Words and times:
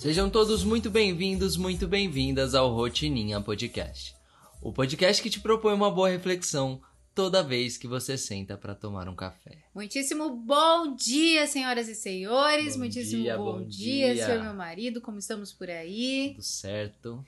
Sejam 0.00 0.30
todos 0.30 0.64
muito 0.64 0.88
bem-vindos, 0.88 1.58
muito 1.58 1.86
bem-vindas 1.86 2.54
ao 2.54 2.72
Rotininha 2.72 3.38
Podcast. 3.38 4.16
O 4.62 4.72
podcast 4.72 5.22
que 5.22 5.28
te 5.28 5.38
propõe 5.40 5.74
uma 5.74 5.90
boa 5.90 6.08
reflexão 6.08 6.80
toda 7.14 7.42
vez 7.42 7.76
que 7.76 7.86
você 7.86 8.16
senta 8.16 8.56
para 8.56 8.74
tomar 8.74 9.10
um 9.10 9.14
café. 9.14 9.58
Muitíssimo 9.74 10.30
bom 10.30 10.96
dia, 10.96 11.46
senhoras 11.46 11.86
e 11.86 11.94
senhores. 11.94 12.76
Bom 12.76 12.78
Muitíssimo 12.78 13.22
dia, 13.24 13.36
bom, 13.36 13.58
bom 13.58 13.66
dia, 13.66 14.14
dia. 14.14 14.24
senhor 14.24 14.42
meu 14.42 14.54
marido. 14.54 15.02
Como 15.02 15.18
estamos 15.18 15.52
por 15.52 15.68
aí? 15.68 16.30
Tudo 16.30 16.44
certo? 16.44 17.22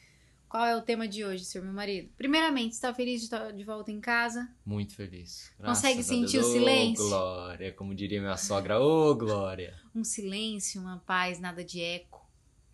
Qual 0.48 0.64
é 0.64 0.74
o 0.74 0.80
tema 0.80 1.06
de 1.06 1.26
hoje, 1.26 1.44
senhor 1.44 1.64
meu 1.64 1.74
marido? 1.74 2.08
Primeiramente, 2.16 2.72
está 2.72 2.94
feliz 2.94 3.20
de 3.20 3.26
estar 3.26 3.52
de 3.52 3.64
volta 3.64 3.92
em 3.92 4.00
casa? 4.00 4.48
Muito 4.64 4.96
feliz. 4.96 5.52
Consegue 5.58 5.96
Graças 5.96 6.10
a 6.10 6.14
sentir 6.14 6.38
Deus. 6.38 6.46
o 6.46 6.52
silêncio? 6.52 7.04
Ô, 7.04 7.08
Glória, 7.10 7.72
como 7.74 7.94
diria 7.94 8.18
minha 8.18 8.38
sogra, 8.38 8.80
ô 8.80 9.14
Glória. 9.14 9.74
Um 9.94 10.02
silêncio, 10.02 10.80
uma 10.80 10.96
paz, 11.06 11.38
nada 11.38 11.62
de 11.62 11.78
eco. 11.78 12.21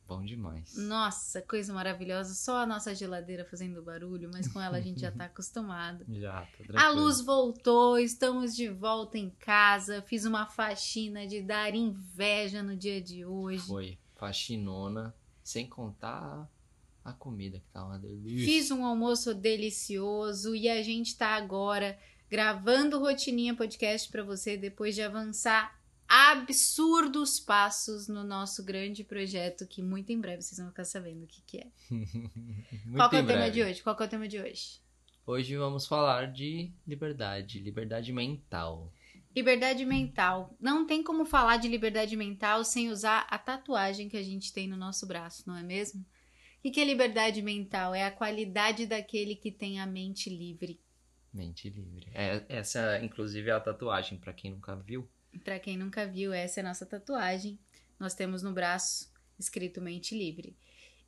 Bom 0.09 0.25
demais. 0.25 0.75
Nossa, 0.75 1.43
coisa 1.43 1.71
maravilhosa. 1.75 2.33
Só 2.33 2.57
a 2.63 2.67
nossa 2.67 2.95
geladeira 2.95 3.45
fazendo 3.45 3.83
barulho, 3.83 4.31
mas 4.33 4.49
com 4.49 4.59
ela 4.59 4.79
a 4.79 4.81
gente 4.81 5.01
já 5.01 5.13
tá 5.13 5.27
acostumado. 5.27 6.07
Já, 6.09 6.41
tá 6.41 6.49
tranquilo. 6.57 6.79
A 6.79 6.89
luz 6.89 7.21
voltou, 7.21 7.99
estamos 7.99 8.57
de 8.57 8.71
volta 8.71 9.19
em 9.19 9.29
casa. 9.29 10.01
Fiz 10.01 10.25
uma 10.25 10.47
faxina 10.47 11.27
de 11.27 11.43
dar 11.43 11.75
inveja 11.75 12.63
no 12.63 12.75
dia 12.75 13.03
de 13.03 13.23
hoje. 13.27 13.67
Foi 13.67 13.99
faxinona, 14.17 15.15
sem 15.45 15.69
contar 15.69 16.49
a 17.05 17.13
comida 17.13 17.59
que 17.59 17.69
tá 17.71 17.85
uma 17.85 17.99
delícia. 17.99 18.47
Fiz 18.47 18.71
um 18.71 18.87
almoço 18.87 19.35
delicioso 19.35 20.57
e 20.57 20.71
a 20.71 20.83
gente 20.83 21.19
tá 21.19 21.37
agora 21.37 21.99
gravando 22.31 22.99
Rotininha 22.99 23.55
Podcast 23.55 24.11
pra 24.11 24.23
você 24.23 24.57
depois 24.57 24.95
de 24.95 25.03
avançar 25.03 25.78
absurdos 26.09 27.39
passos 27.39 28.09
no 28.09 28.25
nosso 28.25 28.65
grande 28.65 29.05
projeto 29.05 29.67
que 29.67 29.83
muito 29.83 30.11
em 30.11 30.19
breve 30.19 30.41
vocês 30.41 30.59
vão 30.59 30.71
ficar 30.71 30.85
sabendo 30.85 31.25
o 31.25 31.27
que, 31.27 31.43
que 31.43 31.59
é. 31.59 31.67
Qual 32.97 33.11
que 33.11 33.17
é 33.17 33.21
o 33.21 33.27
tema 33.27 33.41
breve. 33.41 33.51
de 33.51 33.63
hoje? 33.63 33.83
Qual 33.83 33.95
que 33.95 34.03
é 34.03 34.07
o 34.07 34.09
tema 34.09 34.27
de 34.27 34.41
hoje? 34.41 34.81
Hoje 35.27 35.57
vamos 35.57 35.87
falar 35.87 36.33
de 36.33 36.73
liberdade, 36.87 37.61
liberdade 37.61 38.11
mental. 38.11 38.91
Liberdade 39.37 39.85
mental. 39.85 40.57
Não 40.59 40.87
tem 40.87 41.03
como 41.03 41.27
falar 41.27 41.59
de 41.59 41.69
liberdade 41.69 42.17
mental 42.17 42.65
sem 42.65 42.89
usar 42.89 43.27
a 43.29 43.37
tatuagem 43.37 44.09
que 44.09 44.17
a 44.17 44.23
gente 44.23 44.51
tem 44.51 44.67
no 44.67 44.77
nosso 44.77 45.07
braço, 45.07 45.45
não 45.47 45.57
é 45.57 45.63
mesmo? 45.63 46.05
O 46.65 46.71
que 46.71 46.81
é 46.81 46.85
liberdade 46.85 47.43
mental? 47.43 47.95
É 47.95 48.05
a 48.05 48.11
qualidade 48.11 48.87
daquele 48.87 49.37
que 49.37 49.53
tem 49.53 49.79
a 49.79 49.87
mente 49.87 50.31
livre. 50.31 50.81
Mente 51.33 51.69
livre. 51.69 52.09
É, 52.15 52.45
essa, 52.49 52.99
inclusive, 53.05 53.51
é 53.51 53.53
a 53.53 53.61
tatuagem, 53.61 54.19
pra 54.19 54.33
quem 54.33 54.51
nunca 54.51 54.75
viu. 54.75 55.09
Pra 55.45 55.59
quem 55.59 55.77
nunca 55.77 56.07
viu, 56.07 56.33
essa 56.33 56.61
é 56.61 56.63
a 56.63 56.69
nossa 56.69 56.87
tatuagem. 56.87 57.59
Nós 57.99 58.15
temos 58.15 58.43
no 58.43 58.53
braço 58.53 59.13
escrito 59.39 59.81
mente 59.81 60.17
livre. 60.17 60.57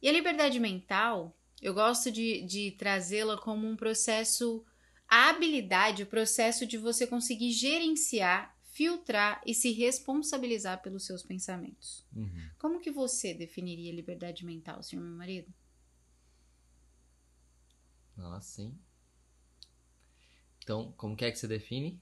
E 0.00 0.08
a 0.08 0.12
liberdade 0.12 0.58
mental, 0.58 1.36
eu 1.60 1.74
gosto 1.74 2.10
de, 2.10 2.42
de 2.42 2.72
trazê-la 2.72 3.36
como 3.38 3.66
um 3.66 3.76
processo, 3.76 4.64
a 5.08 5.28
habilidade, 5.28 6.02
o 6.02 6.06
processo 6.06 6.66
de 6.66 6.78
você 6.78 7.06
conseguir 7.06 7.52
gerenciar, 7.52 8.56
filtrar 8.62 9.42
e 9.44 9.54
se 9.54 9.72
responsabilizar 9.72 10.80
pelos 10.82 11.04
seus 11.04 11.22
pensamentos. 11.22 12.06
Uhum. 12.14 12.50
Como 12.58 12.80
que 12.80 12.90
você 12.90 13.34
definiria 13.34 13.92
liberdade 13.92 14.44
mental, 14.44 14.82
senhor 14.82 15.02
meu 15.02 15.16
marido? 15.16 15.52
Nossa, 18.16 18.48
sim. 18.56 18.78
Então, 20.62 20.92
como 20.92 21.16
que 21.16 21.24
é 21.24 21.30
que 21.30 21.38
você 21.38 21.48
define? 21.48 22.00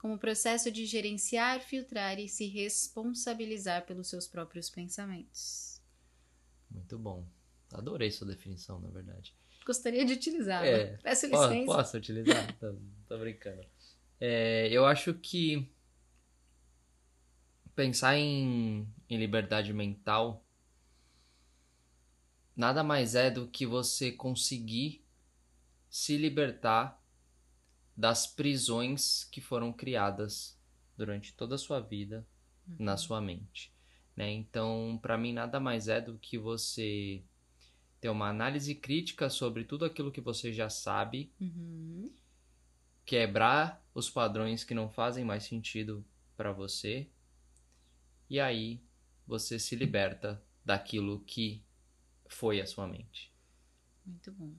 Como 0.00 0.18
processo 0.18 0.72
de 0.72 0.86
gerenciar, 0.86 1.60
filtrar 1.60 2.18
e 2.18 2.26
se 2.26 2.46
responsabilizar 2.46 3.84
pelos 3.84 4.08
seus 4.08 4.26
próprios 4.26 4.70
pensamentos. 4.70 5.78
Muito 6.70 6.98
bom. 6.98 7.26
Adorei 7.70 8.10
sua 8.10 8.26
definição, 8.26 8.80
na 8.80 8.88
verdade. 8.88 9.34
Gostaria 9.64 10.02
de 10.04 10.14
utilizá-la. 10.14 10.66
É, 10.66 10.96
Peço 11.02 11.26
licença. 11.26 11.66
Posso 11.66 11.96
utilizar? 11.98 12.50
tô, 12.58 12.74
tô 13.06 13.18
brincando. 13.18 13.62
É, 14.18 14.68
eu 14.70 14.86
acho 14.86 15.12
que 15.12 15.70
pensar 17.76 18.16
em, 18.16 18.88
em 19.08 19.18
liberdade 19.18 19.72
mental 19.72 20.42
nada 22.56 22.82
mais 22.82 23.14
é 23.14 23.30
do 23.30 23.46
que 23.46 23.66
você 23.66 24.10
conseguir 24.12 25.04
se 25.88 26.16
libertar 26.16 26.99
das 28.00 28.26
prisões 28.26 29.24
que 29.24 29.42
foram 29.42 29.74
criadas 29.74 30.58
durante 30.96 31.34
toda 31.34 31.56
a 31.56 31.58
sua 31.58 31.80
vida 31.80 32.26
na 32.78 32.96
sua 32.96 33.20
mente, 33.20 33.70
né? 34.16 34.30
Então, 34.30 34.98
para 35.02 35.18
mim 35.18 35.34
nada 35.34 35.60
mais 35.60 35.86
é 35.86 36.00
do 36.00 36.18
que 36.18 36.38
você 36.38 37.22
ter 38.00 38.08
uma 38.08 38.30
análise 38.30 38.74
crítica 38.74 39.28
sobre 39.28 39.64
tudo 39.64 39.84
aquilo 39.84 40.10
que 40.10 40.20
você 40.22 40.50
já 40.50 40.70
sabe, 40.70 41.30
Uhum. 41.38 42.10
quebrar 43.04 43.86
os 43.94 44.08
padrões 44.08 44.64
que 44.64 44.72
não 44.72 44.88
fazem 44.88 45.22
mais 45.22 45.44
sentido 45.44 46.02
para 46.38 46.52
você, 46.52 47.10
e 48.30 48.40
aí 48.40 48.80
você 49.26 49.58
se 49.58 49.76
liberta 49.76 50.42
daquilo 50.64 51.20
que 51.20 51.62
foi 52.28 52.62
a 52.62 52.66
sua 52.66 52.86
mente. 52.86 53.30
Muito 54.06 54.32
bom. 54.32 54.54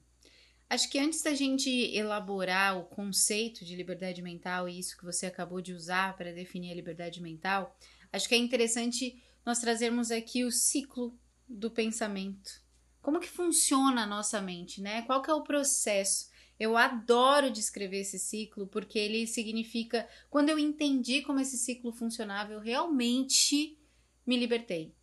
Acho 0.71 0.89
que 0.89 0.97
antes 0.97 1.21
da 1.21 1.33
gente 1.33 1.69
elaborar 1.69 2.79
o 2.79 2.85
conceito 2.85 3.65
de 3.65 3.75
liberdade 3.75 4.21
mental 4.21 4.69
e 4.69 4.79
isso 4.79 4.97
que 4.97 5.03
você 5.03 5.25
acabou 5.25 5.59
de 5.59 5.73
usar 5.73 6.15
para 6.15 6.31
definir 6.31 6.71
a 6.71 6.75
liberdade 6.75 7.21
mental, 7.21 7.77
acho 8.09 8.25
que 8.29 8.35
é 8.35 8.37
interessante 8.37 9.21
nós 9.45 9.59
trazermos 9.59 10.11
aqui 10.11 10.45
o 10.45 10.49
ciclo 10.49 11.13
do 11.45 11.69
pensamento. 11.69 12.63
Como 13.01 13.19
que 13.19 13.27
funciona 13.27 14.03
a 14.03 14.07
nossa 14.07 14.41
mente, 14.41 14.79
né? 14.79 15.01
Qual 15.01 15.21
que 15.21 15.29
é 15.29 15.33
o 15.33 15.43
processo? 15.43 16.29
Eu 16.57 16.77
adoro 16.77 17.51
descrever 17.51 17.99
esse 17.99 18.17
ciclo 18.17 18.65
porque 18.65 18.97
ele 18.97 19.27
significa 19.27 20.07
quando 20.29 20.47
eu 20.47 20.57
entendi 20.57 21.21
como 21.21 21.41
esse 21.41 21.57
ciclo 21.57 21.91
funcionava, 21.91 22.53
eu 22.53 22.61
realmente 22.61 23.77
me 24.25 24.37
libertei. 24.37 24.95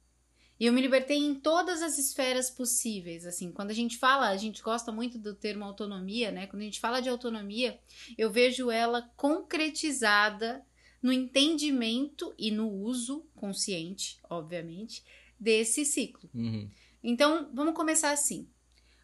E 0.59 0.67
eu 0.67 0.73
me 0.73 0.81
libertei 0.81 1.17
em 1.17 1.35
todas 1.35 1.83
as 1.83 1.99
esferas 1.99 2.51
possíveis, 2.51 3.25
assim. 3.25 3.53
Quando 3.53 3.71
a 3.71 3.75
gente 3.75 3.97
fala, 3.97 4.29
a 4.29 4.37
gente 4.37 4.61
gosta 4.61 4.91
muito 4.91 5.19
do 5.19 5.35
termo 5.35 5.65
autonomia, 5.65 6.33
né? 6.33 6.47
Quando 6.47 6.63
a 6.63 6.65
gente 6.65 6.81
fala 6.81 7.01
de 7.01 7.09
autonomia, 7.09 7.79
eu 8.17 8.31
vejo 8.31 8.71
ela 8.71 9.03
concretizada 9.17 10.65
no 11.01 11.13
entendimento 11.13 12.35
e 12.37 12.51
no 12.51 12.69
uso 12.69 13.25
consciente, 13.37 14.19
obviamente, 14.29 15.05
desse 15.39 15.85
ciclo. 15.85 16.29
Uhum. 16.35 16.69
Então, 17.03 17.49
vamos 17.55 17.75
começar 17.75 18.11
assim. 18.11 18.49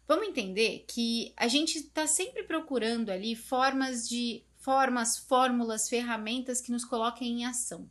Vamos 0.07 0.27
entender 0.27 0.85
que 0.87 1.33
a 1.35 1.47
gente 1.47 1.77
está 1.77 2.05
sempre 2.05 2.43
procurando 2.43 3.09
ali 3.09 3.35
formas 3.35 4.07
de 4.07 4.43
formas, 4.57 5.17
fórmulas, 5.17 5.87
ferramentas 5.87 6.59
que 6.59 6.71
nos 6.71 6.83
coloquem 6.83 7.41
em 7.41 7.45
ação. 7.45 7.89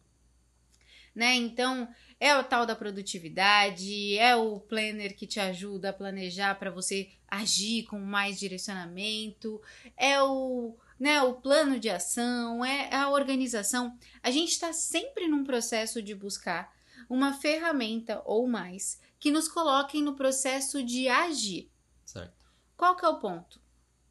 Né? 1.15 1.37
Então, 1.37 1.89
é 2.25 2.35
o 2.39 2.43
tal 2.43 2.65
da 2.65 2.75
produtividade, 2.75 4.17
é 4.17 4.35
o 4.35 4.59
planner 4.59 5.15
que 5.15 5.27
te 5.27 5.39
ajuda 5.39 5.91
a 5.91 5.93
planejar 5.93 6.55
para 6.55 6.71
você 6.71 7.11
agir 7.29 7.83
com 7.85 7.99
mais 7.99 8.39
direcionamento, 8.39 9.61
é 9.95 10.23
o, 10.23 10.75
né, 10.99 11.21
o 11.21 11.35
plano 11.35 11.79
de 11.79 11.91
ação, 11.91 12.65
é 12.65 12.95
a 12.95 13.11
organização. 13.11 13.99
A 14.23 14.31
gente 14.31 14.53
está 14.53 14.73
sempre 14.73 15.29
num 15.29 15.45
processo 15.45 16.01
de 16.01 16.15
buscar 16.15 16.73
uma 17.11 17.35
ferramenta 17.35 18.23
ou 18.25 18.49
mais 18.49 18.99
que 19.21 19.31
nos 19.31 19.47
coloquem 19.47 20.03
no 20.03 20.17
processo 20.17 20.83
de 20.83 21.07
agir. 21.07 21.71
Certo. 22.07 22.47
Qual 22.75 22.97
que 22.97 23.05
é 23.05 23.09
o 23.09 23.19
ponto? 23.19 23.61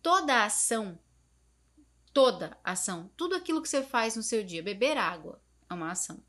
Toda 0.04 0.46
ação, 0.46 1.00
toda 2.14 2.56
ação, 2.64 3.10
tudo 3.18 3.34
aquilo 3.34 3.60
que 3.60 3.70
você 3.70 3.82
faz 3.82 4.16
no 4.16 4.22
seu 4.22 4.44
dia, 4.44 4.62
beber 4.62 5.00
água 5.00 5.42
é 5.68 5.74
uma 5.74 5.90
ação. 5.90 6.24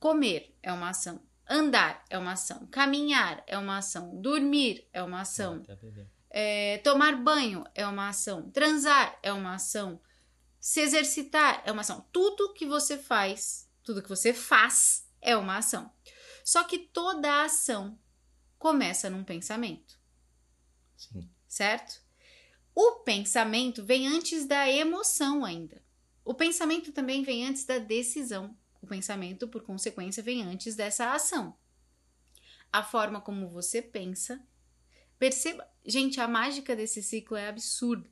Comer 0.00 0.56
é 0.62 0.72
uma 0.72 0.88
ação. 0.88 1.22
Andar 1.48 2.04
é 2.08 2.18
uma 2.18 2.32
ação. 2.32 2.66
Caminhar 2.68 3.44
é 3.46 3.56
uma 3.56 3.78
ação. 3.78 4.20
Dormir 4.20 4.88
é 4.92 5.02
uma 5.02 5.20
ação. 5.20 5.56
Até 5.56 5.76
beber. 5.76 6.08
É, 6.30 6.78
tomar 6.78 7.16
banho 7.16 7.64
é 7.74 7.86
uma 7.86 8.08
ação. 8.08 8.50
Transar 8.50 9.18
é 9.22 9.32
uma 9.32 9.54
ação. 9.54 10.00
Se 10.58 10.80
exercitar 10.80 11.62
é 11.66 11.70
uma 11.70 11.82
ação. 11.82 12.06
Tudo 12.10 12.52
que 12.54 12.64
você 12.64 12.96
faz, 12.96 13.68
tudo 13.84 14.02
que 14.02 14.08
você 14.08 14.32
faz 14.32 15.06
é 15.20 15.36
uma 15.36 15.58
ação. 15.58 15.92
Só 16.44 16.64
que 16.64 16.78
toda 16.78 17.44
ação 17.44 17.98
começa 18.58 19.08
num 19.08 19.24
pensamento 19.24 20.00
Sim. 20.96 21.28
certo? 21.48 22.00
O 22.74 23.00
pensamento 23.00 23.84
vem 23.84 24.06
antes 24.06 24.46
da 24.46 24.70
emoção 24.70 25.44
ainda. 25.44 25.82
O 26.24 26.34
pensamento 26.34 26.92
também 26.92 27.22
vem 27.22 27.46
antes 27.46 27.64
da 27.64 27.78
decisão. 27.78 28.56
O 28.82 28.86
pensamento, 28.86 29.46
por 29.46 29.62
consequência, 29.62 30.22
vem 30.22 30.42
antes 30.42 30.74
dessa 30.74 31.12
ação. 31.12 31.56
A 32.72 32.82
forma 32.82 33.20
como 33.20 33.48
você 33.48 33.82
pensa. 33.82 34.40
Perceba, 35.18 35.68
gente, 35.84 36.20
a 36.20 36.26
mágica 36.26 36.74
desse 36.74 37.02
ciclo 37.02 37.36
é 37.36 37.48
absurda. 37.48 38.08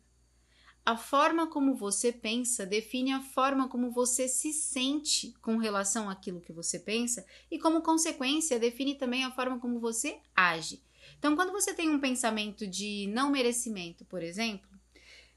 a 0.88 0.96
forma 0.96 1.46
como 1.46 1.74
você 1.74 2.10
pensa 2.10 2.64
define 2.64 3.12
a 3.12 3.20
forma 3.20 3.68
como 3.68 3.90
você 3.90 4.26
se 4.26 4.54
sente 4.54 5.34
com 5.42 5.58
relação 5.58 6.08
àquilo 6.08 6.40
que 6.40 6.50
você 6.50 6.78
pensa 6.78 7.26
e, 7.50 7.58
como 7.58 7.82
consequência, 7.82 8.58
define 8.58 8.94
também 8.94 9.22
a 9.22 9.30
forma 9.30 9.58
como 9.58 9.78
você 9.78 10.18
age. 10.34 10.82
Então, 11.18 11.36
quando 11.36 11.52
você 11.52 11.74
tem 11.74 11.90
um 11.90 12.00
pensamento 12.00 12.66
de 12.66 13.06
não 13.08 13.30
merecimento, 13.30 14.02
por 14.06 14.22
exemplo, 14.22 14.66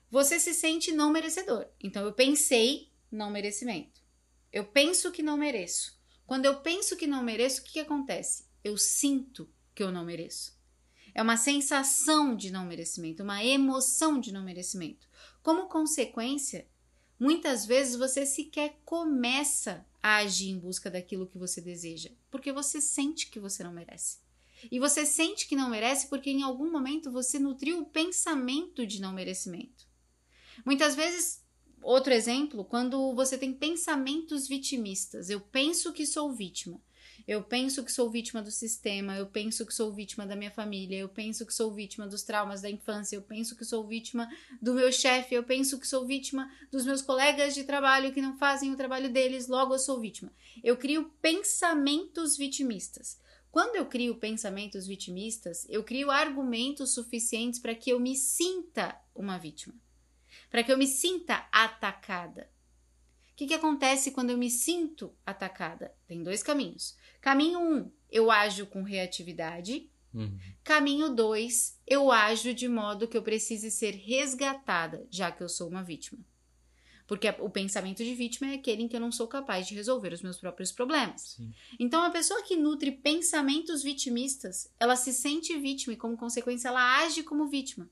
você 0.09 0.39
se 0.39 0.53
sente 0.53 0.93
não 0.93 1.11
merecedor. 1.11 1.67
Então, 1.83 2.05
eu 2.05 2.13
pensei 2.13 2.89
não 3.11 3.29
merecimento. 3.29 4.00
Eu 4.51 4.65
penso 4.65 5.11
que 5.11 5.23
não 5.23 5.37
mereço. 5.37 5.99
Quando 6.25 6.45
eu 6.45 6.61
penso 6.61 6.95
que 6.95 7.07
não 7.07 7.23
mereço, 7.23 7.61
o 7.61 7.63
que, 7.63 7.73
que 7.73 7.79
acontece? 7.79 8.45
Eu 8.63 8.77
sinto 8.77 9.49
que 9.73 9.83
eu 9.83 9.91
não 9.91 10.05
mereço. 10.05 10.59
É 11.13 11.21
uma 11.21 11.37
sensação 11.37 12.35
de 12.35 12.51
não 12.51 12.65
merecimento, 12.65 13.23
uma 13.23 13.43
emoção 13.43 14.19
de 14.19 14.31
não 14.31 14.43
merecimento. 14.43 15.07
Como 15.43 15.67
consequência, 15.67 16.67
muitas 17.19 17.65
vezes 17.65 17.95
você 17.95 18.25
sequer 18.25 18.79
começa 18.85 19.85
a 20.01 20.17
agir 20.17 20.49
em 20.49 20.59
busca 20.59 20.89
daquilo 20.89 21.27
que 21.27 21.37
você 21.37 21.59
deseja, 21.59 22.09
porque 22.29 22.51
você 22.51 22.79
sente 22.79 23.29
que 23.29 23.39
você 23.39 23.63
não 23.63 23.73
merece. 23.73 24.19
E 24.71 24.79
você 24.79 25.05
sente 25.05 25.47
que 25.47 25.55
não 25.55 25.69
merece 25.69 26.07
porque 26.07 26.29
em 26.29 26.43
algum 26.43 26.71
momento 26.71 27.11
você 27.11 27.39
nutriu 27.39 27.79
o 27.79 27.85
pensamento 27.85 28.85
de 28.85 29.01
não 29.01 29.11
merecimento. 29.11 29.87
Muitas 30.65 30.95
vezes, 30.95 31.40
outro 31.81 32.13
exemplo, 32.13 32.63
quando 32.63 33.13
você 33.13 33.37
tem 33.37 33.53
pensamentos 33.53 34.47
vitimistas, 34.47 35.29
eu 35.29 35.39
penso 35.39 35.91
que 35.93 36.05
sou 36.05 36.31
vítima. 36.31 36.81
Eu 37.27 37.43
penso 37.43 37.83
que 37.83 37.91
sou 37.91 38.09
vítima 38.09 38.41
do 38.41 38.49
sistema, 38.49 39.15
eu 39.15 39.27
penso 39.27 39.65
que 39.65 39.73
sou 39.73 39.91
vítima 39.91 40.25
da 40.25 40.35
minha 40.35 40.49
família, 40.49 40.97
eu 40.97 41.07
penso 41.07 41.45
que 41.45 41.53
sou 41.53 41.71
vítima 41.71 42.07
dos 42.07 42.23
traumas 42.23 42.61
da 42.61 42.69
infância, 42.69 43.15
eu 43.15 43.21
penso 43.21 43.55
que 43.55 43.63
sou 43.63 43.85
vítima 43.85 44.27
do 44.61 44.73
meu 44.73 44.91
chefe, 44.91 45.35
eu 45.35 45.43
penso 45.43 45.79
que 45.79 45.87
sou 45.87 46.05
vítima 46.05 46.51
dos 46.71 46.83
meus 46.83 47.01
colegas 47.01 47.53
de 47.53 47.63
trabalho 47.63 48.11
que 48.11 48.21
não 48.21 48.37
fazem 48.37 48.71
o 48.71 48.75
trabalho 48.75 49.11
deles, 49.11 49.47
logo 49.47 49.73
eu 49.75 49.79
sou 49.79 49.99
vítima. 49.99 50.31
Eu 50.63 50.77
crio 50.77 51.11
pensamentos 51.21 52.37
vitimistas. 52.37 53.19
Quando 53.51 53.75
eu 53.75 53.85
crio 53.85 54.15
pensamentos 54.15 54.87
vitimistas, 54.87 55.67
eu 55.69 55.83
crio 55.83 56.09
argumentos 56.09 56.93
suficientes 56.93 57.59
para 57.59 57.75
que 57.75 57.91
eu 57.91 57.99
me 57.99 58.15
sinta 58.15 58.97
uma 59.13 59.37
vítima, 59.37 59.75
para 60.51 60.63
que 60.63 60.71
eu 60.71 60.77
me 60.77 60.85
sinta 60.85 61.47
atacada. 61.51 62.51
O 63.31 63.35
que, 63.37 63.47
que 63.47 63.53
acontece 63.53 64.11
quando 64.11 64.29
eu 64.29 64.37
me 64.37 64.51
sinto 64.51 65.15
atacada? 65.25 65.95
Tem 66.05 66.21
dois 66.21 66.43
caminhos. 66.43 66.95
Caminho 67.21 67.59
1, 67.59 67.73
um, 67.73 67.91
eu 68.11 68.29
ajo 68.29 68.67
com 68.67 68.83
reatividade. 68.83 69.89
Uhum. 70.13 70.37
Caminho 70.61 71.15
2, 71.15 71.79
eu 71.87 72.11
ajo 72.11 72.53
de 72.53 72.67
modo 72.67 73.07
que 73.07 73.17
eu 73.17 73.23
precise 73.23 73.71
ser 73.71 73.95
resgatada, 73.95 75.07
já 75.09 75.31
que 75.31 75.41
eu 75.41 75.47
sou 75.47 75.69
uma 75.69 75.81
vítima. 75.81 76.19
Porque 77.07 77.27
o 77.39 77.49
pensamento 77.49 78.03
de 78.03 78.13
vítima 78.13 78.51
é 78.51 78.55
aquele 78.55 78.83
em 78.83 78.87
que 78.87 78.95
eu 78.95 78.99
não 78.99 79.11
sou 79.11 79.27
capaz 79.27 79.67
de 79.67 79.73
resolver 79.73 80.13
os 80.13 80.21
meus 80.21 80.37
próprios 80.37 80.71
problemas. 80.71 81.35
Sim. 81.35 81.53
Então, 81.79 82.03
a 82.03 82.09
pessoa 82.09 82.43
que 82.43 82.55
nutre 82.55 82.91
pensamentos 82.91 83.83
vitimistas, 83.83 84.71
ela 84.79 84.95
se 84.95 85.11
sente 85.13 85.57
vítima 85.57 85.93
e, 85.93 85.97
como 85.97 86.15
consequência, 86.17 86.67
ela 86.67 86.99
age 86.99 87.23
como 87.23 87.49
vítima. 87.49 87.89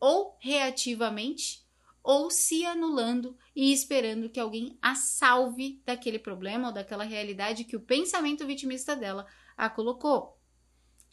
Ou 0.00 0.36
reativamente, 0.40 1.65
ou 2.06 2.30
se 2.30 2.64
anulando 2.64 3.36
e 3.54 3.72
esperando 3.72 4.30
que 4.30 4.38
alguém 4.38 4.78
a 4.80 4.94
salve 4.94 5.82
daquele 5.84 6.20
problema 6.20 6.68
ou 6.68 6.72
daquela 6.72 7.02
realidade 7.02 7.64
que 7.64 7.74
o 7.74 7.80
pensamento 7.80 8.46
vitimista 8.46 8.94
dela 8.94 9.26
a 9.56 9.68
colocou. 9.68 10.38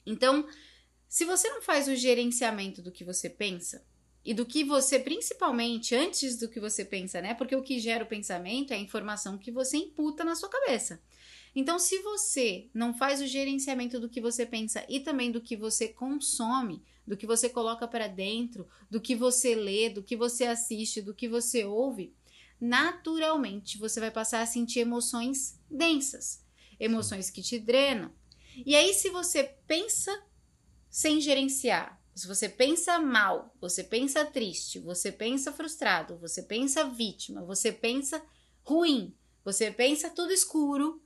Então, 0.05 0.47
se 1.09 1.25
você 1.25 1.49
não 1.49 1.63
faz 1.63 1.87
o 1.87 1.95
gerenciamento 1.95 2.79
do 2.79 2.91
que 2.91 3.03
você 3.03 3.27
pensa 3.27 3.83
e 4.23 4.35
do 4.35 4.45
que 4.45 4.63
você, 4.63 4.99
principalmente 4.99 5.95
antes 5.95 6.37
do 6.37 6.47
que 6.47 6.59
você 6.59 6.85
pensa, 6.85 7.19
né? 7.19 7.33
Porque 7.33 7.55
o 7.55 7.63
que 7.63 7.79
gera 7.79 8.03
o 8.03 8.07
pensamento 8.07 8.71
é 8.71 8.75
a 8.75 8.79
informação 8.79 9.35
que 9.35 9.51
você 9.51 9.77
imputa 9.77 10.23
na 10.23 10.35
sua 10.35 10.47
cabeça. 10.47 11.01
Então, 11.55 11.79
se 11.79 11.97
você 12.03 12.69
não 12.71 12.93
faz 12.93 13.19
o 13.19 13.25
gerenciamento 13.25 13.99
do 13.99 14.09
que 14.09 14.21
você 14.21 14.45
pensa 14.45 14.85
e 14.87 14.99
também 14.99 15.31
do 15.31 15.41
que 15.41 15.57
você 15.57 15.87
consome, 15.87 16.83
do 17.05 17.17
que 17.17 17.27
você 17.27 17.49
coloca 17.49 17.87
para 17.87 18.07
dentro, 18.07 18.67
do 18.89 19.01
que 19.01 19.15
você 19.15 19.55
lê, 19.55 19.89
do 19.89 20.03
que 20.03 20.15
você 20.15 20.45
assiste, 20.45 21.01
do 21.01 21.13
que 21.13 21.27
você 21.27 21.65
ouve, 21.65 22.15
naturalmente 22.59 23.77
você 23.77 23.99
vai 23.99 24.11
passar 24.11 24.41
a 24.41 24.45
sentir 24.45 24.79
emoções 24.79 25.59
densas, 25.69 26.45
emoções 26.79 27.29
que 27.29 27.41
te 27.41 27.59
drenam. 27.59 28.11
E 28.65 28.75
aí, 28.75 28.93
se 28.93 29.09
você 29.09 29.43
pensa 29.67 30.23
sem 30.89 31.19
gerenciar, 31.19 31.99
se 32.15 32.27
você 32.27 32.47
pensa 32.47 32.99
mal, 32.99 33.53
você 33.59 33.83
pensa 33.83 34.23
triste, 34.23 34.79
você 34.79 35.11
pensa 35.11 35.51
frustrado, 35.51 36.17
você 36.17 36.43
pensa 36.43 36.87
vítima, 36.87 37.43
você 37.43 37.71
pensa 37.71 38.23
ruim, 38.63 39.15
você 39.43 39.71
pensa 39.71 40.09
tudo 40.09 40.31
escuro, 40.31 41.01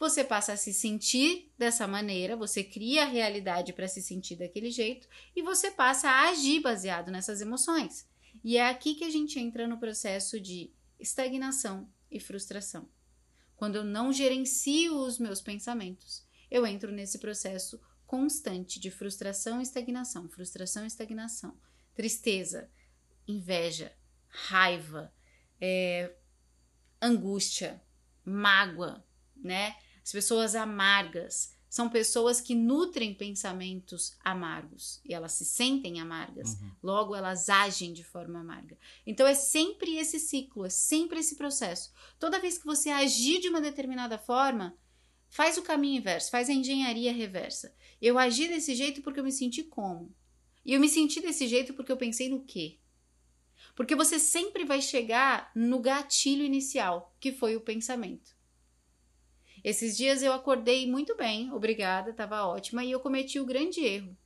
você 0.00 0.24
passa 0.24 0.54
a 0.54 0.56
se 0.56 0.72
sentir 0.72 1.52
dessa 1.58 1.86
maneira, 1.86 2.34
você 2.34 2.64
cria 2.64 3.02
a 3.02 3.06
realidade 3.06 3.74
para 3.74 3.86
se 3.86 4.00
sentir 4.00 4.34
daquele 4.34 4.70
jeito 4.70 5.06
e 5.36 5.42
você 5.42 5.70
passa 5.70 6.08
a 6.08 6.30
agir 6.30 6.60
baseado 6.60 7.10
nessas 7.10 7.42
emoções. 7.42 8.08
E 8.42 8.56
é 8.56 8.66
aqui 8.66 8.94
que 8.94 9.04
a 9.04 9.10
gente 9.10 9.38
entra 9.38 9.68
no 9.68 9.78
processo 9.78 10.40
de 10.40 10.72
estagnação 10.98 11.86
e 12.10 12.18
frustração. 12.18 12.88
Quando 13.54 13.76
eu 13.76 13.84
não 13.84 14.10
gerencio 14.10 14.96
os 14.96 15.18
meus 15.18 15.42
pensamentos, 15.42 16.26
eu 16.50 16.66
entro 16.66 16.90
nesse 16.90 17.18
processo 17.18 17.78
constante 18.06 18.80
de 18.80 18.90
frustração 18.90 19.60
e 19.60 19.62
estagnação, 19.62 20.30
frustração 20.30 20.84
e 20.84 20.86
estagnação, 20.86 21.60
tristeza, 21.94 22.70
inveja, 23.28 23.94
raiva, 24.28 25.12
é, 25.60 26.16
angústia, 27.02 27.82
mágoa, 28.24 29.04
né? 29.36 29.76
As 30.02 30.12
pessoas 30.12 30.54
amargas 30.54 31.54
são 31.70 31.88
pessoas 31.88 32.40
que 32.40 32.52
nutrem 32.52 33.14
pensamentos 33.14 34.16
amargos 34.24 35.00
e 35.04 35.14
elas 35.14 35.32
se 35.32 35.44
sentem 35.44 36.00
amargas, 36.00 36.54
uhum. 36.54 36.70
logo 36.82 37.14
elas 37.14 37.48
agem 37.48 37.92
de 37.92 38.02
forma 38.02 38.40
amarga. 38.40 38.76
Então 39.06 39.24
é 39.24 39.34
sempre 39.34 39.96
esse 39.96 40.18
ciclo, 40.18 40.66
é 40.66 40.68
sempre 40.68 41.20
esse 41.20 41.36
processo. 41.36 41.92
Toda 42.18 42.40
vez 42.40 42.58
que 42.58 42.66
você 42.66 42.90
agir 42.90 43.40
de 43.40 43.48
uma 43.48 43.60
determinada 43.60 44.18
forma, 44.18 44.76
faz 45.28 45.56
o 45.56 45.62
caminho 45.62 45.98
inverso, 45.98 46.30
faz 46.32 46.50
a 46.50 46.52
engenharia 46.52 47.12
reversa. 47.12 47.72
Eu 48.02 48.18
agi 48.18 48.48
desse 48.48 48.74
jeito 48.74 49.00
porque 49.00 49.20
eu 49.20 49.24
me 49.24 49.30
senti 49.30 49.62
como? 49.62 50.12
E 50.64 50.72
eu 50.72 50.80
me 50.80 50.88
senti 50.88 51.20
desse 51.20 51.46
jeito 51.46 51.72
porque 51.72 51.92
eu 51.92 51.96
pensei 51.96 52.28
no 52.28 52.42
quê? 52.42 52.78
Porque 53.76 53.94
você 53.94 54.18
sempre 54.18 54.64
vai 54.64 54.82
chegar 54.82 55.52
no 55.54 55.78
gatilho 55.78 56.44
inicial, 56.44 57.14
que 57.20 57.30
foi 57.30 57.54
o 57.54 57.60
pensamento. 57.60 58.39
Esses 59.62 59.96
dias 59.96 60.22
eu 60.22 60.32
acordei 60.32 60.90
muito 60.90 61.16
bem, 61.16 61.52
obrigada, 61.52 62.10
estava 62.10 62.46
ótima, 62.46 62.84
e 62.84 62.90
eu 62.90 63.00
cometi 63.00 63.38
o 63.38 63.46
grande 63.46 63.80
erro 63.80 64.16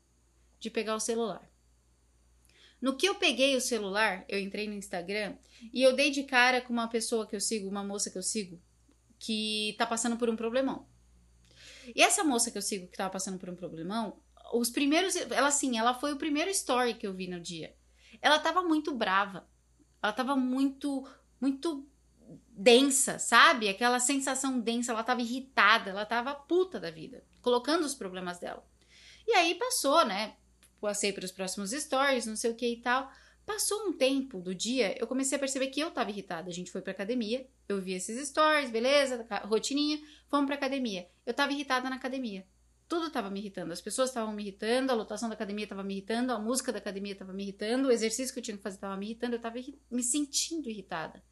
de 0.60 0.70
pegar 0.70 0.94
o 0.94 1.00
celular. 1.00 1.50
No 2.80 2.96
que 2.96 3.06
eu 3.06 3.14
peguei 3.14 3.56
o 3.56 3.60
celular, 3.60 4.24
eu 4.28 4.38
entrei 4.38 4.68
no 4.68 4.74
Instagram 4.74 5.36
e 5.72 5.82
eu 5.82 5.94
dei 5.94 6.10
de 6.10 6.24
cara 6.24 6.60
com 6.60 6.72
uma 6.72 6.88
pessoa 6.88 7.26
que 7.26 7.34
eu 7.34 7.40
sigo, 7.40 7.68
uma 7.68 7.82
moça 7.82 8.10
que 8.10 8.18
eu 8.18 8.22
sigo, 8.22 8.60
que 9.18 9.74
tá 9.78 9.86
passando 9.86 10.16
por 10.16 10.28
um 10.28 10.36
problemão. 10.36 10.86
E 11.94 12.02
essa 12.02 12.22
moça 12.22 12.50
que 12.50 12.58
eu 12.58 12.62
sigo 12.62 12.86
que 12.88 12.96
tava 12.96 13.10
passando 13.10 13.38
por 13.38 13.48
um 13.48 13.56
problemão, 13.56 14.20
os 14.52 14.70
primeiros, 14.70 15.16
ela 15.16 15.48
assim, 15.48 15.78
ela 15.78 15.94
foi 15.94 16.12
o 16.12 16.18
primeiro 16.18 16.50
story 16.50 16.94
que 16.94 17.06
eu 17.06 17.14
vi 17.14 17.26
no 17.26 17.40
dia. 17.40 17.74
Ela 18.20 18.38
tava 18.38 18.62
muito 18.62 18.94
brava. 18.94 19.48
Ela 20.02 20.12
tava 20.12 20.36
muito 20.36 21.08
muito 21.40 21.86
densa, 22.56 23.18
sabe? 23.18 23.68
Aquela 23.68 23.99
sensação 23.99 24.61
densa, 24.61 24.92
ela 24.92 25.02
tava 25.02 25.20
irritada, 25.20 25.90
ela 25.90 26.06
tava 26.06 26.34
puta 26.34 26.78
da 26.78 26.90
vida, 26.90 27.25
colocando 27.42 27.84
os 27.84 27.94
problemas 27.94 28.38
dela. 28.38 28.64
E 29.26 29.32
aí 29.32 29.54
passou, 29.56 30.04
né? 30.04 30.37
Passei 30.80 31.12
para 31.12 31.25
os 31.25 31.32
próximos 31.32 31.70
stories, 31.70 32.26
não 32.26 32.37
sei 32.37 32.50
o 32.50 32.54
que 32.54 32.66
e 32.66 32.80
tal. 32.80 33.11
Passou 33.44 33.88
um 33.88 33.92
tempo 33.92 34.40
do 34.40 34.54
dia, 34.54 34.96
eu 34.99 35.06
comecei 35.06 35.37
a 35.37 35.38
perceber 35.38 35.66
que 35.66 35.80
eu 35.80 35.90
tava 35.90 36.11
irritada. 36.11 36.49
A 36.49 36.52
gente 36.52 36.70
foi 36.70 36.80
pra 36.80 36.92
academia, 36.92 37.46
eu 37.68 37.80
vi 37.80 37.92
esses 37.92 38.28
stories, 38.28 38.70
beleza, 38.70 39.26
rotininha, 39.44 40.00
fomos 40.28 40.46
pra 40.46 40.54
academia. 40.54 41.08
Eu 41.26 41.34
tava 41.34 41.52
irritada 41.52 41.90
na 41.90 41.96
academia. 41.96 42.46
Tudo 42.88 43.11
tava 43.11 43.30
me 43.30 43.40
irritando. 43.40 43.73
As 43.73 43.80
pessoas 43.80 44.11
estavam 44.11 44.32
me 44.32 44.42
irritando, 44.42 44.92
a 44.92 44.94
lotação 44.94 45.28
da 45.28 45.34
academia 45.34 45.66
tava 45.66 45.82
me 45.82 45.94
irritando, 45.94 46.32
a 46.32 46.38
música 46.38 46.70
da 46.73 46.78
academia 46.78 47.16
tava 47.16 47.32
me 47.32 47.42
irritando, 47.42 47.88
o 47.88 47.92
exercício 47.92 48.32
que 48.32 48.40
eu 48.40 48.44
tinha 48.44 48.56
que 48.56 48.62
fazer 48.62 48.78
tava 48.78 48.96
me 48.96 49.06
irritando, 49.06 49.37
eu 49.37 49.40
tava 49.40 49.56
me 49.90 50.02
sentindo 50.02 50.68
irritada. 50.68 51.23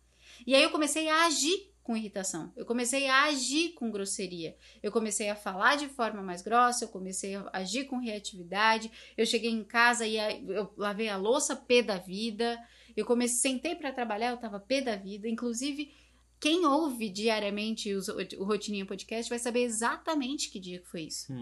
E 0.46 0.54
aí 0.54 0.62
eu 0.62 0.70
comecei 0.70 1.08
a 1.08 1.26
agir 1.26 1.72
com 1.82 1.96
irritação. 1.96 2.52
Eu 2.56 2.64
comecei 2.64 3.08
a 3.08 3.24
agir 3.24 3.72
com 3.72 3.90
grosseria. 3.90 4.56
Eu 4.82 4.92
comecei 4.92 5.28
a 5.28 5.36
falar 5.36 5.76
de 5.76 5.88
forma 5.88 6.22
mais 6.22 6.42
grossa, 6.42 6.84
eu 6.84 6.88
comecei 6.88 7.34
a 7.34 7.50
agir 7.52 7.84
com 7.84 7.98
reatividade. 7.98 8.90
Eu 9.16 9.26
cheguei 9.26 9.50
em 9.50 9.64
casa 9.64 10.06
e 10.06 10.16
eu 10.16 10.72
lavei 10.76 11.08
a 11.08 11.16
louça 11.16 11.56
pé 11.56 11.82
da 11.82 11.98
vida. 11.98 12.58
Eu 12.96 13.04
comecei, 13.04 13.52
sentei 13.52 13.74
para 13.74 13.92
trabalhar, 13.92 14.30
eu 14.30 14.36
tava 14.36 14.60
pé 14.60 14.80
da 14.80 14.94
vida. 14.94 15.28
Inclusive, 15.28 15.92
quem 16.38 16.66
ouve 16.66 17.08
diariamente 17.08 17.92
os, 17.94 18.08
o 18.08 18.44
Rotininha 18.44 18.86
Podcast 18.86 19.28
vai 19.28 19.38
saber 19.38 19.62
exatamente 19.62 20.50
que 20.50 20.60
dia 20.60 20.80
que 20.80 20.88
foi 20.88 21.02
isso. 21.02 21.32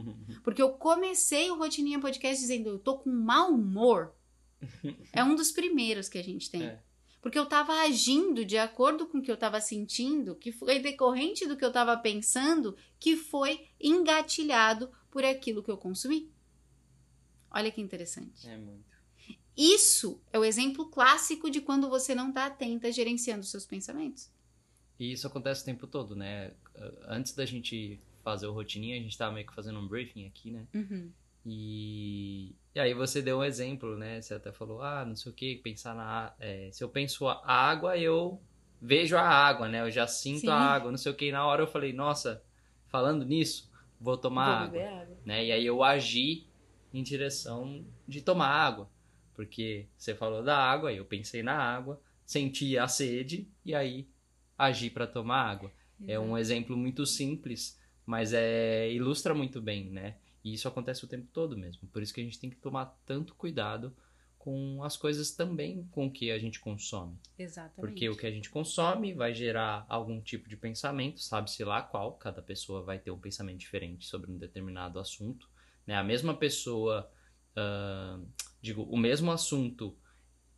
Porque 0.42 0.62
eu 0.62 0.70
comecei 0.72 1.50
o 1.50 1.56
Rotininha 1.58 1.98
Podcast 1.98 2.40
dizendo, 2.40 2.68
eu 2.68 2.78
tô 2.78 2.98
com 2.98 3.10
mau 3.10 3.52
humor. 3.52 4.14
É 5.12 5.24
um 5.24 5.34
dos 5.34 5.50
primeiros 5.50 6.06
que 6.06 6.18
a 6.18 6.22
gente 6.22 6.50
tem. 6.50 6.64
É. 6.64 6.82
Porque 7.20 7.38
eu 7.38 7.44
estava 7.44 7.72
agindo 7.82 8.44
de 8.44 8.56
acordo 8.56 9.06
com 9.06 9.18
o 9.18 9.22
que 9.22 9.30
eu 9.30 9.34
estava 9.34 9.60
sentindo, 9.60 10.34
que 10.34 10.50
foi 10.50 10.78
decorrente 10.78 11.46
do 11.46 11.56
que 11.56 11.64
eu 11.64 11.68
estava 11.68 11.96
pensando, 11.96 12.76
que 12.98 13.16
foi 13.16 13.68
engatilhado 13.80 14.90
por 15.10 15.24
aquilo 15.24 15.62
que 15.62 15.70
eu 15.70 15.76
consumi. 15.76 16.30
Olha 17.50 17.70
que 17.70 17.80
interessante. 17.80 18.48
É 18.48 18.56
muito. 18.56 18.88
Isso 19.56 20.20
é 20.32 20.38
o 20.38 20.44
exemplo 20.44 20.88
clássico 20.88 21.50
de 21.50 21.60
quando 21.60 21.90
você 21.90 22.14
não 22.14 22.30
está 22.30 22.46
atenta 22.46 22.90
gerenciando 22.90 23.44
seus 23.44 23.66
pensamentos. 23.66 24.30
E 24.98 25.12
isso 25.12 25.26
acontece 25.26 25.62
o 25.62 25.64
tempo 25.64 25.86
todo, 25.86 26.16
né? 26.16 26.54
Antes 27.06 27.34
da 27.34 27.44
gente 27.44 28.00
fazer 28.22 28.46
o 28.46 28.52
rotininha, 28.52 28.96
a 28.96 29.02
gente 29.02 29.18
tava 29.18 29.32
meio 29.34 29.46
que 29.46 29.54
fazendo 29.54 29.78
um 29.78 29.88
briefing 29.88 30.26
aqui, 30.26 30.50
né? 30.50 30.66
Uhum. 30.72 31.10
E, 31.44 32.54
e 32.74 32.80
aí 32.80 32.94
você 32.94 33.22
deu 33.22 33.38
um 33.38 33.44
exemplo, 33.44 33.96
né? 33.96 34.20
Você 34.20 34.34
até 34.34 34.52
falou, 34.52 34.82
ah, 34.82 35.04
não 35.04 35.16
sei 35.16 35.32
o 35.32 35.34
que, 35.34 35.56
pensar 35.56 35.94
na. 35.94 36.34
É, 36.38 36.70
se 36.70 36.84
eu 36.84 36.88
penso 36.88 37.26
a 37.28 37.40
água, 37.46 37.96
eu 37.96 38.40
vejo 38.80 39.16
a 39.16 39.22
água, 39.22 39.68
né? 39.68 39.80
Eu 39.80 39.90
já 39.90 40.06
sinto 40.06 40.40
Sim. 40.40 40.48
a 40.48 40.56
água, 40.56 40.90
não 40.90 40.98
sei 40.98 41.12
o 41.12 41.14
que. 41.14 41.26
E 41.26 41.32
na 41.32 41.46
hora 41.46 41.62
eu 41.62 41.66
falei, 41.66 41.92
nossa, 41.92 42.42
falando 42.88 43.24
nisso, 43.24 43.70
vou 44.00 44.16
tomar 44.16 44.70
Vou 44.70 44.80
água. 44.80 45.00
água. 45.02 45.16
Né? 45.24 45.46
E 45.46 45.52
aí 45.52 45.66
eu 45.66 45.82
agi 45.82 46.46
em 46.92 47.02
direção 47.02 47.84
de 48.06 48.20
tomar 48.20 48.48
água. 48.48 48.88
Porque 49.34 49.86
você 49.96 50.14
falou 50.14 50.42
da 50.42 50.58
água, 50.58 50.92
eu 50.92 51.04
pensei 51.04 51.42
na 51.42 51.56
água, 51.56 52.00
senti 52.26 52.76
a 52.76 52.86
sede 52.86 53.48
e 53.64 53.74
aí 53.74 54.06
agi 54.58 54.90
para 54.90 55.06
tomar 55.06 55.42
água. 55.42 55.72
É 56.06 56.18
um 56.18 56.36
exemplo 56.36 56.76
muito 56.76 57.04
simples, 57.04 57.78
mas 58.06 58.32
é 58.32 58.90
ilustra 58.90 59.34
muito 59.34 59.60
bem, 59.60 59.90
né? 59.90 60.16
E 60.44 60.52
isso 60.54 60.68
acontece 60.68 61.04
o 61.04 61.08
tempo 61.08 61.28
todo 61.32 61.56
mesmo. 61.56 61.88
Por 61.88 62.02
isso 62.02 62.14
que 62.14 62.20
a 62.20 62.24
gente 62.24 62.38
tem 62.38 62.50
que 62.50 62.56
tomar 62.56 62.98
tanto 63.04 63.34
cuidado 63.34 63.94
com 64.40 64.82
as 64.82 64.96
coisas 64.96 65.32
também 65.32 65.86
com 65.90 66.10
que 66.10 66.30
a 66.30 66.38
gente 66.38 66.60
consome. 66.60 67.18
Exatamente. 67.38 67.80
Porque 67.80 68.08
o 68.08 68.16
que 68.16 68.26
a 68.26 68.30
gente 68.30 68.48
consome 68.48 69.12
vai 69.12 69.34
gerar 69.34 69.84
algum 69.86 70.18
tipo 70.18 70.48
de 70.48 70.56
pensamento, 70.56 71.20
sabe-se 71.20 71.62
lá 71.62 71.82
qual, 71.82 72.14
cada 72.14 72.40
pessoa 72.40 72.82
vai 72.82 72.98
ter 72.98 73.10
um 73.10 73.18
pensamento 73.18 73.58
diferente 73.58 74.06
sobre 74.06 74.32
um 74.32 74.38
determinado 74.38 74.98
assunto. 74.98 75.46
Né? 75.86 75.94
A 75.94 76.02
mesma 76.02 76.34
pessoa, 76.34 77.10
ah, 77.54 78.18
digo, 78.62 78.84
o 78.84 78.96
mesmo 78.96 79.30
assunto 79.30 79.94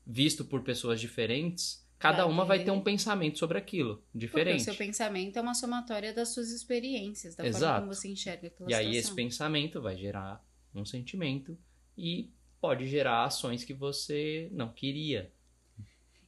visto 0.07 0.45
por 0.45 0.62
pessoas 0.62 1.01
diferentes, 1.01 1.85
cada 2.02 2.26
uma 2.26 2.44
vai 2.44 2.64
ter- 2.64 2.71
um 2.71 2.80
pensamento 2.82 3.38
sobre 3.38 3.56
aquilo, 3.59 3.97
Porque 3.97 4.16
o 4.16 4.18
diferente. 4.18 4.62
seu 4.64 4.75
pensamento 4.75 5.37
é 5.38 5.40
uma 5.40 5.54
somatória 5.54 6.12
das 6.12 6.28
suas 6.30 6.50
experiências, 6.50 7.35
da 7.37 7.44
forma 7.44 7.56
Exato. 7.59 7.80
como 7.82 7.94
você 7.94 8.09
enxerga 8.09 8.49
aquela 8.49 8.71
E 8.71 8.75
aí 8.75 8.97
esse 8.97 9.14
pensamento 9.14 9.80
vai 9.80 9.97
gerar 9.97 10.44
um 10.75 10.85
sentimento 10.85 11.56
e 11.97 12.30
pode 12.61 12.87
gerar 12.87 13.25
ações 13.25 13.64
que 13.64 13.75
você 13.75 14.49
não 14.52 14.73
queria. 14.73 15.32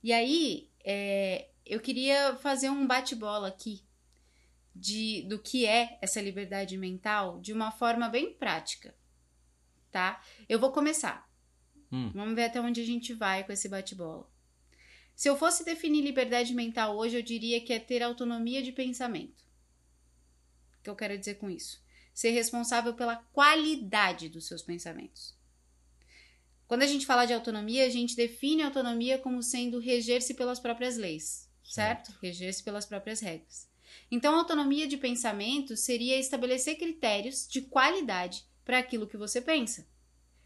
E 0.03 0.13
aí, 0.13 0.69
é, 0.85 1.49
eu 1.65 1.81
queria 1.81 2.37
fazer 2.37 2.69
um 2.71 2.87
bate-bola 2.87 3.49
aqui 3.49 3.83
de, 4.75 5.23
do 5.29 5.39
que 5.39 5.65
é 5.67 5.99
essa 6.03 6.21
liberdade 6.21 6.77
mental 6.77 7.41
de 7.41 7.53
uma 7.53 7.71
forma 7.71 8.09
bem 8.09 8.33
prática, 8.35 8.95
tá? 9.91 10.21
Eu 10.49 10.59
vou 10.59 10.73
começar. 10.73 11.29
Hum. 11.93 12.11
Vamos 12.13 12.35
ver 12.35 12.45
até 12.45 12.61
onde 12.61 12.81
a 12.81 12.85
gente 12.85 13.15
vai 13.15 13.45
com 13.45 13.53
esse 13.53 13.69
bate-bola. 13.69 14.29
Se 15.15 15.29
eu 15.29 15.37
fosse 15.37 15.65
definir 15.65 16.03
liberdade 16.03 16.53
mental 16.53 16.97
hoje, 16.97 17.17
eu 17.17 17.23
diria 17.23 17.61
que 17.61 17.73
é 17.73 17.79
ter 17.79 18.03
autonomia 18.03 18.63
de 18.63 18.73
pensamento. 18.73 19.45
O 20.79 20.83
que 20.83 20.91
eu 20.91 20.97
quero 20.97 21.17
dizer 21.17 21.37
com 21.37 21.49
isso? 21.49 21.83
Ser 22.13 22.31
responsável 22.31 22.95
pela 22.95 23.17
qualidade 23.33 24.29
dos 24.29 24.47
seus 24.47 24.63
pensamentos. 24.63 25.35
Quando 26.67 26.83
a 26.83 26.87
gente 26.87 27.07
fala 27.07 27.27
de 27.27 27.33
autonomia, 27.33 27.87
a 27.87 27.91
gente 27.91 28.17
define 28.17 28.63
a 28.63 28.67
autonomia 28.67 29.19
como 29.19 29.43
sendo 29.43 29.79
reger-se 29.79 30.35
pelas 30.35 30.59
próprias 30.59 30.97
leis, 30.97 31.49
certo? 31.63 32.13
Reger-se 32.21 32.63
pelas 32.63 32.87
próprias 32.87 33.21
regras. 33.21 33.69
Então, 34.11 34.35
autonomia 34.35 34.87
de 34.87 34.97
pensamento 34.97 35.77
seria 35.77 36.19
estabelecer 36.19 36.77
critérios 36.77 37.47
de 37.47 37.63
qualidade 37.63 38.45
para 38.65 38.79
aquilo 38.79 39.07
que 39.07 39.17
você 39.17 39.41
pensa, 39.41 39.87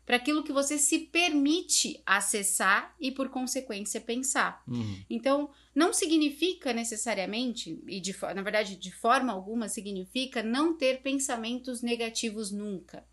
para 0.09 0.17
aquilo 0.17 0.43
que 0.43 0.55
você 0.55 0.79
se 0.79 1.01
permite 1.01 2.03
acessar 2.07 2.97
e, 2.99 3.13
por 3.13 3.29
consequência, 3.29 4.01
pensar. 4.01 4.65
Uhum. 4.67 5.03
Então, 5.11 5.51
não 5.75 5.93
significa 5.93 6.73
necessariamente, 6.73 7.79
e 7.87 8.01
de, 8.01 8.17
na 8.35 8.41
verdade, 8.41 8.77
de 8.77 8.91
forma 8.91 9.31
alguma, 9.31 9.69
significa 9.69 10.43
não 10.43 10.75
ter 10.75 11.03
pensamentos 11.03 11.83
negativos 11.83 12.51
nunca. 12.51 13.07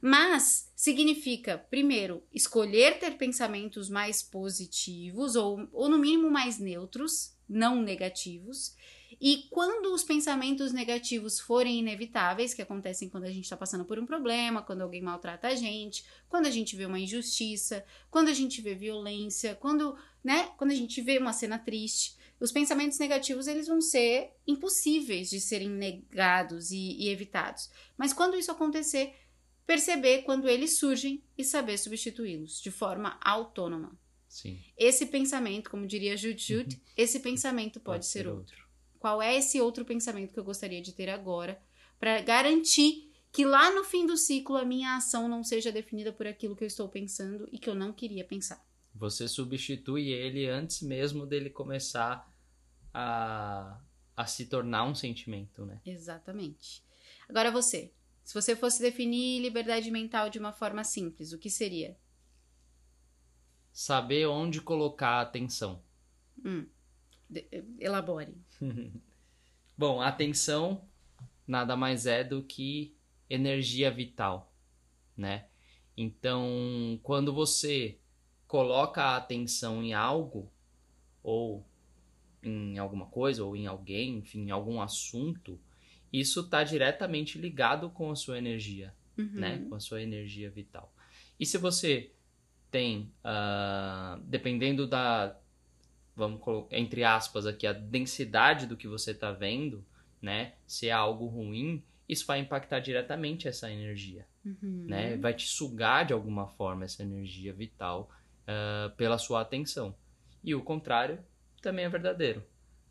Mas 0.00 0.72
significa, 0.74 1.58
primeiro, 1.58 2.22
escolher 2.32 2.98
ter 2.98 3.18
pensamentos 3.18 3.90
mais 3.90 4.22
positivos, 4.22 5.36
ou, 5.36 5.68
ou 5.74 5.90
no 5.90 5.98
mínimo 5.98 6.30
mais 6.30 6.58
neutros, 6.58 7.36
não 7.46 7.82
negativos. 7.82 8.74
E 9.24 9.46
quando 9.50 9.94
os 9.94 10.02
pensamentos 10.02 10.72
negativos 10.72 11.38
forem 11.38 11.78
inevitáveis, 11.78 12.52
que 12.52 12.60
acontecem 12.60 13.08
quando 13.08 13.22
a 13.22 13.30
gente 13.30 13.44
está 13.44 13.56
passando 13.56 13.84
por 13.84 13.96
um 13.96 14.04
problema, 14.04 14.62
quando 14.62 14.80
alguém 14.80 15.00
maltrata 15.00 15.46
a 15.46 15.54
gente, 15.54 16.04
quando 16.28 16.46
a 16.46 16.50
gente 16.50 16.74
vê 16.74 16.84
uma 16.86 16.98
injustiça, 16.98 17.84
quando 18.10 18.26
a 18.30 18.34
gente 18.34 18.60
vê 18.60 18.74
violência, 18.74 19.54
quando 19.54 19.96
né? 20.24 20.50
Quando 20.56 20.72
a 20.72 20.74
gente 20.74 21.00
vê 21.00 21.18
uma 21.18 21.32
cena 21.32 21.56
triste, 21.56 22.16
os 22.40 22.50
pensamentos 22.50 22.98
negativos 22.98 23.46
eles 23.46 23.68
vão 23.68 23.80
ser 23.80 24.32
impossíveis 24.44 25.30
de 25.30 25.40
serem 25.40 25.70
negados 25.70 26.72
e, 26.72 26.96
e 26.98 27.08
evitados. 27.08 27.70
Mas 27.96 28.12
quando 28.12 28.36
isso 28.36 28.50
acontecer, 28.50 29.14
perceber 29.64 30.22
quando 30.22 30.48
eles 30.48 30.78
surgem 30.78 31.22
e 31.38 31.44
saber 31.44 31.78
substituí-los 31.78 32.60
de 32.60 32.72
forma 32.72 33.18
autônoma. 33.22 33.96
Sim. 34.28 34.58
Esse 34.76 35.06
pensamento, 35.06 35.70
como 35.70 35.86
diria 35.86 36.16
Jude 36.16 36.42
Jude, 36.42 36.82
esse 36.96 37.20
pensamento 37.20 37.78
pode, 37.78 38.06
ser 38.06 38.26
outro. 38.26 38.61
Qual 39.02 39.20
é 39.20 39.36
esse 39.36 39.60
outro 39.60 39.84
pensamento 39.84 40.32
que 40.32 40.38
eu 40.38 40.44
gostaria 40.44 40.80
de 40.80 40.92
ter 40.92 41.10
agora 41.10 41.60
para 41.98 42.20
garantir 42.20 43.10
que 43.32 43.44
lá 43.44 43.74
no 43.74 43.82
fim 43.82 44.06
do 44.06 44.16
ciclo 44.16 44.56
a 44.56 44.64
minha 44.64 44.94
ação 44.94 45.26
não 45.26 45.42
seja 45.42 45.72
definida 45.72 46.12
por 46.12 46.24
aquilo 46.24 46.54
que 46.54 46.62
eu 46.62 46.68
estou 46.68 46.88
pensando 46.88 47.48
e 47.50 47.58
que 47.58 47.68
eu 47.68 47.74
não 47.74 47.92
queria 47.92 48.24
pensar? 48.24 48.64
Você 48.94 49.26
substitui 49.26 50.12
ele 50.12 50.46
antes 50.46 50.82
mesmo 50.82 51.26
dele 51.26 51.50
começar 51.50 52.32
a, 52.94 53.80
a 54.16 54.24
se 54.24 54.46
tornar 54.46 54.84
um 54.84 54.94
sentimento, 54.94 55.66
né? 55.66 55.80
Exatamente. 55.84 56.84
Agora 57.28 57.50
você, 57.50 57.92
se 58.22 58.32
você 58.32 58.54
fosse 58.54 58.80
definir 58.80 59.42
liberdade 59.42 59.90
mental 59.90 60.30
de 60.30 60.38
uma 60.38 60.52
forma 60.52 60.84
simples, 60.84 61.32
o 61.32 61.38
que 61.40 61.50
seria? 61.50 61.98
Saber 63.72 64.28
onde 64.28 64.60
colocar 64.60 65.14
a 65.16 65.22
atenção. 65.22 65.82
De- 66.36 66.70
elabore. 67.78 68.34
Bom, 69.76 70.00
atenção 70.00 70.84
nada 71.46 71.76
mais 71.76 72.06
é 72.06 72.22
do 72.22 72.42
que 72.42 72.94
energia 73.28 73.90
vital, 73.90 74.52
né? 75.16 75.46
Então, 75.96 76.98
quando 77.02 77.32
você 77.32 77.98
coloca 78.46 79.02
a 79.02 79.16
atenção 79.16 79.82
em 79.82 79.92
algo, 79.92 80.50
ou 81.22 81.66
em 82.42 82.78
alguma 82.78 83.06
coisa, 83.06 83.44
ou 83.44 83.56
em 83.56 83.66
alguém, 83.66 84.18
enfim, 84.18 84.46
em 84.46 84.50
algum 84.50 84.80
assunto, 84.80 85.60
isso 86.12 86.40
está 86.40 86.62
diretamente 86.64 87.38
ligado 87.38 87.90
com 87.90 88.10
a 88.10 88.16
sua 88.16 88.38
energia, 88.38 88.94
Uhum. 89.18 89.30
né? 89.32 89.66
Com 89.68 89.74
a 89.74 89.80
sua 89.80 90.02
energia 90.02 90.50
vital. 90.50 90.92
E 91.38 91.44
se 91.44 91.58
você 91.58 92.10
tem, 92.70 93.12
ah, 93.22 94.18
dependendo 94.24 94.86
da, 94.86 95.38
vamos 96.14 96.40
colocar 96.40 96.76
entre 96.76 97.04
aspas 97.04 97.46
aqui, 97.46 97.66
a 97.66 97.72
densidade 97.72 98.66
do 98.66 98.76
que 98.76 98.86
você 98.88 99.12
está 99.12 99.32
vendo, 99.32 99.84
né? 100.20 100.52
Se 100.66 100.88
é 100.88 100.92
algo 100.92 101.26
ruim, 101.26 101.82
isso 102.08 102.26
vai 102.26 102.38
impactar 102.40 102.80
diretamente 102.80 103.48
essa 103.48 103.70
energia, 103.70 104.26
Uhum. 104.44 104.84
né? 104.88 105.16
Vai 105.16 105.34
te 105.34 105.46
sugar 105.46 106.04
de 106.04 106.12
alguma 106.12 106.46
forma 106.48 106.84
essa 106.84 107.02
energia 107.02 107.52
vital 107.52 108.10
ah, 108.46 108.92
pela 108.96 109.18
sua 109.18 109.40
atenção. 109.40 109.94
E 110.44 110.54
o 110.54 110.62
contrário 110.62 111.18
também 111.60 111.84
é 111.84 111.88
verdadeiro, 111.88 112.42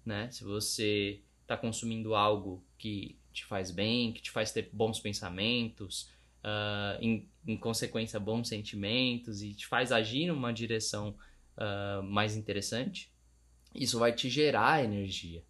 né? 0.06 0.30
Se 0.32 0.44
você 0.44 1.20
está 1.42 1.58
consumindo 1.58 2.16
algo 2.16 2.64
que 2.78 3.18
te 3.34 3.46
faz 3.46 3.70
bem, 3.72 4.12
que 4.14 4.22
te 4.22 4.32
faz 4.32 4.52
ter 4.52 4.70
bons 4.72 5.00
pensamentos, 5.00 6.10
ah, 6.44 6.98
em, 7.02 7.28
em 7.46 7.58
consequência 7.58 8.20
bons 8.20 8.48
sentimentos 8.48 9.42
e 9.44 9.54
te 9.54 9.68
faz 9.68 9.92
agir 9.92 10.28
numa 10.28 10.52
direção 10.54 11.14
ah, 11.64 12.02
mais 12.04 12.36
interessante, 12.36 13.12
isso 13.76 14.00
vai 14.00 14.12
te 14.14 14.28
gerar 14.30 14.84
energia, 14.84 15.46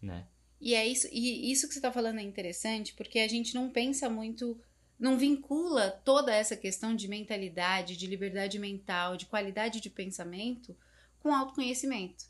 né? 0.00 0.26
E 0.58 0.74
é 0.74 0.86
isso, 0.86 1.06
e 1.12 1.52
isso 1.52 1.68
que 1.68 1.74
você 1.74 1.78
está 1.78 1.92
falando 1.92 2.18
é 2.18 2.22
interessante, 2.22 2.94
porque 2.94 3.18
a 3.18 3.28
gente 3.28 3.54
não 3.54 3.68
pensa 3.68 4.08
muito, 4.08 4.58
não 4.98 5.18
vincula 5.18 5.90
toda 5.90 6.34
essa 6.34 6.56
questão 6.56 6.96
de 6.96 7.06
mentalidade, 7.06 7.98
de 7.98 8.06
liberdade 8.06 8.58
mental, 8.58 9.14
de 9.18 9.26
qualidade 9.26 9.78
de 9.78 9.90
pensamento 9.90 10.74
com 11.20 11.34
autoconhecimento. 11.34 12.24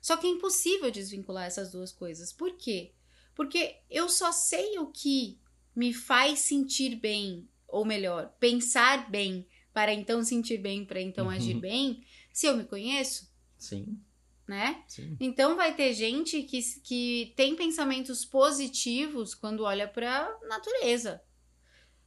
Só 0.00 0.16
que 0.16 0.26
é 0.26 0.30
impossível 0.30 0.90
desvincular 0.90 1.44
essas 1.44 1.72
duas 1.72 1.92
coisas. 1.92 2.32
Por 2.32 2.56
quê? 2.56 2.92
Porque 3.34 3.76
eu 3.90 4.08
só 4.08 4.32
sei 4.32 4.78
o 4.78 4.86
que 4.86 5.38
me 5.76 5.92
faz 5.92 6.38
sentir 6.38 6.96
bem, 6.96 7.46
ou 7.68 7.84
melhor, 7.84 8.34
pensar 8.40 9.10
bem, 9.10 9.46
para 9.74 9.92
então 9.92 10.22
sentir 10.22 10.58
bem, 10.58 10.84
para 10.84 11.00
então 11.00 11.26
Uhum. 11.26 11.32
agir 11.32 11.54
bem, 11.60 12.02
se 12.34 12.46
eu 12.46 12.56
me 12.56 12.64
conheço. 12.64 13.32
Sim. 13.56 13.96
Né? 14.46 14.82
Sim. 14.88 15.16
Então 15.20 15.56
vai 15.56 15.74
ter 15.74 15.94
gente 15.94 16.42
que, 16.42 16.60
que 16.82 17.32
tem 17.34 17.54
pensamentos 17.56 18.24
positivos 18.24 19.34
quando 19.34 19.62
olha 19.62 19.88
para 19.88 20.36
natureza. 20.48 21.22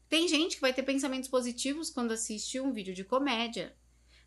Tem 0.10 0.28
gente 0.28 0.56
que 0.56 0.62
vai 0.62 0.74
ter 0.74 0.84
pensamentos 0.84 1.30
positivos 1.30 1.90
quando 1.90 2.12
assiste 2.12 2.60
um 2.60 2.74
vídeo 2.74 2.94
de 2.94 3.06
comédia. 3.06 3.76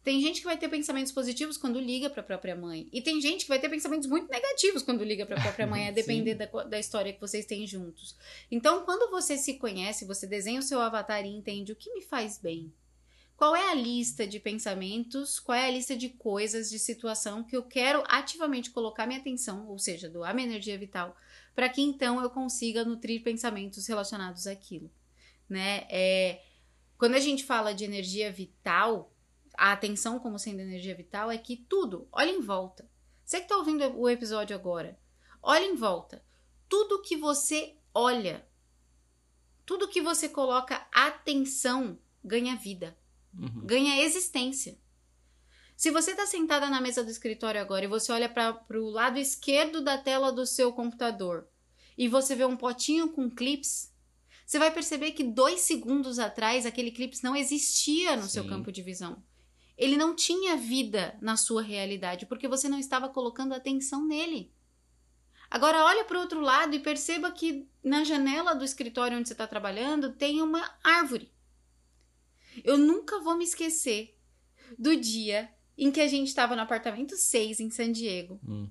Tem 0.02 0.20
gente 0.22 0.40
que 0.40 0.46
vai 0.46 0.56
ter 0.56 0.68
pensamentos 0.70 1.12
positivos 1.12 1.58
quando 1.58 1.78
liga 1.78 2.08
para 2.08 2.22
a 2.22 2.24
própria 2.24 2.56
mãe. 2.56 2.88
E 2.90 3.02
tem 3.02 3.20
gente 3.20 3.42
que 3.42 3.50
vai 3.50 3.58
ter 3.58 3.68
pensamentos 3.68 4.08
muito 4.08 4.30
negativos 4.30 4.82
quando 4.82 5.04
liga 5.04 5.26
para 5.26 5.36
a 5.36 5.42
própria 5.42 5.66
mãe, 5.66 5.88
a 5.88 5.92
depender 5.92 6.34
da, 6.34 6.46
da 6.46 6.80
história 6.80 7.12
que 7.12 7.20
vocês 7.20 7.44
têm 7.44 7.66
juntos. 7.66 8.16
Então, 8.50 8.86
quando 8.86 9.10
você 9.10 9.36
se 9.36 9.58
conhece, 9.58 10.06
você 10.06 10.26
desenha 10.26 10.60
o 10.60 10.62
seu 10.62 10.80
avatar 10.80 11.24
e 11.26 11.28
entende 11.28 11.72
o 11.72 11.76
que 11.76 11.92
me 11.92 12.00
faz 12.00 12.38
bem. 12.38 12.72
Qual 13.40 13.56
é 13.56 13.70
a 13.70 13.74
lista 13.74 14.26
de 14.26 14.38
pensamentos, 14.38 15.40
qual 15.40 15.56
é 15.56 15.66
a 15.66 15.70
lista 15.70 15.96
de 15.96 16.10
coisas, 16.10 16.68
de 16.68 16.78
situação 16.78 17.42
que 17.42 17.56
eu 17.56 17.62
quero 17.62 18.04
ativamente 18.06 18.70
colocar 18.70 19.06
minha 19.06 19.18
atenção, 19.18 19.66
ou 19.66 19.78
seja, 19.78 20.10
doar 20.10 20.34
minha 20.34 20.46
energia 20.46 20.76
vital, 20.76 21.16
para 21.54 21.66
que 21.70 21.80
então 21.80 22.20
eu 22.20 22.28
consiga 22.28 22.84
nutrir 22.84 23.22
pensamentos 23.22 23.86
relacionados 23.86 24.46
àquilo. 24.46 24.90
Né? 25.48 25.86
É, 25.88 26.42
quando 26.98 27.14
a 27.14 27.18
gente 27.18 27.42
fala 27.42 27.72
de 27.72 27.82
energia 27.82 28.30
vital, 28.30 29.10
a 29.56 29.72
atenção 29.72 30.18
como 30.18 30.38
sendo 30.38 30.60
energia 30.60 30.94
vital 30.94 31.30
é 31.30 31.38
que 31.38 31.56
tudo, 31.56 32.06
olha 32.12 32.30
em 32.30 32.42
volta. 32.42 32.86
Você 33.24 33.38
que 33.38 33.44
está 33.44 33.56
ouvindo 33.56 33.98
o 33.98 34.06
episódio 34.06 34.54
agora, 34.54 35.00
olha 35.42 35.64
em 35.64 35.76
volta. 35.76 36.22
Tudo 36.68 37.00
que 37.00 37.16
você 37.16 37.74
olha, 37.94 38.46
tudo 39.64 39.88
que 39.88 40.02
você 40.02 40.28
coloca 40.28 40.86
atenção 40.92 41.98
ganha 42.22 42.54
vida, 42.54 42.99
Uhum. 43.32 43.64
ganha 43.64 44.02
existência. 44.02 44.78
Se 45.76 45.90
você 45.90 46.10
está 46.10 46.26
sentada 46.26 46.68
na 46.68 46.80
mesa 46.80 47.02
do 47.02 47.10
escritório 47.10 47.60
agora 47.60 47.84
e 47.84 47.88
você 47.88 48.12
olha 48.12 48.28
para 48.28 48.62
o 48.72 48.90
lado 48.90 49.18
esquerdo 49.18 49.80
da 49.80 49.96
tela 49.96 50.30
do 50.30 50.44
seu 50.44 50.72
computador 50.72 51.48
e 51.96 52.06
você 52.06 52.34
vê 52.34 52.44
um 52.44 52.56
potinho 52.56 53.08
com 53.08 53.30
clips, 53.30 53.90
você 54.44 54.58
vai 54.58 54.70
perceber 54.70 55.12
que 55.12 55.24
dois 55.24 55.60
segundos 55.60 56.18
atrás 56.18 56.66
aquele 56.66 56.90
clips 56.90 57.22
não 57.22 57.34
existia 57.34 58.16
no 58.16 58.28
seu 58.28 58.42
Sim. 58.42 58.48
campo 58.48 58.70
de 58.70 58.82
visão. 58.82 59.22
Ele 59.78 59.96
não 59.96 60.14
tinha 60.14 60.54
vida 60.54 61.16
na 61.22 61.36
sua 61.38 61.62
realidade 61.62 62.26
porque 62.26 62.46
você 62.46 62.68
não 62.68 62.78
estava 62.78 63.08
colocando 63.08 63.54
atenção 63.54 64.06
nele. 64.06 64.52
Agora 65.50 65.84
olha 65.84 66.04
para 66.04 66.18
o 66.18 66.20
outro 66.20 66.40
lado 66.40 66.76
e 66.76 66.80
perceba 66.80 67.30
que 67.32 67.66
na 67.82 68.04
janela 68.04 68.54
do 68.54 68.64
escritório 68.64 69.16
onde 69.16 69.28
você 69.28 69.34
está 69.34 69.46
trabalhando 69.46 70.12
tem 70.12 70.42
uma 70.42 70.70
árvore. 70.84 71.32
Eu 72.64 72.76
nunca 72.76 73.20
vou 73.20 73.36
me 73.36 73.44
esquecer 73.44 74.16
do 74.78 74.96
dia 74.96 75.50
em 75.76 75.90
que 75.90 76.00
a 76.00 76.08
gente 76.08 76.28
estava 76.28 76.54
no 76.54 76.62
apartamento 76.62 77.16
6 77.16 77.60
em 77.60 77.70
San 77.70 77.92
Diego. 77.92 78.40
Hum. 78.46 78.68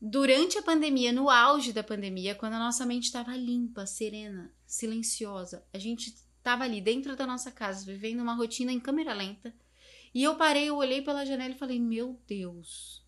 Durante 0.00 0.56
a 0.56 0.62
pandemia, 0.62 1.12
no 1.12 1.28
auge 1.28 1.72
da 1.72 1.82
pandemia, 1.82 2.34
quando 2.34 2.54
a 2.54 2.58
nossa 2.58 2.86
mente 2.86 3.04
estava 3.04 3.36
limpa, 3.36 3.84
serena, 3.84 4.50
silenciosa, 4.66 5.66
a 5.74 5.78
gente 5.78 6.14
estava 6.38 6.64
ali 6.64 6.80
dentro 6.80 7.14
da 7.16 7.26
nossa 7.26 7.50
casa, 7.50 7.84
vivendo 7.84 8.20
uma 8.20 8.34
rotina 8.34 8.72
em 8.72 8.80
câmera 8.80 9.12
lenta. 9.12 9.54
E 10.14 10.22
eu 10.22 10.36
parei, 10.36 10.68
eu 10.68 10.76
olhei 10.76 11.02
pela 11.02 11.26
janela 11.26 11.54
e 11.54 11.58
falei: 11.58 11.78
Meu 11.78 12.18
Deus, 12.26 13.04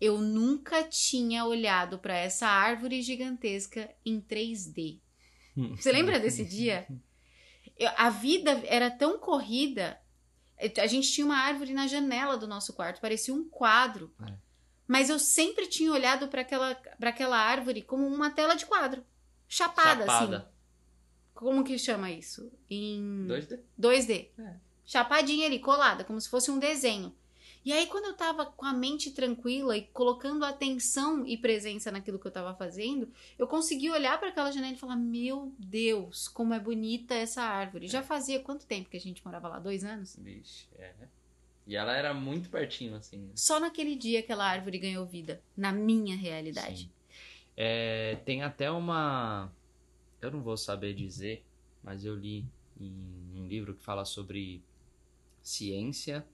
eu 0.00 0.18
nunca 0.20 0.82
tinha 0.82 1.44
olhado 1.44 1.98
para 1.98 2.16
essa 2.16 2.46
árvore 2.46 3.02
gigantesca 3.02 3.94
em 4.04 4.20
3D. 4.20 5.00
Você 5.76 5.92
lembra 5.92 6.18
desse 6.18 6.44
dia? 6.44 6.86
Eu- 7.82 7.90
a 7.96 8.10
vida 8.10 8.62
era 8.66 8.90
tão 8.90 9.18
corrida. 9.18 9.98
A 10.80 10.86
gente 10.86 11.10
tinha 11.10 11.24
uma 11.24 11.36
árvore 11.38 11.72
na 11.72 11.86
janela 11.88 12.36
do 12.36 12.46
nosso 12.46 12.72
quarto, 12.72 13.00
parecia 13.00 13.34
um 13.34 13.48
quadro. 13.48 14.14
É. 14.26 14.32
Mas 14.86 15.10
eu 15.10 15.18
sempre 15.18 15.66
tinha 15.66 15.90
olhado 15.90 16.28
para 16.28 16.42
aquela, 16.42 16.74
pra 16.74 17.10
aquela 17.10 17.38
árvore 17.38 17.82
como 17.82 18.06
uma 18.06 18.30
tela 18.30 18.54
de 18.54 18.66
quadro. 18.66 19.04
Chapada, 19.48 20.04
assim. 20.04 20.26
Chapada. 20.26 20.52
Como 21.34 21.64
que 21.64 21.78
chama 21.78 22.10
isso? 22.10 22.52
Em 22.70 23.26
2D? 23.26 23.60
2D. 23.76 24.30
É. 24.38 24.54
Chapadinha 24.84 25.46
ali, 25.46 25.58
colada, 25.58 26.04
como 26.04 26.20
se 26.20 26.28
fosse 26.28 26.50
um 26.50 26.58
desenho. 26.58 27.14
E 27.64 27.72
aí, 27.72 27.86
quando 27.86 28.06
eu 28.06 28.14
tava 28.14 28.44
com 28.44 28.66
a 28.66 28.72
mente 28.72 29.12
tranquila 29.12 29.76
e 29.76 29.82
colocando 29.82 30.44
atenção 30.44 31.24
e 31.24 31.36
presença 31.36 31.92
naquilo 31.92 32.18
que 32.18 32.26
eu 32.26 32.32
tava 32.32 32.54
fazendo, 32.54 33.08
eu 33.38 33.46
consegui 33.46 33.88
olhar 33.88 34.18
para 34.18 34.28
aquela 34.30 34.50
janela 34.50 34.74
e 34.74 34.78
falar: 34.78 34.96
Meu 34.96 35.54
Deus, 35.58 36.26
como 36.26 36.54
é 36.54 36.58
bonita 36.58 37.14
essa 37.14 37.42
árvore. 37.42 37.86
Já 37.86 38.02
fazia 38.02 38.40
quanto 38.40 38.66
tempo 38.66 38.90
que 38.90 38.96
a 38.96 39.00
gente 39.00 39.24
morava 39.24 39.48
lá? 39.48 39.58
Dois 39.60 39.84
anos? 39.84 40.16
Vixe, 40.18 40.66
é. 40.76 40.92
E 41.64 41.76
ela 41.76 41.96
era 41.96 42.12
muito 42.12 42.50
pertinho, 42.50 42.96
assim. 42.96 43.30
Só 43.36 43.60
naquele 43.60 43.94
dia 43.94 44.18
aquela 44.18 44.44
árvore 44.44 44.78
ganhou 44.78 45.06
vida, 45.06 45.40
na 45.56 45.70
minha 45.70 46.16
realidade. 46.16 46.82
Sim. 46.84 46.90
É, 47.56 48.16
tem 48.24 48.42
até 48.42 48.70
uma. 48.70 49.52
Eu 50.20 50.32
não 50.32 50.42
vou 50.42 50.56
saber 50.56 50.94
dizer, 50.94 51.44
mas 51.82 52.04
eu 52.04 52.16
li 52.16 52.44
em 52.80 52.92
um 53.36 53.46
livro 53.46 53.74
que 53.74 53.82
fala 53.82 54.04
sobre 54.04 54.62
ciência 55.42 56.26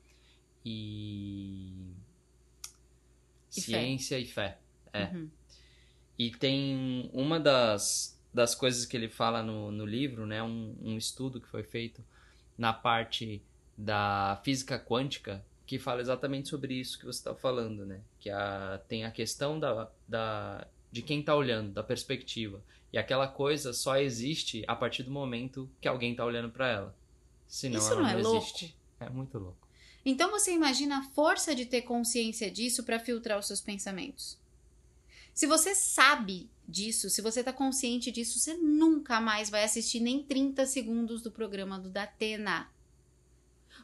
e. 0.65 1.73
E 3.57 3.61
fé. 3.61 3.81
ciência 3.81 4.19
e 4.19 4.27
fé. 4.27 4.59
É. 4.93 5.05
Uhum. 5.05 5.29
E 6.19 6.31
tem 6.31 7.11
uma 7.13 7.39
das, 7.39 8.19
das 8.33 8.55
coisas 8.55 8.85
que 8.85 8.97
ele 8.97 9.09
fala 9.09 9.43
no, 9.43 9.71
no 9.71 9.87
livro, 9.87 10.27
né? 10.27 10.43
Um, 10.43 10.75
um 10.83 10.97
estudo 10.97 11.41
que 11.41 11.49
foi 11.49 11.63
feito 11.63 12.05
na 12.57 12.73
parte 12.73 13.41
da 13.77 14.41
física 14.43 14.79
quântica 14.79 15.45
que 15.65 15.79
fala 15.79 16.01
exatamente 16.01 16.49
sobre 16.49 16.75
isso 16.75 16.99
que 16.99 17.05
você 17.05 17.19
está 17.19 17.35
falando, 17.35 17.85
né? 17.85 18.01
Que 18.19 18.31
a, 18.31 18.81
tem 18.89 19.05
a 19.05 19.11
questão 19.11 19.61
da, 19.61 19.89
da, 20.09 20.67
de 20.91 21.03
quem 21.03 21.21
está 21.21 21.37
olhando, 21.37 21.73
da 21.73 21.83
perspectiva. 21.83 22.63
E 22.91 22.97
aquela 22.97 23.29
coisa 23.29 23.75
só 23.75 23.99
existe 23.99 24.65
a 24.67 24.75
partir 24.75 25.03
do 25.03 25.11
momento 25.11 25.69
que 25.79 25.87
alguém 25.87 26.13
está 26.13 26.25
olhando 26.25 26.49
para 26.49 26.69
ela. 26.69 26.97
Senão 27.47 27.79
Isso 27.79 27.93
ela 27.93 28.01
não 28.01 28.09
é 28.09 28.17
louco? 28.17 28.39
existe. 28.39 28.77
É 28.99 29.11
muito 29.11 29.39
louco. 29.39 29.68
Então 30.11 30.31
você 30.31 30.53
imagina 30.53 30.99
a 30.99 31.03
força 31.11 31.55
de 31.55 31.67
ter 31.67 31.83
consciência 31.83 32.51
disso 32.51 32.83
para 32.83 32.99
filtrar 32.99 33.39
os 33.39 33.47
seus 33.47 33.61
pensamentos. 33.61 34.39
Se 35.35 35.47
você 35.47 35.75
sabe 35.75 36.49
disso, 36.67 37.09
se 37.11 37.21
você 37.23 37.45
tá 37.45 37.53
consciente 37.53 38.11
disso, 38.11 38.39
você 38.39 38.55
nunca 38.55 39.21
mais 39.21 39.51
vai 39.51 39.65
assistir 39.65 40.01
nem 40.01 40.23
30 40.23 40.67
segundos 40.67 41.23
do 41.23 41.31
programa 41.31 41.79
do 41.79 41.91
Datena. 41.91 42.71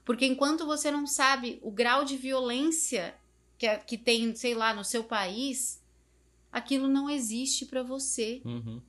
Porque 0.04 0.26
enquanto 0.26 0.66
você 0.66 0.90
não 0.90 1.06
sabe 1.06 1.58
o 1.62 1.70
grau 1.70 2.04
de 2.04 2.16
violência 2.16 3.14
que, 3.58 3.66
a- 3.66 3.78
que 3.78 3.96
tem, 3.96 4.34
sei 4.34 4.54
lá, 4.54 4.74
no 4.74 4.84
seu 4.84 5.04
país, 5.04 5.80
aquilo 6.50 6.88
não 6.88 7.08
existe 7.08 7.66
para 7.66 7.82
você. 7.82 8.40
Uhum. 8.44 8.80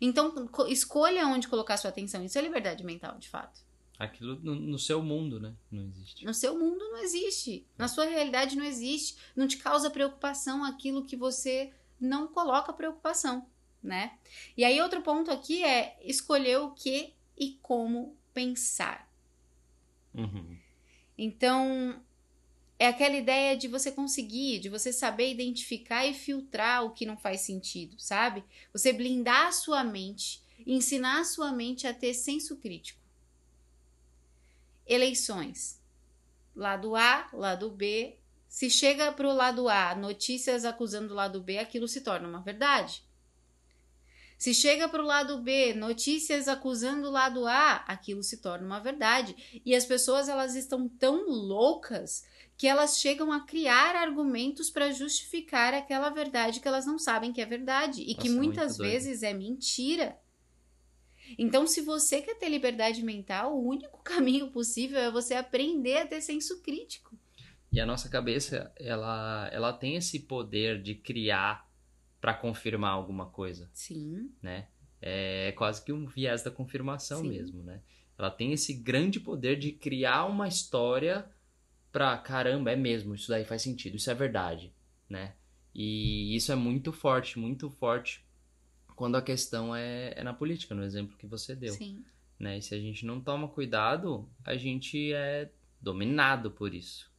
Então, 0.00 0.46
co- 0.48 0.66
escolha 0.66 1.26
onde 1.26 1.48
colocar 1.48 1.76
sua 1.76 1.90
atenção. 1.90 2.24
Isso 2.24 2.38
é 2.38 2.42
liberdade 2.42 2.84
mental, 2.84 3.16
de 3.18 3.28
fato. 3.28 3.60
Aquilo 4.00 4.40
no, 4.42 4.54
no 4.54 4.78
seu 4.78 5.02
mundo, 5.02 5.38
né? 5.38 5.54
Não 5.70 5.84
existe. 5.84 6.24
No 6.24 6.32
seu 6.32 6.58
mundo 6.58 6.78
não 6.78 7.02
existe. 7.02 7.66
Na 7.76 7.86
sua 7.86 8.06
realidade 8.06 8.56
não 8.56 8.64
existe. 8.64 9.18
Não 9.36 9.46
te 9.46 9.58
causa 9.58 9.90
preocupação 9.90 10.64
aquilo 10.64 11.04
que 11.04 11.16
você 11.16 11.70
não 12.00 12.26
coloca 12.26 12.72
preocupação, 12.72 13.46
né? 13.82 14.18
E 14.56 14.64
aí 14.64 14.80
outro 14.80 15.02
ponto 15.02 15.30
aqui 15.30 15.62
é 15.62 15.98
escolher 16.02 16.60
o 16.60 16.70
que 16.70 17.12
e 17.36 17.58
como 17.60 18.16
pensar. 18.32 19.06
Uhum. 20.14 20.56
Então, 21.18 22.02
é 22.78 22.86
aquela 22.86 23.16
ideia 23.16 23.54
de 23.54 23.68
você 23.68 23.92
conseguir, 23.92 24.60
de 24.60 24.70
você 24.70 24.94
saber 24.94 25.30
identificar 25.30 26.06
e 26.06 26.14
filtrar 26.14 26.86
o 26.86 26.92
que 26.92 27.04
não 27.04 27.18
faz 27.18 27.42
sentido, 27.42 27.96
sabe? 27.98 28.42
Você 28.72 28.94
blindar 28.94 29.48
a 29.48 29.52
sua 29.52 29.84
mente, 29.84 30.42
ensinar 30.66 31.20
a 31.20 31.24
sua 31.24 31.52
mente 31.52 31.86
a 31.86 31.92
ter 31.92 32.14
senso 32.14 32.56
crítico. 32.56 32.99
Eleições. 34.90 35.80
Lado 36.54 36.96
A, 36.96 37.28
lado 37.32 37.70
B. 37.70 38.18
Se 38.48 38.68
chega 38.68 39.12
para 39.12 39.28
o 39.28 39.32
lado 39.32 39.68
A 39.68 39.94
notícias 39.94 40.64
acusando 40.64 41.12
o 41.12 41.16
lado 41.16 41.40
B, 41.40 41.58
aquilo 41.58 41.86
se 41.86 42.00
torna 42.00 42.28
uma 42.28 42.42
verdade. 42.42 43.04
Se 44.36 44.52
chega 44.52 44.88
para 44.88 45.00
o 45.00 45.06
lado 45.06 45.38
B 45.38 45.74
notícias 45.74 46.48
acusando 46.48 47.06
o 47.06 47.10
lado 47.12 47.46
A, 47.46 47.84
aquilo 47.86 48.22
se 48.24 48.38
torna 48.38 48.66
uma 48.66 48.80
verdade. 48.80 49.62
E 49.64 49.76
as 49.76 49.84
pessoas 49.84 50.28
elas 50.28 50.56
estão 50.56 50.88
tão 50.88 51.28
loucas 51.28 52.24
que 52.56 52.66
elas 52.66 52.98
chegam 52.98 53.30
a 53.30 53.46
criar 53.46 53.94
argumentos 53.94 54.70
para 54.70 54.90
justificar 54.90 55.72
aquela 55.72 56.10
verdade 56.10 56.58
que 56.58 56.66
elas 56.66 56.84
não 56.84 56.98
sabem 56.98 57.32
que 57.32 57.40
é 57.40 57.46
verdade 57.46 58.02
e 58.02 58.14
que 58.14 58.28
Nossa, 58.28 58.40
muitas 58.40 58.66
muito 58.66 58.78
doido. 58.78 58.90
vezes 58.90 59.22
é 59.22 59.32
mentira. 59.32 60.18
Então, 61.38 61.66
se 61.66 61.80
você 61.80 62.20
quer 62.20 62.38
ter 62.38 62.48
liberdade 62.48 63.02
mental, 63.02 63.56
o 63.56 63.68
único 63.68 63.98
caminho 64.04 64.50
possível 64.50 64.98
é 64.98 65.10
você 65.10 65.34
aprender 65.34 65.98
a 65.98 66.06
ter 66.06 66.20
senso 66.20 66.62
crítico. 66.62 67.16
E 67.72 67.80
a 67.80 67.86
nossa 67.86 68.08
cabeça, 68.08 68.72
ela, 68.76 69.48
ela 69.52 69.72
tem 69.72 69.94
esse 69.96 70.20
poder 70.20 70.82
de 70.82 70.94
criar 70.94 71.68
para 72.20 72.34
confirmar 72.34 72.92
alguma 72.92 73.26
coisa, 73.26 73.70
Sim. 73.72 74.30
né? 74.42 74.68
É 75.00 75.52
quase 75.52 75.82
que 75.82 75.92
um 75.92 76.06
viés 76.06 76.42
da 76.42 76.50
confirmação 76.50 77.22
Sim. 77.22 77.28
mesmo, 77.28 77.62
né? 77.62 77.80
Ela 78.18 78.30
tem 78.30 78.52
esse 78.52 78.74
grande 78.74 79.18
poder 79.18 79.56
de 79.56 79.72
criar 79.72 80.26
uma 80.26 80.46
história 80.46 81.30
pra 81.90 82.18
caramba, 82.18 82.70
é 82.70 82.76
mesmo, 82.76 83.14
isso 83.14 83.28
daí 83.28 83.44
faz 83.44 83.62
sentido, 83.62 83.96
isso 83.96 84.10
é 84.10 84.14
verdade, 84.14 84.74
né? 85.08 85.34
E 85.74 86.36
isso 86.36 86.52
é 86.52 86.54
muito 86.54 86.92
forte, 86.92 87.38
muito 87.38 87.70
forte 87.70 88.24
quando 89.00 89.16
a 89.16 89.22
questão 89.22 89.74
é, 89.74 90.12
é 90.14 90.22
na 90.22 90.34
política, 90.34 90.74
no 90.74 90.84
exemplo 90.84 91.16
que 91.16 91.26
você 91.26 91.56
deu. 91.56 91.72
Sim. 91.72 92.04
Né? 92.38 92.58
E 92.58 92.62
se 92.62 92.74
a 92.74 92.78
gente 92.78 93.06
não 93.06 93.18
toma 93.18 93.48
cuidado, 93.48 94.28
a 94.44 94.58
gente 94.58 95.10
é 95.14 95.50
dominado 95.80 96.50
por 96.50 96.74
isso. 96.74 97.10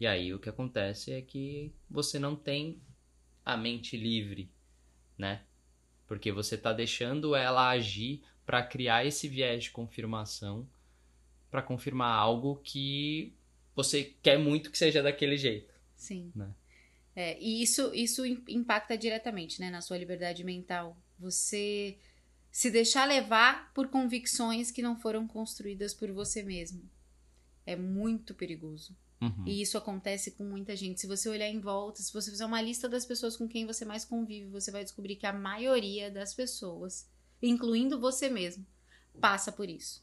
E 0.00 0.06
aí 0.06 0.32
o 0.32 0.38
que 0.38 0.48
acontece 0.48 1.12
é 1.12 1.20
que 1.20 1.70
você 1.90 2.18
não 2.18 2.34
tem 2.34 2.80
a 3.44 3.58
mente 3.58 3.94
livre, 3.94 4.50
né? 5.18 5.42
Porque 6.06 6.32
você 6.32 6.54
está 6.54 6.72
deixando 6.72 7.36
ela 7.36 7.68
agir 7.68 8.22
para 8.46 8.62
criar 8.62 9.04
esse 9.04 9.28
viés 9.28 9.64
de 9.64 9.70
confirmação, 9.70 10.66
para 11.50 11.60
confirmar 11.60 12.18
algo 12.18 12.58
que 12.64 13.34
você 13.76 14.16
quer 14.22 14.38
muito 14.38 14.70
que 14.70 14.78
seja 14.78 15.02
daquele 15.02 15.36
jeito. 15.36 15.74
Sim. 15.94 16.32
Né? 16.34 16.54
É, 17.14 17.38
e 17.38 17.62
isso, 17.62 17.94
isso 17.94 18.24
impacta 18.24 18.96
diretamente 18.96 19.60
né, 19.60 19.68
na 19.68 19.82
sua 19.82 19.98
liberdade 19.98 20.42
mental. 20.42 20.96
Você 21.18 21.98
se 22.50 22.70
deixar 22.70 23.06
levar 23.06 23.72
por 23.72 23.88
convicções 23.88 24.70
que 24.70 24.82
não 24.82 24.96
foram 24.96 25.26
construídas 25.26 25.94
por 25.94 26.10
você 26.12 26.42
mesmo. 26.42 26.82
É 27.66 27.76
muito 27.76 28.34
perigoso. 28.34 28.96
Uhum. 29.20 29.44
E 29.46 29.60
isso 29.60 29.76
acontece 29.76 30.30
com 30.32 30.44
muita 30.44 30.76
gente. 30.76 31.00
Se 31.00 31.06
você 31.06 31.28
olhar 31.28 31.48
em 31.48 31.60
volta, 31.60 32.02
se 32.02 32.12
você 32.12 32.30
fizer 32.30 32.46
uma 32.46 32.62
lista 32.62 32.88
das 32.88 33.04
pessoas 33.04 33.36
com 33.36 33.48
quem 33.48 33.66
você 33.66 33.84
mais 33.84 34.04
convive, 34.04 34.48
você 34.48 34.70
vai 34.70 34.84
descobrir 34.84 35.16
que 35.16 35.26
a 35.26 35.32
maioria 35.32 36.10
das 36.10 36.34
pessoas, 36.34 37.06
incluindo 37.42 38.00
você 38.00 38.28
mesmo, 38.30 38.64
passa 39.20 39.50
por 39.50 39.68
isso. 39.68 40.02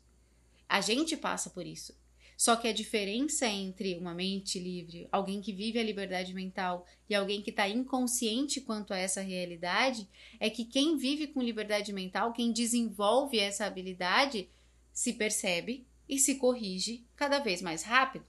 A 0.67 0.81
gente 0.81 1.15
passa 1.15 1.49
por 1.49 1.65
isso. 1.65 1.93
Só 2.37 2.55
que 2.55 2.67
a 2.67 2.73
diferença 2.73 3.47
entre 3.47 3.95
uma 3.95 4.13
mente 4.13 4.59
livre, 4.59 5.07
alguém 5.11 5.41
que 5.41 5.53
vive 5.53 5.79
a 5.79 5.83
liberdade 5.83 6.33
mental 6.33 6.85
e 7.09 7.15
alguém 7.15 7.41
que 7.41 7.49
está 7.49 7.67
inconsciente 7.67 8.59
quanto 8.59 8.93
a 8.93 8.97
essa 8.97 9.21
realidade, 9.21 10.07
é 10.39 10.49
que 10.49 10.65
quem 10.65 10.97
vive 10.97 11.27
com 11.27 11.41
liberdade 11.41 11.93
mental, 11.93 12.33
quem 12.33 12.51
desenvolve 12.51 13.39
essa 13.39 13.65
habilidade, 13.65 14.49
se 14.91 15.13
percebe 15.13 15.85
e 16.07 16.19
se 16.19 16.35
corrige 16.35 17.05
cada 17.15 17.39
vez 17.39 17.61
mais 17.61 17.83
rápido. 17.83 18.25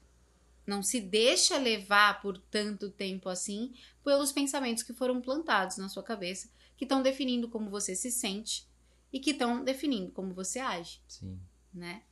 Não 0.67 0.83
se 0.83 1.01
deixa 1.01 1.59
levar 1.59 2.21
por 2.21 2.39
tanto 2.39 2.91
tempo 2.91 3.29
assim 3.29 3.73
pelos 4.05 4.33
pensamentos 4.33 4.83
que 4.83 4.93
foram 4.93 5.21
plantados 5.21 5.77
na 5.77 5.89
sua 5.89 6.03
cabeça, 6.03 6.51
que 6.77 6.85
estão 6.85 7.03
definindo 7.03 7.49
como 7.49 7.71
você 7.71 7.95
se 7.95 8.11
sente 8.11 8.67
e 9.13 9.21
que 9.21 9.31
estão 9.31 9.63
definindo 9.63 10.11
como 10.11 10.35
você 10.35 10.59
age. 10.59 11.01
Sim. 11.07 11.39
Né? 11.73 12.03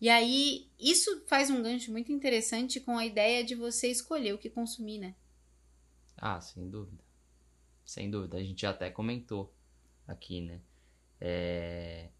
E 0.00 0.08
aí, 0.08 0.70
isso 0.78 1.24
faz 1.26 1.50
um 1.50 1.62
gancho 1.62 1.90
muito 1.90 2.12
interessante 2.12 2.80
com 2.80 2.96
a 2.96 3.04
ideia 3.04 3.42
de 3.44 3.54
você 3.54 3.88
escolher 3.88 4.32
o 4.32 4.38
que 4.38 4.48
consumir, 4.48 4.98
né? 4.98 5.16
Ah, 6.16 6.40
sem 6.40 6.68
dúvida. 6.68 7.02
Sem 7.84 8.10
dúvida. 8.10 8.36
A 8.36 8.42
gente 8.42 8.64
até 8.64 8.90
comentou 8.90 9.52
aqui, 10.06 10.40
né? 10.40 10.60
É... 11.20 12.10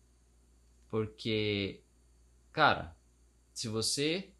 Porque, 0.88 1.82
cara, 2.52 2.96
se 3.52 3.68
você 3.68 4.32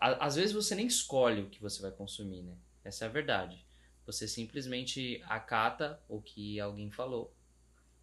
às 0.00 0.36
vezes 0.36 0.52
você 0.52 0.74
nem 0.74 0.86
escolhe 0.86 1.42
o 1.42 1.50
que 1.50 1.60
você 1.60 1.82
vai 1.82 1.90
consumir, 1.90 2.42
né? 2.42 2.56
Essa 2.84 3.04
é 3.04 3.08
a 3.08 3.10
verdade. 3.10 3.66
Você 4.06 4.26
simplesmente 4.28 5.20
acata 5.24 6.00
o 6.08 6.22
que 6.22 6.58
alguém 6.60 6.90
falou 6.90 7.34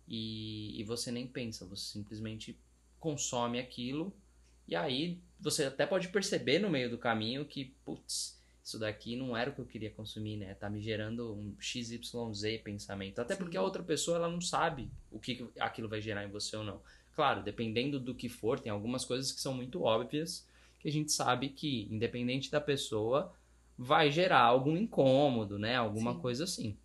e, 0.08 0.80
e 0.80 0.84
você 0.84 1.12
nem 1.12 1.26
pensa, 1.26 1.66
você 1.66 1.94
simplesmente 1.94 2.60
consome 3.00 3.60
aquilo 3.60 4.16
e 4.68 4.76
aí 4.76 5.20
você 5.40 5.66
até 5.66 5.86
pode 5.86 6.10
perceber 6.10 6.60
no 6.60 6.70
meio 6.70 6.90
do 6.90 6.98
caminho 6.98 7.46
que, 7.46 7.76
putz, 7.84 8.42
isso 8.64 8.80
daqui 8.80 9.16
não 9.16 9.38
era 9.38 9.52
o 9.52 9.54
que 9.54 9.62
eu 9.62 9.66
queria 9.66 9.92
consumir, 9.92 10.38
né? 10.38 10.56
Tá 10.56 10.70
me 10.70 10.82
gerando 10.82 11.34
um 11.34 11.56
XYZ 11.60 12.62
pensamento. 12.64 13.20
Até 13.20 13.36
Sim. 13.36 13.42
porque 13.44 13.58
a 13.58 13.62
outra 13.62 13.84
pessoa 13.84 14.18
ela 14.18 14.28
não 14.28 14.42
sabe 14.42 14.90
o 15.12 15.20
que 15.20 15.48
aquilo 15.60 15.88
vai 15.88 16.02
gerar 16.02 16.26
em 16.26 16.32
você 16.32 16.58
ou 16.58 16.64
não. 16.64 16.82
Claro, 17.14 17.44
dependendo 17.44 18.00
do 18.00 18.16
que 18.16 18.28
for, 18.28 18.60
tem 18.60 18.72
algumas 18.72 19.06
coisas 19.06 19.32
que 19.32 19.40
são 19.40 19.54
muito 19.54 19.84
óbvias 19.84 20.48
que 20.80 20.88
a 20.88 20.92
gente 20.92 21.12
sabe 21.12 21.50
que, 21.50 21.88
independente 21.92 22.50
da 22.50 22.60
pessoa, 22.60 23.34
vai 23.78 24.12
gerar 24.12 24.42
algum 24.42 24.76
incômodo, 24.76 25.60
né? 25.60 25.76
Alguma 25.76 26.14
Sim. 26.14 26.20
coisa 26.20 26.44
assim. 26.44 26.78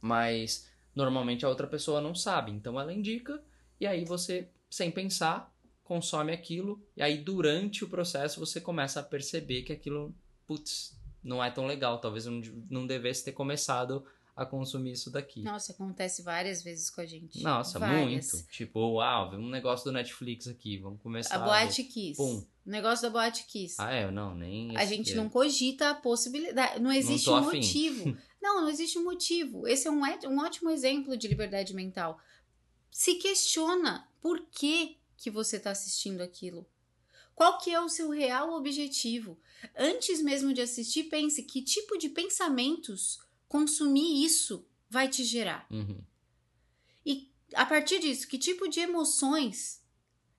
Mas 0.00 0.68
normalmente 0.94 1.44
a 1.44 1.48
outra 1.48 1.66
pessoa 1.66 2.00
não 2.00 2.14
sabe, 2.14 2.50
então 2.50 2.78
ela 2.78 2.92
indica 2.92 3.40
e 3.80 3.86
aí 3.86 4.04
você, 4.04 4.48
sem 4.68 4.90
pensar, 4.90 5.53
consome 5.84 6.32
aquilo 6.32 6.82
e 6.96 7.02
aí 7.02 7.18
durante 7.18 7.84
o 7.84 7.88
processo 7.88 8.40
você 8.40 8.60
começa 8.60 9.00
a 9.00 9.02
perceber 9.02 9.62
que 9.62 9.72
aquilo, 9.72 10.14
putz, 10.46 10.98
não 11.22 11.44
é 11.44 11.50
tão 11.50 11.66
legal, 11.66 12.00
talvez 12.00 12.26
eu 12.26 12.32
não 12.68 12.86
devesse 12.86 13.24
ter 13.24 13.32
começado 13.32 14.04
a 14.36 14.44
consumir 14.44 14.92
isso 14.92 15.10
daqui. 15.10 15.42
Nossa, 15.42 15.72
acontece 15.72 16.22
várias 16.22 16.62
vezes 16.62 16.90
com 16.90 17.00
a 17.00 17.06
gente. 17.06 17.40
Nossa, 17.42 17.78
várias. 17.78 18.32
muito. 18.32 18.48
Tipo, 18.48 18.80
uau, 18.94 19.32
um 19.34 19.48
negócio 19.48 19.84
do 19.84 19.92
Netflix 19.92 20.48
aqui, 20.48 20.76
vamos 20.78 21.00
começar. 21.00 21.36
A 21.36 21.38
Boate 21.38 21.84
Kiss. 21.84 22.16
Pum. 22.16 22.44
O 22.66 22.70
negócio 22.70 23.02
da 23.02 23.10
Boate 23.10 23.44
Kiss. 23.46 23.76
Ah, 23.78 23.92
é? 23.92 24.10
Não, 24.10 24.34
nem. 24.34 24.76
A 24.76 24.84
gente 24.84 25.14
não 25.14 25.28
cogita 25.28 25.90
a 25.90 25.94
possibilidade. 25.94 26.80
Não 26.80 26.90
existe 26.90 27.28
não 27.28 27.38
um 27.38 27.44
motivo. 27.44 28.16
não, 28.42 28.62
não 28.62 28.68
existe 28.68 28.98
um 28.98 29.04
motivo. 29.04 29.68
Esse 29.68 29.86
é 29.86 29.90
um, 29.90 30.00
um 30.00 30.40
ótimo 30.40 30.70
exemplo 30.70 31.16
de 31.16 31.28
liberdade 31.28 31.72
mental. 31.72 32.18
Se 32.90 33.14
questiona 33.14 34.08
por 34.20 34.40
que, 34.50 34.96
que 35.16 35.30
você 35.30 35.56
está 35.56 35.70
assistindo 35.70 36.20
aquilo. 36.20 36.66
Qual 37.34 37.58
que 37.58 37.70
é 37.70 37.80
o 37.80 37.88
seu 37.88 38.10
real 38.10 38.52
objetivo? 38.52 39.38
Antes 39.76 40.22
mesmo 40.22 40.52
de 40.52 40.60
assistir, 40.60 41.04
pense 41.04 41.42
que 41.42 41.62
tipo 41.62 41.98
de 41.98 42.08
pensamentos 42.08 43.18
consumir 43.48 44.24
isso 44.24 44.66
vai 44.88 45.08
te 45.08 45.24
gerar. 45.24 45.66
Uhum. 45.70 46.02
E 47.04 47.32
a 47.54 47.66
partir 47.66 47.98
disso, 47.98 48.28
que 48.28 48.38
tipo 48.38 48.68
de 48.68 48.80
emoções 48.80 49.82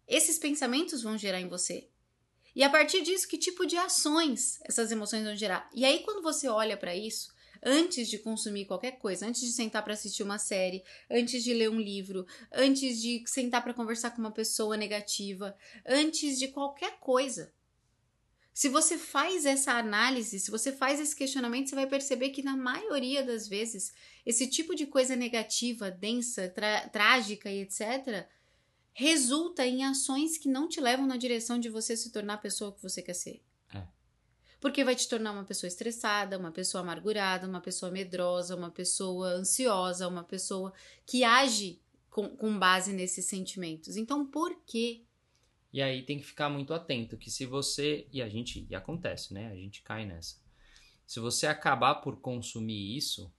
esses 0.07 0.37
pensamentos 0.37 1.01
vão 1.01 1.17
gerar 1.17 1.41
em 1.41 1.49
você? 1.49 1.89
E 2.55 2.63
a 2.63 2.69
partir 2.69 3.01
disso, 3.01 3.27
que 3.27 3.37
tipo 3.37 3.65
de 3.65 3.75
ações 3.75 4.59
essas 4.63 4.89
emoções 4.91 5.25
vão 5.25 5.35
gerar? 5.35 5.69
E 5.73 5.83
aí, 5.83 5.99
quando 6.03 6.21
você 6.21 6.47
olha 6.47 6.77
para 6.77 6.95
isso, 6.95 7.34
antes 7.65 8.07
de 8.07 8.19
consumir 8.19 8.65
qualquer 8.65 8.99
coisa, 8.99 9.25
antes 9.25 9.41
de 9.41 9.51
sentar 9.51 9.83
para 9.83 9.95
assistir 9.95 10.21
uma 10.21 10.37
série, 10.37 10.83
antes 11.09 11.43
de 11.43 11.51
ler 11.51 11.69
um 11.69 11.81
livro, 11.81 12.27
antes 12.53 13.01
de 13.01 13.23
sentar 13.25 13.63
para 13.63 13.73
conversar 13.73 14.11
com 14.11 14.19
uma 14.19 14.31
pessoa 14.31 14.77
negativa, 14.77 15.57
antes 15.85 16.37
de 16.37 16.49
qualquer 16.49 16.99
coisa, 16.99 17.51
se 18.53 18.69
você 18.69 18.97
faz 18.97 19.45
essa 19.45 19.73
análise, 19.73 20.39
se 20.39 20.49
você 20.49 20.71
faz 20.71 20.99
esse 20.99 21.13
questionamento, 21.13 21.67
você 21.67 21.75
vai 21.75 21.87
perceber 21.87 22.29
que 22.29 22.41
na 22.41 22.55
maioria 22.55 23.21
das 23.21 23.49
vezes, 23.49 23.91
esse 24.25 24.47
tipo 24.47 24.73
de 24.73 24.85
coisa 24.85 25.13
negativa, 25.13 25.91
densa, 25.91 26.53
trágica 26.93 27.51
e 27.51 27.63
etc., 27.63 28.25
resulta 28.93 29.65
em 29.65 29.83
ações 29.83 30.37
que 30.37 30.47
não 30.47 30.69
te 30.69 30.79
levam 30.79 31.05
na 31.05 31.17
direção 31.17 31.59
de 31.59 31.67
você 31.67 31.97
se 31.97 32.11
tornar 32.11 32.35
a 32.35 32.37
pessoa 32.37 32.73
que 32.73 32.81
você 32.81 33.01
quer 33.01 33.15
ser. 33.15 33.43
Porque 34.65 34.83
vai 34.83 34.95
te 34.95 35.07
tornar 35.07 35.31
uma 35.31 35.43
pessoa 35.43 35.67
estressada, 35.67 36.39
uma 36.39 36.51
pessoa 36.51 36.81
amargurada, 36.81 37.47
uma 37.47 37.61
pessoa 37.61 37.91
medrosa, 37.91 38.55
uma 38.55 38.71
pessoa 38.71 39.27
ansiosa, 39.27 40.07
uma 40.07 40.23
pessoa 40.23 40.73
que 41.05 41.23
age 41.23 41.79
com, 42.09 42.29
com 42.35 42.57
base 42.57 42.91
nesses 42.91 43.25
sentimentos. 43.25 43.95
Então, 43.95 44.25
por 44.25 44.59
que 44.65 45.05
e 45.71 45.83
aí 45.83 46.01
tem 46.01 46.17
que 46.17 46.25
ficar 46.25 46.49
muito 46.49 46.73
atento 46.73 47.15
que 47.15 47.29
se 47.29 47.45
você 47.45 48.07
e 48.11 48.23
a 48.23 48.27
gente 48.27 48.65
e 48.67 48.73
acontece, 48.73 49.35
né? 49.35 49.51
A 49.51 49.55
gente 49.55 49.83
cai 49.83 50.03
nessa. 50.03 50.37
Se 51.05 51.19
você 51.19 51.45
acabar 51.45 51.95
por 52.01 52.19
consumir 52.19 52.97
isso, 52.97 53.31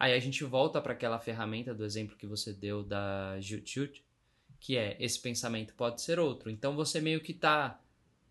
aí 0.00 0.12
a 0.12 0.18
gente 0.18 0.42
volta 0.42 0.82
para 0.82 0.94
aquela 0.94 1.20
ferramenta 1.20 1.72
do 1.72 1.84
exemplo 1.84 2.16
que 2.16 2.26
você 2.26 2.52
deu 2.52 2.82
da 2.82 3.40
Jut 3.40 4.04
que 4.58 4.76
é 4.76 4.96
esse 4.98 5.20
pensamento 5.20 5.74
pode 5.74 6.02
ser 6.02 6.18
outro. 6.18 6.50
Então 6.50 6.74
você 6.74 7.00
meio 7.00 7.20
que 7.20 7.32
tá 7.32 7.80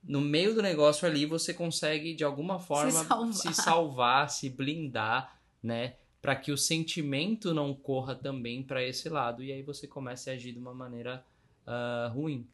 no 0.03 0.21
meio 0.21 0.53
do 0.53 0.61
negócio 0.61 1.07
ali, 1.07 1.25
você 1.25 1.53
consegue 1.53 2.13
de 2.13 2.23
alguma 2.23 2.59
forma 2.59 2.91
se 2.91 3.07
salvar, 3.07 3.33
se, 3.33 3.53
salvar, 3.53 4.29
se 4.29 4.49
blindar, 4.49 5.39
né? 5.61 5.95
Para 6.21 6.35
que 6.35 6.51
o 6.51 6.57
sentimento 6.57 7.53
não 7.53 7.73
corra 7.73 8.15
também 8.15 8.63
para 8.63 8.83
esse 8.83 9.07
lado 9.07 9.43
e 9.43 9.51
aí 9.51 9.61
você 9.61 9.87
comece 9.87 10.29
a 10.29 10.33
agir 10.33 10.51
de 10.51 10.59
uma 10.59 10.73
maneira 10.73 11.25
uh, 11.65 12.13
ruim. 12.13 12.47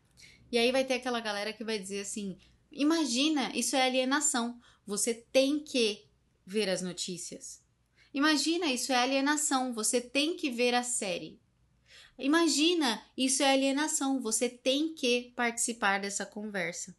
E 0.51 0.57
aí 0.57 0.71
vai 0.71 0.85
ter 0.85 0.95
aquela 0.95 1.19
galera 1.19 1.51
que 1.53 1.63
vai 1.63 1.79
dizer 1.79 2.01
assim: 2.01 2.37
imagina, 2.71 3.51
isso 3.55 3.75
é 3.75 3.85
alienação. 3.85 4.59
Você 4.85 5.13
tem 5.13 5.59
que 5.59 6.05
ver 6.45 6.69
as 6.69 6.81
notícias. 6.81 7.63
Imagina, 8.13 8.67
isso 8.67 8.93
é 8.93 8.95
alienação. 8.95 9.73
Você 9.73 9.99
tem 9.99 10.37
que 10.37 10.49
ver 10.49 10.73
a 10.73 10.83
série. 10.83 11.39
Imagina, 12.17 13.03
isso 13.17 13.43
é 13.43 13.51
alienação. 13.51 14.21
Você 14.21 14.47
tem 14.47 14.93
que 14.93 15.33
participar 15.35 15.99
dessa 15.99 16.25
conversa. 16.25 16.95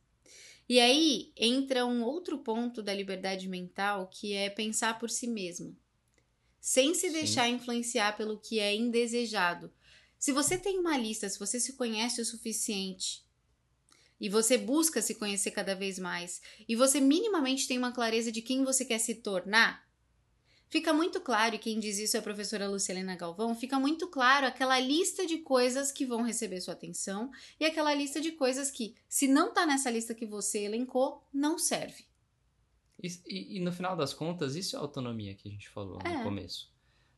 E 0.68 0.80
aí 0.80 1.32
entra 1.36 1.86
um 1.86 2.02
outro 2.02 2.38
ponto 2.38 2.82
da 2.82 2.92
liberdade 2.92 3.48
mental 3.48 4.08
que 4.08 4.32
é 4.32 4.50
pensar 4.50 4.98
por 4.98 5.08
si 5.08 5.28
mesmo, 5.28 5.76
sem 6.60 6.92
se 6.92 7.06
Sim. 7.06 7.12
deixar 7.12 7.48
influenciar 7.48 8.16
pelo 8.16 8.38
que 8.38 8.58
é 8.58 8.74
indesejado. 8.74 9.72
Se 10.18 10.32
você 10.32 10.58
tem 10.58 10.78
uma 10.78 10.96
lista, 10.96 11.28
se 11.28 11.38
você 11.38 11.60
se 11.60 11.74
conhece 11.74 12.20
o 12.20 12.24
suficiente 12.24 13.24
e 14.20 14.28
você 14.28 14.58
busca 14.58 15.00
se 15.00 15.14
conhecer 15.14 15.52
cada 15.52 15.74
vez 15.74 15.98
mais, 15.98 16.40
e 16.68 16.74
você 16.74 17.00
minimamente 17.00 17.68
tem 17.68 17.78
uma 17.78 17.92
clareza 17.92 18.32
de 18.32 18.42
quem 18.42 18.64
você 18.64 18.84
quer 18.84 18.98
se 18.98 19.16
tornar, 19.16 19.85
fica 20.68 20.92
muito 20.92 21.20
claro, 21.20 21.54
e 21.54 21.58
quem 21.58 21.78
diz 21.78 21.98
isso 21.98 22.16
é 22.16 22.20
a 22.20 22.22
professora 22.22 22.68
Lucilena 22.68 23.14
Galvão, 23.16 23.54
fica 23.54 23.78
muito 23.78 24.08
claro 24.08 24.46
aquela 24.46 24.78
lista 24.80 25.26
de 25.26 25.38
coisas 25.38 25.92
que 25.92 26.04
vão 26.06 26.22
receber 26.22 26.60
sua 26.60 26.74
atenção 26.74 27.30
e 27.60 27.64
aquela 27.64 27.94
lista 27.94 28.20
de 28.20 28.32
coisas 28.32 28.70
que, 28.70 28.94
se 29.08 29.26
não 29.28 29.52
tá 29.52 29.64
nessa 29.66 29.90
lista 29.90 30.14
que 30.14 30.26
você 30.26 30.60
elencou, 30.60 31.22
não 31.32 31.58
serve. 31.58 32.04
E, 33.02 33.08
e, 33.26 33.56
e 33.58 33.60
no 33.60 33.70
final 33.72 33.94
das 33.96 34.12
contas, 34.14 34.56
isso 34.56 34.74
é 34.74 34.78
a 34.78 34.82
autonomia 34.82 35.34
que 35.34 35.48
a 35.48 35.50
gente 35.52 35.68
falou 35.68 35.98
É. 36.04 36.16
no 36.16 36.22
começo. 36.22 36.72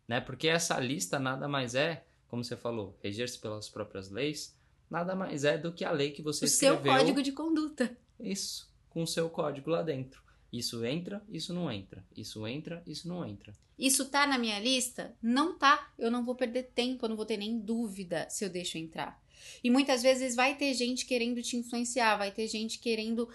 Né? 0.07 0.21
Porque 0.21 0.49
essa 0.49 0.79
lista 0.81 1.19
nada 1.19 1.47
mais 1.47 1.75
é, 1.75 2.05
como 2.29 2.43
você 2.45 2.57
falou, 2.57 2.99
reger-se 3.03 3.39
pelas 3.39 3.69
próprias 3.69 4.11
leis, 4.11 4.57
nada 4.91 5.15
mais 5.15 5.45
é 5.45 5.57
do 5.57 5.73
que 5.73 5.85
a 5.85 5.91
lei 5.91 6.11
que 6.11 6.21
você 6.23 6.45
O 6.45 6.49
seu 6.49 6.75
escreveu. 6.75 6.99
código 6.99 7.23
de 7.23 7.33
conduta. 7.33 7.97
Isso, 8.19 8.69
com 8.91 9.03
o 9.03 9.07
seu 9.07 9.31
código 9.31 9.71
lá 9.71 9.83
dentro. 9.83 10.21
Isso 10.53 10.85
entra, 10.85 11.23
isso 11.29 11.53
não 11.53 11.71
entra. 11.71 12.05
Isso 12.17 12.47
entra, 12.47 12.83
isso 12.87 13.07
não 13.07 13.27
entra. 13.27 13.53
Isso 13.79 14.07
tá 14.07 14.27
na 14.27 14.39
minha 14.39 14.59
lista? 14.59 15.15
Não 15.23 15.57
tá. 15.57 15.93
Eu 15.99 16.11
não 16.11 16.25
vou 16.25 16.35
perder 16.35 16.71
tempo, 16.75 17.05
eu 17.05 17.11
não 17.11 17.17
vou 17.17 17.27
ter 17.27 17.37
nem 17.37 17.59
dúvida 17.59 18.29
se 18.31 18.45
eu 18.45 18.51
deixo 18.51 18.79
entrar. 18.79 19.23
E 19.63 19.71
muitas 19.71 20.03
vezes 20.03 20.35
vai 20.35 20.57
ter 20.57 20.75
gente 20.75 21.07
querendo 21.07 21.41
te 21.43 21.57
influenciar, 21.57 22.17
vai 22.17 22.33
ter 22.33 22.49
gente 22.49 22.79
querendo, 22.79 23.29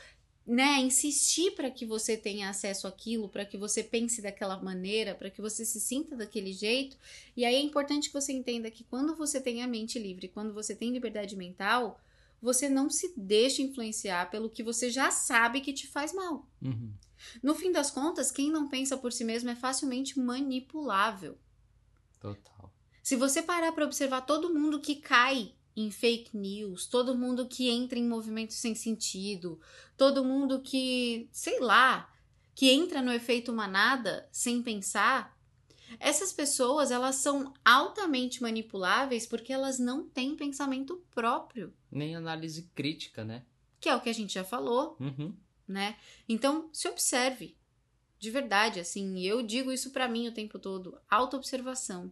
né, 0.46 0.80
insistir 0.80 1.52
para 1.52 1.72
que 1.72 1.86
você 1.86 2.18
tenha 2.18 2.50
acesso 2.50 2.88
àquilo, 2.88 3.30
para 3.30 3.46
que 3.46 3.58
você 3.58 3.82
pense 3.82 4.22
daquela 4.22 4.62
maneira, 4.62 5.16
para 5.16 5.30
que 5.30 5.42
você 5.42 5.64
se 5.66 5.80
sinta 5.80 6.16
daquele 6.16 6.52
jeito. 6.52 6.98
E 7.38 7.46
aí 7.46 7.56
é 7.56 7.62
importante 7.62 8.10
que 8.10 8.14
você 8.14 8.34
entenda 8.34 8.70
que 8.70 8.84
quando 8.84 9.16
você 9.16 9.40
tem 9.40 9.64
a 9.64 9.68
mente 9.68 9.98
livre, 9.98 10.28
quando 10.28 10.54
você 10.54 10.76
tem 10.76 10.92
liberdade 10.92 11.38
mental, 11.38 12.02
você 12.44 12.68
não 12.68 12.90
se 12.90 13.14
deixa 13.16 13.62
influenciar 13.62 14.30
pelo 14.30 14.50
que 14.50 14.62
você 14.62 14.90
já 14.90 15.10
sabe 15.10 15.62
que 15.62 15.72
te 15.72 15.88
faz 15.88 16.14
mal. 16.14 16.46
Uhum. 16.62 16.94
No 17.42 17.56
fim 17.56 17.72
das 17.72 17.90
contas, 17.90 18.32
quem 18.32 18.52
não 18.52 18.68
pensa 18.68 18.98
por 18.98 19.14
si 19.14 19.24
mesmo 19.24 19.50
é 19.50 19.56
facilmente 19.56 20.20
manipulável. 20.20 21.38
Total. 22.20 22.70
Se 23.02 23.16
você 23.16 23.42
parar 23.42 23.72
para 23.72 23.86
observar 23.86 24.22
todo 24.22 24.54
mundo 24.54 24.82
que 24.82 24.98
cai 24.98 25.56
em 25.74 25.90
fake 25.90 26.36
news, 26.36 26.86
todo 26.86 27.18
mundo 27.18 27.48
que 27.48 27.70
entra 27.70 27.98
em 27.98 28.06
movimentos 28.06 28.58
sem 28.58 28.76
sentido, 28.76 29.58
todo 29.96 30.26
mundo 30.26 30.62
que, 30.62 31.30
sei 31.32 31.62
lá, 31.62 32.14
que 32.54 32.70
entra 32.70 33.02
no 33.02 33.14
efeito 33.14 33.54
manada 33.54 34.28
sem 34.34 34.62
pensar, 34.62 35.34
essas 36.00 36.32
pessoas, 36.34 36.92
elas 36.92 37.16
são 37.16 37.54
altamente 37.64 38.42
manipuláveis 38.42 39.26
porque 39.26 39.52
elas 39.54 39.80
não 39.80 40.08
têm 40.08 40.36
pensamento 40.36 41.04
próprio, 41.12 41.74
Nem 41.92 42.16
análise 42.16 42.70
crítica, 42.76 43.24
né? 43.24 43.44
que 43.80 43.90
é 43.90 43.96
o 43.96 44.00
que 44.02 44.10
a 44.10 44.14
gente 44.14 44.34
já 44.34 44.44
falou, 44.46 44.96
Uhum. 45.00 45.36
né? 45.68 45.98
Então, 46.30 46.70
se 46.72 46.88
observe. 46.88 47.58
De 48.18 48.32
verdade, 48.32 48.80
assim, 48.80 49.20
eu 49.22 49.44
digo 49.44 49.72
isso 49.74 49.92
pra 49.92 50.08
mim 50.08 50.28
o 50.30 50.34
tempo 50.34 50.58
todo, 50.58 50.98
autoobservação. 51.10 52.10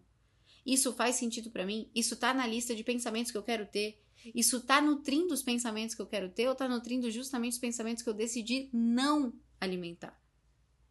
Isso 0.66 0.92
faz 0.94 1.16
sentido 1.16 1.50
pra 1.50 1.66
mim? 1.66 1.90
Isso 1.96 2.18
tá 2.18 2.34
na 2.34 2.46
lista 2.46 2.76
de 2.76 2.84
pensamentos 2.84 3.32
que 3.32 3.38
eu 3.38 3.44
quero 3.44 3.66
ter? 3.66 4.04
Isso 4.36 4.60
tá 4.62 4.82
nutrindo 4.82 5.34
os 5.34 5.42
pensamentos 5.42 5.96
que 5.96 6.02
eu 6.02 6.06
quero 6.06 6.30
ter 6.30 6.48
ou 6.50 6.54
tá 6.54 6.68
nutrindo 6.68 7.10
justamente 7.10 7.54
os 7.54 7.60
pensamentos 7.60 8.04
que 8.04 8.10
eu 8.10 8.14
decidi 8.14 8.70
não 8.74 9.34
alimentar? 9.60 10.22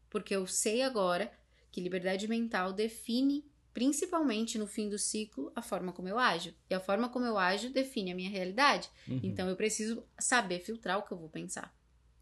Porque 0.08 0.34
eu 0.34 0.46
sei 0.46 0.82
agora 0.82 1.30
que 1.70 1.80
liberdade 1.80 2.26
mental 2.28 2.72
define 2.72 3.44
principalmente 3.72 4.58
no 4.58 4.66
fim 4.66 4.88
do 4.88 4.98
ciclo 4.98 5.52
a 5.54 5.62
forma 5.62 5.92
como 5.92 6.08
eu 6.08 6.18
ajo. 6.18 6.54
E 6.68 6.74
a 6.74 6.80
forma 6.80 7.08
como 7.08 7.24
eu 7.24 7.38
ajo 7.38 7.70
define 7.70 8.12
a 8.12 8.14
minha 8.14 8.30
realidade. 8.30 8.88
Uhum. 9.08 9.20
Então 9.22 9.48
eu 9.48 9.56
preciso 9.56 10.04
saber 10.18 10.60
filtrar 10.60 10.98
o 10.98 11.02
que 11.02 11.12
eu 11.12 11.18
vou 11.18 11.28
pensar. 11.28 11.74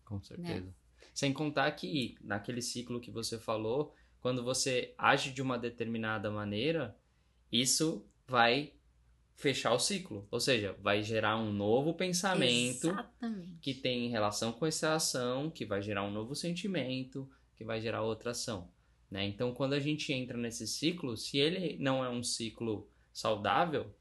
Com 0.05 0.23
certeza. 0.23 0.75
Sem 1.15 1.33
contar 1.33 1.71
que 1.73 2.17
naquele 2.21 2.63
ciclo 2.63 3.01
que 3.01 3.11
você 3.11 3.39
falou, 3.39 3.95
quando 4.21 4.43
você 4.45 4.95
age 4.97 5.33
de 5.33 5.43
uma 5.43 5.59
determinada 5.59 6.31
maneira, 6.31 6.97
isso 7.51 8.07
vai 8.27 8.73
fechar 9.35 9.73
o 9.73 9.79
ciclo. 9.79 10.27
Ou 10.31 10.41
seja, 10.41 10.77
vai 10.81 11.03
gerar 11.03 11.37
um 11.37 11.53
novo 11.53 11.95
pensamento 11.95 12.89
Exatamente. 12.89 13.59
que 13.61 13.75
tem 13.75 14.09
relação 14.11 14.53
com 14.53 14.67
essa 14.67 14.95
ação, 14.95 15.51
que 15.51 15.65
vai 15.65 15.81
gerar 15.81 16.05
um 16.05 16.11
novo 16.11 16.35
sentimento, 16.35 17.29
que 17.57 17.65
vai 17.65 17.81
gerar 17.81 18.03
outra 18.03 18.33
ação. 18.33 18.71
Né? 19.11 19.27
Então, 19.27 19.55
quando 19.55 19.73
a 19.73 19.81
gente 19.81 20.13
entra 20.13 20.37
nesse 20.37 20.67
ciclo, 20.67 21.17
se 21.17 21.39
ele 21.39 21.77
não 21.81 22.05
é 22.05 22.11
um 22.11 22.23
ciclo 22.23 22.89
saudável, 23.13 23.95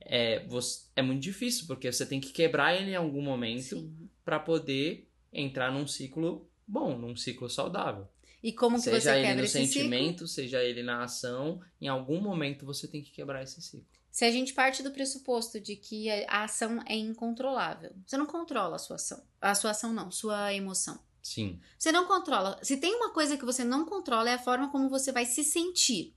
é, 0.00 0.46
você- 0.46 0.86
é 0.96 1.02
muito 1.02 1.20
difícil, 1.22 1.66
porque 1.66 1.90
você 1.90 2.06
tem 2.06 2.20
que 2.20 2.32
quebrar 2.32 2.74
ele 2.80 2.92
em 2.92 2.96
algum 2.96 3.20
momento 3.22 3.92
para 4.24 4.38
poder 4.38 5.08
entrar 5.32 5.72
num 5.72 5.86
ciclo 5.86 6.48
bom, 6.66 6.96
num 6.96 7.16
ciclo 7.16 7.48
saudável. 7.50 8.06
E 8.42 8.52
como 8.52 8.76
que 8.76 8.82
seja 8.82 9.00
você 9.00 9.10
ele 9.10 9.20
quebra 9.22 9.36
no 9.36 9.44
esse 9.44 9.52
ciclo? 9.66 9.72
sentimento, 9.74 10.28
seja 10.28 10.62
ele 10.62 10.82
na 10.82 11.02
ação, 11.02 11.60
em 11.80 11.88
algum 11.88 12.20
momento 12.20 12.64
você 12.64 12.86
tem 12.86 13.02
que 13.02 13.10
quebrar 13.10 13.42
esse 13.42 13.60
ciclo. 13.60 13.86
Se 14.10 14.24
a 14.24 14.30
gente 14.30 14.54
parte 14.54 14.82
do 14.82 14.90
pressuposto 14.92 15.60
de 15.60 15.76
que 15.76 16.08
a 16.10 16.24
a 16.42 16.44
ação 16.44 16.80
é 16.86 16.94
incontrolável, 16.96 17.92
você 18.06 18.16
não 18.16 18.26
controla 18.26 18.76
a 18.76 18.78
sua 18.78 18.96
ação. 18.96 19.22
A 19.40 19.54
sua 19.54 19.72
ação 19.72 19.92
não, 19.92 20.10
sua 20.10 20.54
emoção. 20.54 20.98
Sim, 21.28 21.60
Você 21.78 21.92
não 21.92 22.06
controla. 22.06 22.58
Se 22.62 22.78
tem 22.78 22.94
uma 22.94 23.10
coisa 23.10 23.36
que 23.36 23.44
você 23.44 23.62
não 23.62 23.84
controla 23.84 24.30
é 24.30 24.34
a 24.34 24.38
forma 24.38 24.70
como 24.70 24.88
você 24.88 25.12
vai 25.12 25.26
se 25.26 25.44
sentir. 25.44 26.16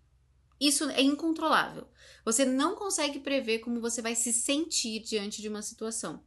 Isso 0.57 0.89
é 0.89 1.01
incontrolável. 1.01 1.85
Você 2.23 2.45
não 2.45 2.75
consegue 2.75 3.19
prever 3.19 3.59
como 3.59 3.81
você 3.81 4.01
vai 4.01 4.15
se 4.15 4.31
sentir 4.31 5.01
diante 5.01 5.41
de 5.41 5.49
uma 5.49 5.61
situação. 5.61 6.23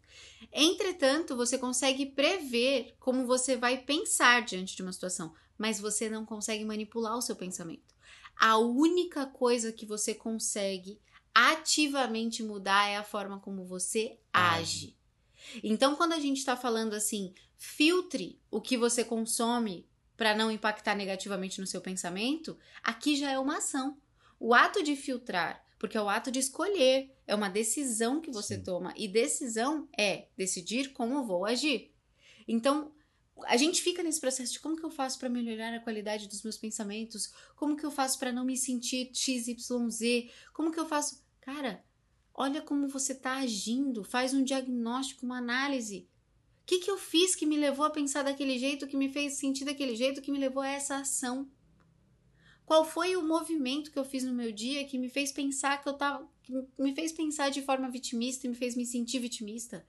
Entretanto, 0.53 1.35
você 1.35 1.57
consegue 1.57 2.05
prever 2.05 2.94
como 3.01 3.27
você 3.27 3.57
vai 3.57 3.79
pensar 3.79 4.44
diante 4.44 4.77
de 4.77 4.83
uma 4.83 4.92
situação, 4.92 5.33
mas 5.57 5.81
você 5.81 6.11
não 6.11 6.27
consegue 6.27 6.62
manipular 6.62 7.16
o 7.16 7.23
seu 7.23 7.37
pensamento. 7.37 7.94
A 8.37 8.59
única 8.59 9.25
coisa 9.25 9.73
que 9.73 9.87
você 9.87 10.14
consegue 10.14 11.01
ativamente 11.35 12.42
mudar 12.42 12.87
é 12.87 12.97
a 12.97 13.03
forma 13.03 13.40
como 13.40 13.64
você 13.64 14.18
age. 14.31 14.94
Então, 15.63 15.95
quando 15.97 16.13
a 16.13 16.21
gente 16.21 16.39
está 16.39 16.57
falando 16.57 16.95
assim, 16.95 17.35
filtre 17.57 18.41
o 18.51 18.61
que 18.61 18.77
você 18.77 19.05
consome 19.05 19.89
para 20.17 20.35
não 20.35 20.51
impactar 20.51 20.95
negativamente 20.95 21.61
no 21.61 21.67
seu 21.67 21.81
pensamento, 21.81 22.57
aqui 22.83 23.17
já 23.17 23.31
é 23.31 23.39
uma 23.39 23.59
ação. 23.59 23.99
O 24.39 24.55
ato 24.55 24.83
de 24.83 24.97
filtrar, 24.97 25.65
porque 25.79 25.97
é 25.97 26.03
o 26.03 26.09
ato 26.09 26.31
de 26.31 26.39
escolher, 26.39 27.15
é 27.27 27.35
uma 27.35 27.49
decisão 27.49 28.21
que 28.21 28.31
você 28.31 28.57
Sim. 28.57 28.63
toma. 28.63 28.93
E 28.97 29.09
decisão 29.09 29.89
é 29.99 30.29
decidir 30.37 30.93
como 30.93 31.25
vou 31.25 31.45
agir. 31.45 31.93
Então, 32.47 32.93
a 33.47 33.57
gente 33.57 33.83
fica 33.83 34.03
nesse 34.03 34.21
processo 34.21 34.53
de 34.53 34.61
como 34.61 34.77
que 34.77 34.85
eu 34.85 34.91
faço 34.91 35.19
para 35.19 35.29
melhorar 35.29 35.75
a 35.75 35.81
qualidade 35.81 36.29
dos 36.29 36.43
meus 36.43 36.57
pensamentos, 36.57 37.33
como 37.57 37.77
que 37.77 37.85
eu 37.85 37.91
faço 37.91 38.19
para 38.19 38.33
não 38.33 38.45
me 38.45 38.57
sentir 38.57 39.11
XYZ, 39.13 40.31
como 40.53 40.71
que 40.71 40.79
eu 40.79 40.87
faço. 40.87 41.25
Cara, 41.41 41.85
olha 42.35 42.61
como 42.61 42.88
você 42.88 43.12
está 43.12 43.37
agindo, 43.37 44.03
faz 44.03 44.35
um 44.35 44.42
diagnóstico, 44.42 45.25
uma 45.25 45.38
análise. 45.38 46.09
O 46.62 46.66
que, 46.66 46.81
que 46.81 46.90
eu 46.90 46.99
fiz 46.99 47.37
que 47.37 47.47
me 47.47 47.57
levou 47.57 47.87
a 47.87 47.90
pensar 47.90 48.23
daquele 48.23 48.59
jeito, 48.59 48.87
que 48.87 48.97
me 48.97 49.09
fez 49.09 49.35
sentir 49.35 49.64
daquele 49.64 49.94
jeito, 49.94 50.20
que 50.20 50.33
me 50.33 50.38
levou 50.38 50.62
a 50.62 50.68
essa 50.68 50.97
ação? 50.97 51.49
Qual 52.66 52.85
foi 52.85 53.14
o 53.16 53.23
movimento 53.23 53.90
que 53.90 53.99
eu 53.99 54.05
fiz 54.05 54.25
no 54.25 54.33
meu 54.33 54.51
dia 54.51 54.87
que 54.87 54.99
me 54.99 55.11
fez 55.11 55.31
pensar 55.31 55.83
que 55.83 55.88
eu 55.88 55.92
tava. 55.92 56.27
que 56.42 56.53
me 56.79 56.94
fez 56.94 57.12
pensar 57.12 57.51
de 57.51 57.62
forma 57.62 57.90
vitimista 57.90 58.47
e 58.47 58.51
me 58.51 58.57
fez 58.57 58.75
me 58.75 58.87
sentir 58.87 59.18
vitimista? 59.18 59.87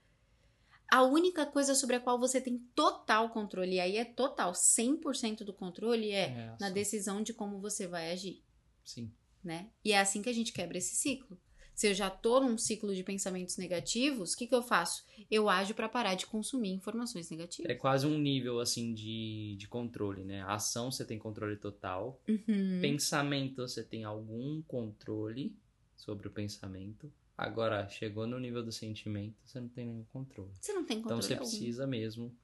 A 0.88 1.02
única 1.02 1.44
coisa 1.44 1.74
sobre 1.74 1.96
a 1.96 2.00
qual 2.00 2.18
você 2.18 2.40
tem 2.40 2.58
total 2.74 3.30
controle, 3.30 3.76
e 3.76 3.80
aí 3.80 3.96
é 3.96 4.04
total, 4.04 4.52
100% 4.52 5.38
do 5.38 5.52
controle, 5.52 6.12
é, 6.12 6.28
É, 6.28 6.56
na 6.60 6.70
decisão 6.70 7.22
de 7.22 7.32
como 7.32 7.58
você 7.58 7.88
vai 7.88 8.12
agir, 8.12 8.44
sim. 8.84 9.10
né? 9.42 9.68
E 9.84 9.92
é 9.92 9.98
assim 9.98 10.22
que 10.22 10.28
a 10.28 10.32
gente 10.32 10.52
quebra 10.52 10.78
esse 10.78 10.94
ciclo. 10.94 11.36
Se 11.76 11.88
eu 11.88 11.94
já 11.94 12.08
tô 12.08 12.40
num 12.40 12.56
ciclo 12.56 12.94
de 12.94 13.04
pensamentos 13.04 13.58
negativos, 13.58 14.32
o 14.32 14.36
que, 14.36 14.46
que 14.46 14.54
eu 14.54 14.62
faço? 14.62 15.04
Eu 15.30 15.46
ajo 15.48 15.74
para 15.74 15.90
parar 15.90 16.14
de 16.14 16.24
consumir 16.26 16.70
informações 16.70 17.28
negativas. 17.30 17.70
É 17.70 17.74
quase 17.74 18.06
um 18.06 18.16
nível 18.18 18.58
assim 18.60 18.94
de, 18.94 19.56
de 19.58 19.68
controle, 19.68 20.24
né? 20.24 20.40
A 20.40 20.54
ação 20.54 20.90
você 20.90 21.04
tem 21.04 21.18
controle 21.18 21.54
total. 21.58 22.18
Uhum. 22.26 22.78
Pensamento 22.80 23.56
você 23.68 23.84
tem 23.84 24.04
algum 24.04 24.62
controle 24.62 25.54
sobre 25.94 26.26
o 26.28 26.30
pensamento. 26.30 27.12
Agora, 27.36 27.86
chegou 27.90 28.26
no 28.26 28.38
nível 28.40 28.62
do 28.64 28.72
sentimento, 28.72 29.36
você 29.44 29.60
não 29.60 29.68
tem 29.68 29.84
nenhum 29.84 30.04
controle. 30.04 30.52
Você 30.58 30.72
não 30.72 30.82
tem 30.84 30.96
Então 30.98 31.10
controle 31.16 31.22
você 31.22 31.34
algum. 31.34 31.46
precisa 31.46 31.86
mesmo 31.86 32.34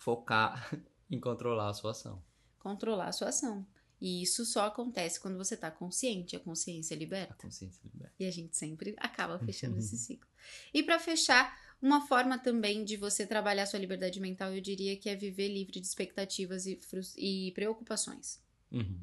focar 0.00 0.68
em 1.08 1.20
controlar 1.20 1.68
a 1.68 1.74
sua 1.74 1.92
ação. 1.92 2.20
controlar 2.58 3.06
a 3.08 3.12
sua 3.12 3.28
ação. 3.28 3.64
E 4.04 4.20
isso 4.22 4.44
só 4.44 4.66
acontece 4.66 5.18
quando 5.18 5.38
você 5.38 5.56
tá 5.56 5.70
consciente, 5.70 6.36
a 6.36 6.38
consciência 6.38 6.94
A 6.94 6.98
liberta. 6.98 7.34
consciência 7.38 7.80
liberta. 7.90 8.12
E 8.20 8.26
a 8.26 8.30
gente 8.30 8.54
sempre 8.54 8.94
acaba 8.98 9.38
fechando 9.38 9.78
esse 9.78 9.96
ciclo. 9.96 10.28
E 10.74 10.82
para 10.82 10.98
fechar, 10.98 11.58
uma 11.80 12.06
forma 12.06 12.38
também 12.38 12.84
de 12.84 12.98
você 12.98 13.26
trabalhar 13.26 13.64
sua 13.64 13.78
liberdade 13.78 14.20
mental, 14.20 14.52
eu 14.52 14.60
diria 14.60 14.94
que 14.94 15.08
é 15.08 15.16
viver 15.16 15.48
livre 15.48 15.80
de 15.80 15.86
expectativas 15.86 16.66
e, 16.66 16.78
e 17.16 17.52
preocupações. 17.52 18.42
Uhum. 18.70 19.00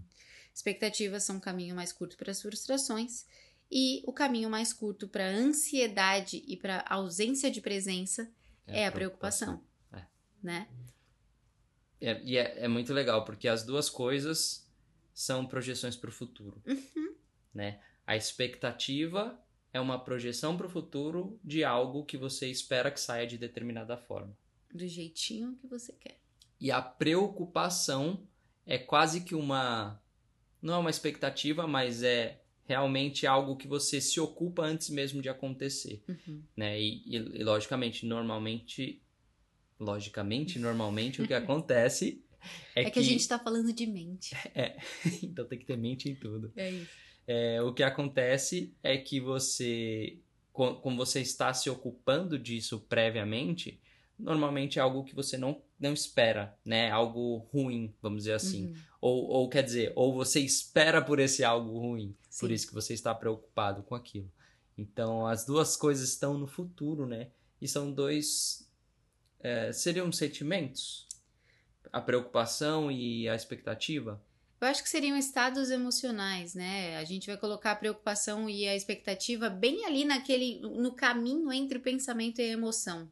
Expectativas 0.54 1.24
são 1.24 1.38
o 1.38 1.42
caminho 1.42 1.76
mais 1.76 1.92
curto 1.92 2.16
para 2.16 2.30
as 2.30 2.40
frustrações 2.40 3.26
e 3.72 4.04
o 4.06 4.14
caminho 4.14 4.52
mais 4.52 4.72
curto 4.72 5.08
para 5.08 5.26
a 5.26 5.32
ansiedade 5.32 6.44
e 6.46 6.56
para 6.56 6.86
a 6.88 6.94
ausência 6.94 7.50
de 7.50 7.60
presença 7.60 8.32
é, 8.68 8.86
a 8.86 8.92
preocupação, 8.92 9.64
preocupação. 9.90 10.08
né? 10.44 10.68
É, 12.00 12.22
e 12.24 12.38
é, 12.38 12.66
é 12.66 12.68
muito 12.68 12.94
legal, 12.94 13.26
porque 13.26 13.48
as 13.48 13.64
duas 13.64 13.90
coisas 13.90 14.61
são 15.14 15.46
projeções 15.46 15.96
para 15.96 16.10
o 16.10 16.14
futuro. 16.14 16.62
Né? 17.54 17.82
A 18.08 18.16
expectativa 18.16 19.38
é 19.74 19.80
uma 19.80 20.00
projeção 20.00 20.58
para 20.58 20.68
o 20.68 20.70
futuro 20.70 21.40
de 21.44 21.64
algo 21.64 22.06
que 22.06 22.18
você 22.18 22.50
espera 22.50 22.92
que 22.92 23.00
saia 23.00 23.28
de 23.28 23.38
determinada 23.38 23.98
forma. 23.98 24.38
Do 24.74 24.88
jeitinho 24.88 25.56
que 25.56 25.68
você 25.68 25.94
quer. 25.94 26.20
E 26.60 26.72
a 26.72 26.82
preocupação 26.82 28.28
é 28.66 28.78
quase 28.78 29.22
que 29.22 29.36
uma. 29.36 30.02
Não 30.62 30.76
é 30.76 30.78
uma 30.78 30.90
expectativa, 30.90 31.66
mas 31.66 32.04
é 32.04 32.42
realmente 32.66 33.26
algo 33.26 33.58
que 33.58 33.68
você 33.68 34.00
se 34.00 34.20
ocupa 34.20 34.64
antes 34.64 34.90
mesmo 34.90 35.22
de 35.22 35.28
acontecer. 35.28 36.04
Uhum. 36.08 36.44
Né? 36.56 36.80
E, 36.80 37.04
e, 37.06 37.16
e, 37.16 37.44
logicamente, 37.44 38.06
normalmente. 38.06 39.02
Logicamente, 39.80 40.60
normalmente 40.60 41.22
o 41.22 41.28
que 41.28 41.34
acontece 41.34 42.24
é, 42.76 42.84
É 42.84 42.90
que, 42.92 43.00
a 43.00 43.02
gente 43.04 43.28
tá 43.28 43.38
falando 43.40 43.72
de 43.74 43.86
mente. 43.88 44.36
então 45.24 45.46
tem 45.46 45.60
que 45.60 45.66
ter 45.66 45.78
mente 45.78 46.10
em 46.10 46.16
tudo. 46.16 46.52
É 46.56 46.70
isso. 46.72 46.92
É, 47.28 47.62
o 47.62 47.74
que 47.74 47.84
acontece 47.84 48.74
é 48.84 48.98
que 48.98 49.20
você, 49.20 50.18
co- 50.52 50.76
como 50.76 50.98
você 50.98 51.22
está 51.22 51.54
se 51.54 51.70
ocupando 51.70 52.38
disso 52.38 52.80
previamente, 52.90 53.80
normalmente 54.18 54.80
é 54.80 54.82
algo 54.82 55.04
que 55.04 55.16
você 55.16 55.38
não, 55.38 55.62
não 55.80 55.94
espera, 55.94 56.58
né? 56.66 56.90
Algo 56.92 57.38
ruim, 57.54 57.94
vamos 58.02 58.20
dizer 58.24 58.34
assim. 58.34 58.68
Uhum. 58.68 58.76
Ou, 59.02 59.28
ou 59.30 59.50
quer 59.50 59.64
dizer, 59.64 59.94
ou 59.96 60.14
você 60.14 60.40
espera 60.40 61.02
por 61.02 61.20
esse 61.20 61.44
algo 61.44 61.78
ruim, 61.80 62.16
por 62.40 62.50
Sim. 62.50 62.54
isso 62.54 62.68
que 62.68 62.74
você 62.74 62.94
está 62.94 63.14
preocupado 63.16 63.82
com 63.84 63.96
aquilo. 63.96 64.32
Então, 64.78 65.26
as 65.28 65.46
duas 65.46 65.76
coisas 65.78 66.10
estão 66.10 66.38
no 66.38 66.48
futuro, 66.48 67.06
né? 67.06 67.30
E 67.62 67.68
são 67.68 67.92
dois. 67.92 68.68
é, 69.40 69.72
seriam 69.72 70.12
sentimentos? 70.12 71.08
A 71.92 72.00
preocupação 72.00 72.92
e 72.92 73.28
a 73.28 73.36
expectativa? 73.36 74.22
Eu 74.62 74.68
acho 74.68 74.84
que 74.84 74.90
seriam 74.90 75.18
estados 75.18 75.72
emocionais, 75.72 76.54
né? 76.54 76.98
A 76.98 77.04
gente 77.04 77.28
vai 77.28 77.36
colocar 77.36 77.72
a 77.72 77.76
preocupação 77.76 78.48
e 78.48 78.68
a 78.68 78.76
expectativa 78.76 79.50
bem 79.50 79.86
ali 79.86 80.06
naquele 80.06 80.60
no 80.60 80.94
caminho 80.94 81.52
entre 81.52 81.80
o 81.80 81.82
pensamento 81.82 82.40
e 82.40 82.44
a 82.44 82.54
emoção. 82.54 83.12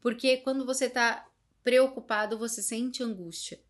Porque 0.00 0.36
quando 0.36 0.64
você 0.64 0.88
tá 0.88 1.26
preocupado, 1.64 2.38
você 2.38 2.62
sente 2.62 3.02
angústia. 3.02 3.60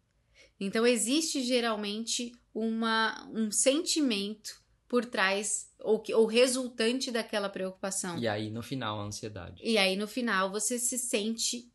Então 0.61 0.87
existe 0.87 1.43
geralmente 1.43 2.33
uma, 2.55 3.27
um 3.33 3.51
sentimento 3.51 4.63
por 4.87 5.05
trás 5.05 5.71
ou, 5.81 6.03
ou 6.15 6.27
resultante 6.27 7.11
daquela 7.11 7.49
preocupação. 7.49 8.19
E 8.19 8.27
aí, 8.27 8.51
no 8.51 8.63
final, 8.63 9.01
a 9.01 9.05
ansiedade. 9.05 9.63
E 9.65 9.79
aí, 9.79 9.97
no 9.97 10.09
final, 10.09 10.51
você 10.51 10.79
se 10.79 10.99
sente 10.99 11.71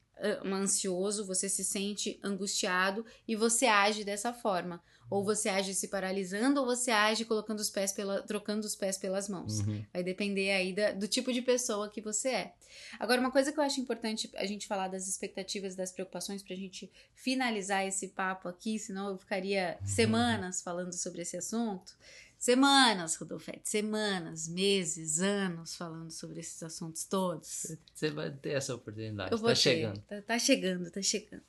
ansioso, 0.45 1.25
você 1.25 1.49
se 1.49 1.63
sente 1.63 2.19
angustiado 2.23 3.05
e 3.27 3.35
você 3.35 3.65
age 3.65 4.03
dessa 4.03 4.33
forma. 4.33 4.81
Ou 5.09 5.23
você 5.23 5.49
age 5.49 5.75
se 5.75 5.89
paralisando, 5.89 6.59
ou 6.61 6.65
você 6.65 6.89
age 6.89 7.25
colocando 7.25 7.59
os 7.59 7.69
pés 7.69 7.91
pela, 7.91 8.21
trocando 8.23 8.65
os 8.65 8.75
pés 8.75 8.97
pelas 8.97 9.27
mãos. 9.29 9.59
Uhum. 9.59 9.85
Vai 9.93 10.01
depender 10.01 10.51
aí 10.51 10.73
da- 10.73 10.91
do 10.93 11.07
tipo 11.07 11.31
de 11.31 11.41
pessoa 11.41 11.89
que 11.89 12.01
você 12.01 12.29
é. 12.29 12.53
Agora, 12.99 13.19
uma 13.21 13.29
coisa 13.29 13.51
que 13.51 13.59
eu 13.59 13.63
acho 13.63 13.79
importante 13.79 14.31
a 14.35 14.45
gente 14.45 14.65
falar 14.65 14.87
das 14.87 15.07
expectativas, 15.07 15.75
das 15.75 15.91
preocupações, 15.91 16.41
pra 16.41 16.55
gente 16.55 16.89
finalizar 17.13 17.85
esse 17.85 18.07
papo 18.07 18.47
aqui, 18.47 18.79
senão 18.79 19.09
eu 19.09 19.17
ficaria 19.17 19.77
semanas 19.85 20.61
falando 20.61 20.93
sobre 20.93 21.21
esse 21.21 21.37
assunto. 21.37 21.93
Semanas, 22.43 23.15
Rodolfete, 23.15 23.69
semanas, 23.69 24.49
meses, 24.49 25.21
anos 25.21 25.77
falando 25.77 26.11
sobre 26.11 26.41
esses 26.41 26.61
assuntos 26.61 27.05
todos. 27.05 27.77
Você 27.95 28.11
vai 28.11 28.31
ter 28.31 28.49
essa 28.49 28.75
oportunidade. 28.75 29.31
Eu 29.31 29.37
vou 29.37 29.47
tá 29.47 29.55
ter. 29.55 29.61
chegando. 29.61 30.01
Tá, 30.01 30.21
tá 30.21 30.37
chegando, 30.37 30.91
tá 30.91 31.01
chegando. 31.01 31.41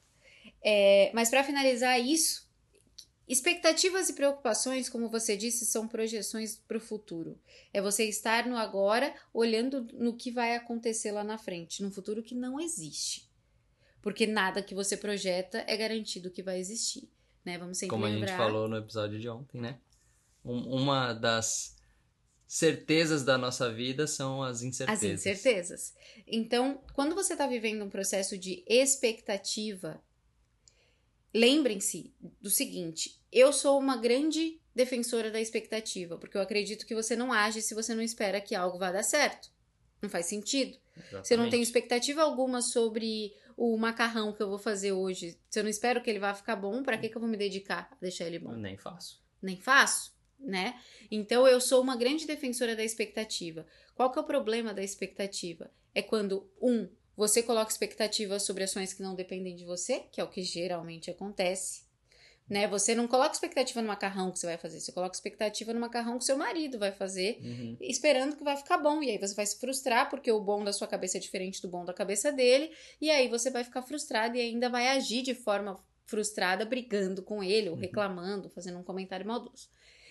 É, 0.63 1.11
mas 1.13 1.31
para 1.31 1.43
finalizar 1.43 2.01
isso, 2.01 2.49
expectativas 3.27 4.09
e 4.09 4.13
preocupações, 4.13 4.89
como 4.89 5.09
você 5.09 5.37
disse, 5.37 5.67
são 5.67 5.89
projeções 5.89 6.55
para 6.55 6.79
o 6.79 6.81
futuro. 6.81 7.41
É 7.73 7.83
você 7.83 8.05
estar 8.05 8.47
no 8.47 8.57
agora, 8.57 9.13
olhando 9.33 9.89
no 9.95 10.17
que 10.17 10.31
vai 10.31 10.55
acontecer 10.55 11.11
lá 11.11 11.25
na 11.25 11.39
frente, 11.39 11.83
num 11.83 11.91
futuro 11.91 12.23
que 12.23 12.37
não 12.37 12.61
existe. 12.61 13.29
Porque 14.01 14.29
nada 14.29 14.63
que 14.63 14.77
você 14.77 14.97
projeta 14.97 15.65
é 15.67 15.77
garantido 15.77 16.31
que 16.31 16.41
vai 16.41 16.61
existir. 16.61 17.11
Né? 17.45 17.59
Vamos 17.59 17.79
sempre 17.79 17.91
Como 17.91 18.07
a 18.07 18.09
lembrar. 18.09 18.29
gente 18.29 18.37
falou 18.37 18.69
no 18.69 18.77
episódio 18.77 19.19
de 19.19 19.29
ontem, 19.29 19.61
né? 19.61 19.81
Um- 20.45 20.77
uma 20.83 21.13
das 21.13 21.75
certezas 22.47 23.25
da 23.25 23.37
nossa 23.39 23.73
vida 23.73 24.07
são 24.07 24.43
as 24.43 24.63
incertezas. 24.63 25.03
As 25.05 25.21
incertezas. 25.27 25.95
Então, 26.27 26.83
quando 26.93 27.15
você 27.15 27.33
está 27.33 27.47
vivendo 27.47 27.85
um 27.85 27.91
processo 27.91 28.37
de 28.39 28.63
expectativa, 28.69 30.01
lembrem-se 31.33 32.13
do 32.41 32.51
seguinte: 32.51 33.21
eu 33.33 33.53
sou 33.53 33.79
uma 33.79 33.97
grande 33.97 34.61
defensora 34.75 35.31
da 35.31 35.41
expectativa, 35.41 36.19
porque 36.19 36.37
eu 36.37 36.43
acredito 36.43 36.87
que 36.87 36.95
você 36.95 37.15
não 37.17 37.33
age 37.33 37.63
se 37.63 37.75
você 37.75 37.95
não 37.95 38.03
espera 38.03 38.41
que 38.41 38.55
algo 38.55 38.79
vá 38.79 38.91
dar 38.91 39.03
certo. 39.05 39.53
Não 40.03 40.11
faz 40.11 40.27
sentido. 40.27 40.77
Se 41.23 41.35
eu 41.35 41.39
não 41.39 41.49
tenho 41.49 41.63
Exatamente. 41.63 41.63
expectativa 41.63 42.23
alguma 42.23 42.61
sobre 42.61 43.35
o 43.57 43.77
macarrão 43.77 44.33
que 44.33 44.43
eu 44.43 44.49
vou 44.49 44.59
fazer 44.59 44.93
hoje, 44.93 45.39
se 45.49 45.59
eu 45.59 45.63
não 45.65 45.71
espero 45.71 46.03
que 46.03 46.11
ele 46.11 46.19
vá 46.19 46.35
ficar 46.35 46.57
bom, 46.57 46.83
para 46.83 46.99
que, 46.99 47.09
que 47.09 47.17
eu 47.17 47.21
vou 47.21 47.29
me 47.31 47.37
dedicar 47.37 47.89
a 47.91 47.97
deixar 48.01 48.27
ele 48.27 48.39
bom? 48.39 48.53
Eu 48.53 48.59
nem 48.59 48.77
faço. 48.77 49.23
nem 49.41 49.57
faço, 49.61 50.14
né? 50.39 50.79
Então 51.11 51.47
eu 51.47 51.61
sou 51.61 51.81
uma 51.81 51.97
grande 51.97 52.27
defensora 52.27 52.75
da 52.77 52.85
expectativa. 52.85 53.67
Qual 53.95 54.11
que 54.11 54.19
é 54.19 54.23
o 54.23 54.27
problema 54.27 54.75
da 54.75 54.83
expectativa? 54.83 55.71
É 55.95 56.03
quando 56.03 56.51
um 56.61 56.89
você 57.17 57.43
coloca 57.43 57.71
expectativa 57.71 58.41
sobre 58.41 58.65
ações 58.65 58.93
que 58.93 59.03
não 59.03 59.15
dependem 59.15 59.55
de 59.55 59.65
você, 59.65 60.01
que 60.11 60.21
é 60.21 60.25
o 60.25 60.29
que 60.29 60.43
geralmente 60.43 61.11
acontece. 61.11 61.85
Né? 62.51 62.67
Você 62.69 62.95
não 62.95 63.07
coloca 63.09 63.33
expectativa 63.33 63.81
no 63.81 63.89
macarrão 63.89 64.31
que 64.31 64.39
você 64.39 64.47
vai 64.47 64.59
fazer, 64.59 64.79
você 64.81 64.93
coloca 64.93 65.15
expectativa 65.15 65.73
no 65.73 65.81
macarrão 65.81 66.19
que 66.19 66.25
seu 66.25 66.37
marido 66.37 66.79
vai 66.79 66.93
fazer, 66.93 67.39
Uhum. 67.41 67.77
esperando 67.81 68.37
que 68.37 68.45
vai 68.45 68.55
ficar 68.57 68.77
bom. 68.79 69.03
E 69.03 69.11
aí 69.11 69.17
você 69.19 69.35
vai 69.35 69.47
se 69.47 69.59
frustrar 69.59 70.11
porque 70.11 70.31
o 70.31 70.41
bom 70.41 70.63
da 70.63 70.73
sua 70.73 70.87
cabeça 70.87 71.17
é 71.17 71.21
diferente 71.21 71.63
do 71.63 71.69
bom 71.69 71.85
da 71.87 71.95
cabeça 71.95 72.31
dele. 72.31 72.71
E 73.01 73.09
aí 73.11 73.29
você 73.29 73.49
vai 73.51 73.65
ficar 73.65 73.81
frustrado 73.83 74.37
e 74.37 74.41
ainda 74.41 74.69
vai 74.69 74.89
agir 74.89 75.23
de 75.23 75.35
forma 75.35 75.83
frustrada, 76.05 76.67
brigando 76.67 77.23
com 77.23 77.43
ele, 77.43 77.71
ou 77.71 77.77
Uhum. 77.77 77.81
reclamando, 77.81 78.51
fazendo 78.51 78.77
um 78.79 78.83
comentário 78.83 79.25
maldoso. 79.27 79.71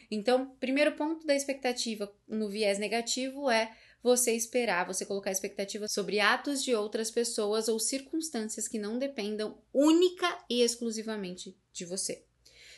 Então, 0.10 0.56
primeiro 0.60 0.94
ponto 0.94 1.26
da 1.26 1.36
expectativa 1.36 2.12
no 2.28 2.50
viés 2.50 2.80
negativo 2.80 3.50
é 3.50 3.72
você 4.02 4.34
esperar, 4.34 4.86
você 4.86 5.06
colocar 5.06 5.32
expectativa 5.32 5.88
sobre 5.88 6.20
atos 6.20 6.62
de 6.64 6.76
outras 6.76 7.10
pessoas 7.10 7.70
ou 7.70 7.80
circunstâncias 7.80 8.68
que 8.68 8.78
não 8.78 9.00
dependam 9.00 9.58
única 9.74 10.28
e 10.50 10.62
exclusivamente 10.62 11.58
de 11.72 11.86
você. 11.86 12.26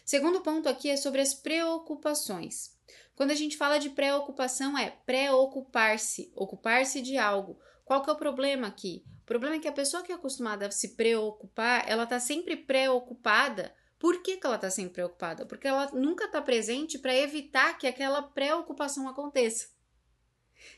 Segundo 0.06 0.42
ponto 0.42 0.70
aqui 0.70 0.90
é 0.90 0.96
sobre 0.96 1.22
as 1.22 1.34
preocupações. 1.34 2.76
Quando 3.16 3.32
a 3.32 3.36
gente 3.36 3.58
fala 3.58 3.80
de 3.80 3.90
preocupação 3.90 4.78
é 4.78 4.92
preocupar-se, 5.06 6.32
ocupar-se 6.36 7.02
de 7.02 7.18
algo. 7.18 7.60
Qual 7.84 8.04
que 8.04 8.10
é 8.10 8.14
o 8.14 8.18
problema 8.18 8.68
aqui? 8.68 9.04
O 9.24 9.26
problema 9.26 9.56
é 9.56 9.60
que 9.60 9.68
a 9.68 9.72
pessoa 9.72 10.04
que 10.04 10.12
é 10.12 10.16
acostumada 10.16 10.68
a 10.68 10.72
se 10.72 10.90
preocupar, 10.90 11.90
ela 11.90 12.06
tá 12.06 12.20
sempre 12.20 12.56
preocupada. 12.56 13.74
Por 14.06 14.22
que, 14.22 14.38
que 14.38 14.46
ela 14.46 14.60
tá 14.60 14.70
sempre 14.70 14.94
preocupada? 14.94 15.48
Porque 15.48 15.68
ela 15.68 15.90
nunca 15.92 16.28
tá 16.28 16.40
presente 16.40 17.00
para 17.00 17.16
evitar 17.16 17.76
que 17.76 17.88
aquela 17.88 18.22
preocupação 18.22 19.10
aconteça. 19.10 19.70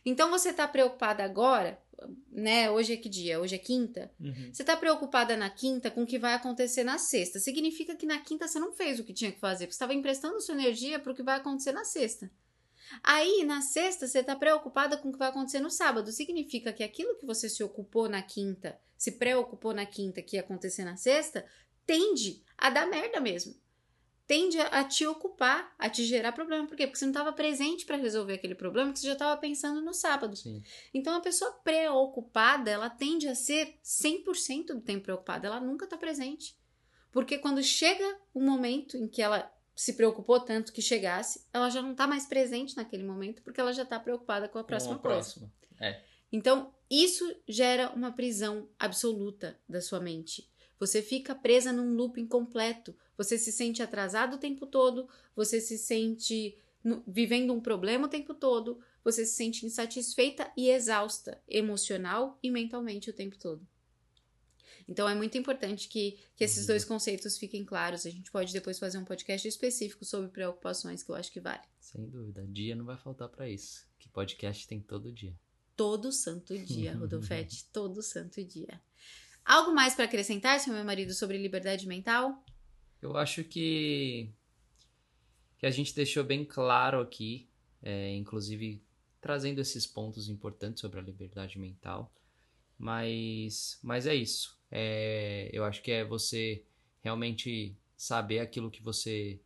Então 0.05 0.29
você 0.29 0.53
tá 0.53 0.65
preocupada 0.65 1.25
agora, 1.25 1.77
né? 2.31 2.71
Hoje 2.71 2.93
é 2.93 2.95
que 2.95 3.09
dia? 3.09 3.37
Hoje 3.37 3.55
é 3.55 3.57
quinta? 3.57 4.09
Uhum. 4.17 4.49
Você 4.53 4.63
tá 4.63 4.77
preocupada 4.77 5.35
na 5.35 5.49
quinta 5.49 5.91
com 5.91 6.03
o 6.03 6.07
que 6.07 6.17
vai 6.17 6.35
acontecer 6.35 6.85
na 6.85 6.97
sexta. 6.97 7.37
Significa 7.37 7.97
que 7.97 8.05
na 8.05 8.17
quinta 8.17 8.47
você 8.47 8.59
não 8.59 8.71
fez 8.71 8.97
o 8.97 9.03
que 9.03 9.11
tinha 9.11 9.33
que 9.33 9.41
fazer, 9.41 9.65
porque 9.65 9.73
você 9.73 9.83
estava 9.83 9.93
emprestando 9.93 10.39
sua 10.39 10.55
energia 10.55 10.97
para 10.97 11.11
o 11.11 11.15
que 11.15 11.21
vai 11.21 11.35
acontecer 11.35 11.73
na 11.73 11.83
sexta. 11.83 12.31
Aí, 13.03 13.43
na 13.43 13.59
sexta, 13.59 14.07
você 14.07 14.23
tá 14.23 14.37
preocupada 14.37 14.95
com 14.95 15.09
o 15.09 15.11
que 15.11 15.19
vai 15.19 15.27
acontecer 15.27 15.59
no 15.59 15.69
sábado. 15.69 16.13
Significa 16.13 16.71
que 16.71 16.81
aquilo 16.81 17.17
que 17.17 17.25
você 17.25 17.49
se 17.49 17.61
ocupou 17.61 18.07
na 18.07 18.21
quinta, 18.21 18.79
se 18.97 19.11
preocupou 19.11 19.73
na 19.73 19.85
quinta 19.85 20.21
que 20.21 20.37
ia 20.37 20.41
acontecer 20.41 20.85
na 20.85 20.95
sexta, 20.95 21.45
tende 21.88 22.43
a 22.58 22.70
dar 22.70 22.86
merda 22.88 23.20
mesmo. 23.20 23.55
Tende 24.28 24.59
a, 24.59 24.68
a 24.68 24.84
te 24.84 25.07
ocupar, 25.07 25.74
a 25.80 25.89
te 25.89 26.03
gerar 26.03 26.34
problema. 26.34 26.68
Por 26.68 26.76
quê? 26.76 26.86
Porque 26.86 26.99
você 26.99 27.05
não 27.05 27.11
estava 27.11 27.32
presente 27.32 27.86
para 27.86 27.95
resolver 27.95 28.34
aquele 28.34 28.55
problema 28.55 28.91
que 28.91 28.99
você 28.99 29.07
já 29.07 29.14
estava 29.14 29.39
pensando 29.39 29.82
no 29.82 29.93
sábado. 29.93 30.36
Sim. 30.36 30.61
Então, 30.93 31.16
a 31.16 31.22
pessoa 31.22 31.49
preocupada, 31.64 32.70
ela 32.70 32.89
tende 32.89 33.30
a 33.30 33.34
ser 33.34 33.80
100% 33.82 34.68
do 34.68 34.82
tempo 34.82 35.05
preocupada. 35.05 35.47
Ela 35.47 35.61
nunca 35.61 35.86
está 35.86 35.97
presente. 35.97 36.57
Porque 37.09 37.38
quando 37.38 37.64
chega 37.64 38.20
o 38.34 38.41
momento 38.41 38.97
em 38.97 39.07
que 39.07 39.22
ela 39.22 39.49
se 39.74 39.93
preocupou 39.93 40.41
tanto 40.41 40.74
que 40.74 40.82
chegasse, 40.82 41.45
ela 41.53 41.70
já 41.70 41.82
não 41.82 41.91
está 41.91 42.05
mais 42.05 42.26
presente 42.26 42.76
naquele 42.76 43.03
momento, 43.03 43.41
porque 43.43 43.61
ela 43.61 43.72
já 43.72 43.84
está 43.84 43.97
preocupada 43.99 44.49
com 44.49 44.57
a 44.59 44.64
próxima 44.64 44.95
Uma 44.95 44.99
coisa. 44.99 45.16
próxima. 45.16 45.53
É. 45.80 46.01
Então, 46.32 46.74
isso 46.89 47.24
gera 47.47 47.91
uma 47.91 48.11
prisão 48.11 48.68
absoluta 48.78 49.57
da 49.70 49.80
sua 49.80 49.99
mente. 49.99 50.49
Você 50.80 51.01
fica 51.01 51.34
presa 51.34 51.71
num 51.71 51.95
loop 51.95 52.19
incompleto. 52.19 52.95
Você 53.17 53.38
se 53.38 53.51
sente 53.51 53.82
atrasado 53.82 54.36
o 54.36 54.39
tempo 54.39 54.65
todo, 54.65 55.09
você 55.36 55.59
se 55.59 55.78
sente 55.78 56.57
vivendo 57.05 57.53
um 57.53 57.59
problema 57.59 58.05
o 58.07 58.09
tempo 58.09 58.34
todo, 58.34 58.80
você 59.03 59.25
se 59.25 59.34
sente 59.34 59.65
insatisfeita 59.65 60.51
e 60.55 60.69
exausta, 60.69 61.41
emocional 61.47 62.38
e 62.41 62.49
mentalmente 62.49 63.09
o 63.09 63.13
tempo 63.13 63.38
todo. 63.38 63.67
Então 64.88 65.07
é 65.09 65.13
muito 65.13 65.38
importante 65.38 65.89
que, 65.89 66.17
que 66.36 66.43
esses 66.43 66.65
dois 66.65 66.86
conceitos 66.86 67.38
fiquem 67.38 67.65
claros. 67.65 68.05
A 68.05 68.09
gente 68.09 68.32
pode 68.32 68.53
depois 68.53 68.80
fazer 68.80 68.97
um 68.97 69.03
podcast 69.03 69.45
específico 69.45 70.05
sobre 70.05 70.30
preocupações, 70.30 71.03
que 71.03 71.09
eu 71.09 71.15
acho 71.15 71.32
que 71.32 71.41
vale. 71.41 71.63
Sem 71.80 72.07
dúvida. 72.07 72.45
Dia 72.47 72.75
não 72.75 72.86
vai 72.86 72.97
faltar 72.97 73.28
para 73.28 73.49
isso. 73.49 73.86
Que 73.99 74.07
podcast 74.07 74.65
tem 74.65 74.80
todo 74.80 75.11
dia. 75.11 75.38
Todo 75.75 76.11
santo 76.11 76.57
dia, 76.57 76.95
Rodolfete. 76.97 77.65
todo 77.71 78.01
santo 78.01 78.43
dia. 78.43 78.82
Algo 79.48 79.74
mais 79.74 79.95
para 79.95 80.04
acrescentar, 80.04 80.60
seu 80.60 80.74
meu 80.74 80.84
marido, 80.84 81.14
sobre 81.14 81.38
liberdade 81.38 81.88
mental? 81.88 82.43
Eu 83.02 83.16
acho 83.16 83.45
que 83.45 84.30
que 85.58 85.66
a 85.66 85.72
gente 85.72 85.95
deixou 85.95 86.22
bem 86.22 86.43
claro 86.43 87.00
aqui, 87.00 87.48
é, 87.82 88.14
inclusive 88.14 88.84
trazendo 89.22 89.62
esses 89.62 89.88
pontos 89.88 90.28
importantes 90.28 90.82
sobre 90.82 91.00
a 91.00 91.02
liberdade 91.02 91.58
mental. 91.58 92.14
Mas, 92.78 93.80
mas 93.82 94.06
é 94.06 94.14
isso. 94.14 94.60
É, 94.70 95.50
eu 95.54 95.64
acho 95.64 95.82
que 95.82 95.91
é 95.91 96.04
você 96.04 96.66
realmente 97.02 97.74
saber 97.95 98.39
aquilo 98.39 98.70
que 98.70 98.84
você 98.84 99.39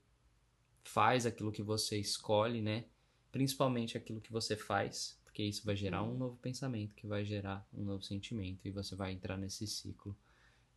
faz, 0.84 1.28
aquilo 1.28 1.52
que 1.52 1.62
você 1.62 2.00
escolhe, 2.00 2.60
né? 2.60 2.86
Principalmente 3.32 3.96
aquilo 3.98 4.20
que 4.20 4.32
você 4.32 4.58
faz, 4.58 5.21
porque 5.32 5.44
isso 5.44 5.66
vai 5.66 5.78
gerar 5.78 6.04
um 6.04 6.14
novo 6.14 6.36
pensamento, 6.38 6.94
que 6.94 7.08
vai 7.08 7.24
gerar 7.24 7.66
um 7.74 7.86
novo 7.86 8.04
sentimento, 8.04 8.68
e 8.68 8.70
você 8.70 8.98
vai 8.98 9.14
entrar 9.14 9.38
nesse 9.38 9.66
ciclo 9.66 10.16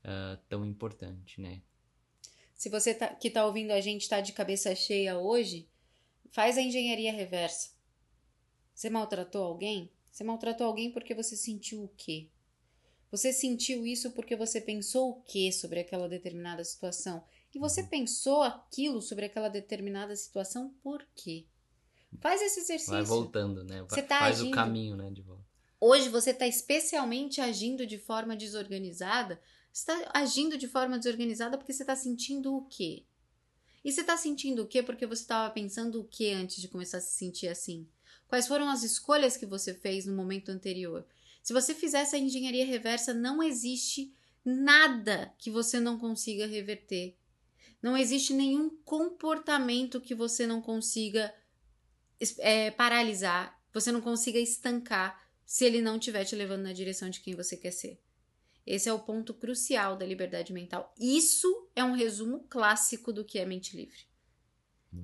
uh, 0.04 0.40
tão 0.48 0.64
importante, 0.64 1.40
né? 1.40 1.60
Se 2.54 2.68
você 2.68 2.94
tá, 2.94 3.08
que 3.08 3.26
está 3.26 3.44
ouvindo 3.44 3.72
a 3.72 3.80
gente 3.80 4.02
está 4.02 4.20
de 4.20 4.32
cabeça 4.32 4.72
cheia 4.76 5.18
hoje, 5.18 5.68
faz 6.30 6.56
a 6.56 6.62
engenharia 6.62 7.12
reversa. 7.12 7.70
Você 8.72 8.88
maltratou 8.88 9.42
alguém? 9.42 9.90
Você 10.08 10.22
maltratou 10.22 10.68
alguém 10.68 10.92
porque 10.92 11.16
você 11.16 11.36
sentiu 11.36 11.82
o 11.82 11.88
quê? 11.88 12.30
Você 13.10 13.32
sentiu 13.32 13.84
isso 13.84 14.12
porque 14.12 14.36
você 14.36 14.60
pensou 14.60 15.10
o 15.10 15.22
que 15.22 15.50
sobre 15.50 15.80
aquela 15.80 16.08
determinada 16.08 16.62
situação? 16.62 17.24
E 17.52 17.58
você 17.58 17.82
uhum. 17.82 17.88
pensou 17.88 18.42
aquilo 18.42 19.02
sobre 19.02 19.24
aquela 19.24 19.48
determinada 19.48 20.14
situação 20.14 20.72
por 20.80 21.04
quê? 21.16 21.44
Faz 22.20 22.40
esse 22.42 22.60
exercício. 22.60 22.92
Vai 22.92 23.02
voltando, 23.02 23.64
né? 23.64 23.82
Você 23.88 24.02
tá 24.02 24.20
Faz 24.20 24.40
agindo. 24.40 24.52
o 24.52 24.54
caminho, 24.54 24.96
né, 24.96 25.10
de 25.10 25.22
volta. 25.22 25.44
Hoje 25.80 26.08
você 26.08 26.30
está 26.30 26.46
especialmente 26.46 27.40
agindo 27.40 27.86
de 27.86 27.98
forma 27.98 28.34
desorganizada 28.34 29.40
está 29.74 30.10
agindo 30.14 30.56
de 30.56 30.68
forma 30.68 30.96
desorganizada 30.96 31.58
porque 31.58 31.72
você 31.72 31.82
está 31.82 31.96
sentindo 31.96 32.54
o 32.54 32.64
quê? 32.66 33.02
E 33.84 33.90
você 33.90 34.02
está 34.02 34.16
sentindo 34.16 34.62
o 34.62 34.66
quê 34.66 34.82
porque 34.82 35.04
você 35.04 35.22
estava 35.22 35.52
pensando 35.52 36.00
o 36.00 36.04
quê 36.04 36.28
antes 36.28 36.62
de 36.62 36.68
começar 36.68 36.98
a 36.98 37.00
se 37.00 37.16
sentir 37.16 37.48
assim? 37.48 37.86
Quais 38.28 38.46
foram 38.46 38.70
as 38.70 38.84
escolhas 38.84 39.36
que 39.36 39.44
você 39.44 39.74
fez 39.74 40.06
no 40.06 40.14
momento 40.14 40.50
anterior? 40.50 41.04
Se 41.42 41.52
você 41.52 41.74
fizer 41.74 42.00
essa 42.00 42.16
engenharia 42.16 42.64
reversa, 42.64 43.12
não 43.12 43.42
existe 43.42 44.14
nada 44.44 45.34
que 45.36 45.50
você 45.50 45.80
não 45.80 45.98
consiga 45.98 46.46
reverter. 46.46 47.16
Não 47.82 47.96
existe 47.96 48.32
nenhum 48.32 48.70
comportamento 48.84 50.00
que 50.00 50.14
você 50.14 50.46
não 50.46 50.62
consiga 50.62 51.34
é, 52.38 52.70
paralisar, 52.70 53.60
você 53.72 53.90
não 53.90 54.00
consiga 54.00 54.38
estancar 54.38 55.22
se 55.44 55.64
ele 55.64 55.80
não 55.80 55.96
estiver 55.96 56.24
te 56.24 56.34
levando 56.34 56.62
na 56.62 56.72
direção 56.72 57.10
de 57.10 57.20
quem 57.20 57.34
você 57.34 57.56
quer 57.56 57.70
ser. 57.70 58.00
Esse 58.66 58.88
é 58.88 58.92
o 58.92 59.00
ponto 59.00 59.34
crucial 59.34 59.96
da 59.96 60.06
liberdade 60.06 60.52
mental. 60.52 60.94
Isso 60.98 61.68
é 61.76 61.84
um 61.84 61.92
resumo 61.92 62.46
clássico 62.48 63.12
do 63.12 63.24
que 63.24 63.38
é 63.38 63.44
mente 63.44 63.76
livre. 63.76 63.98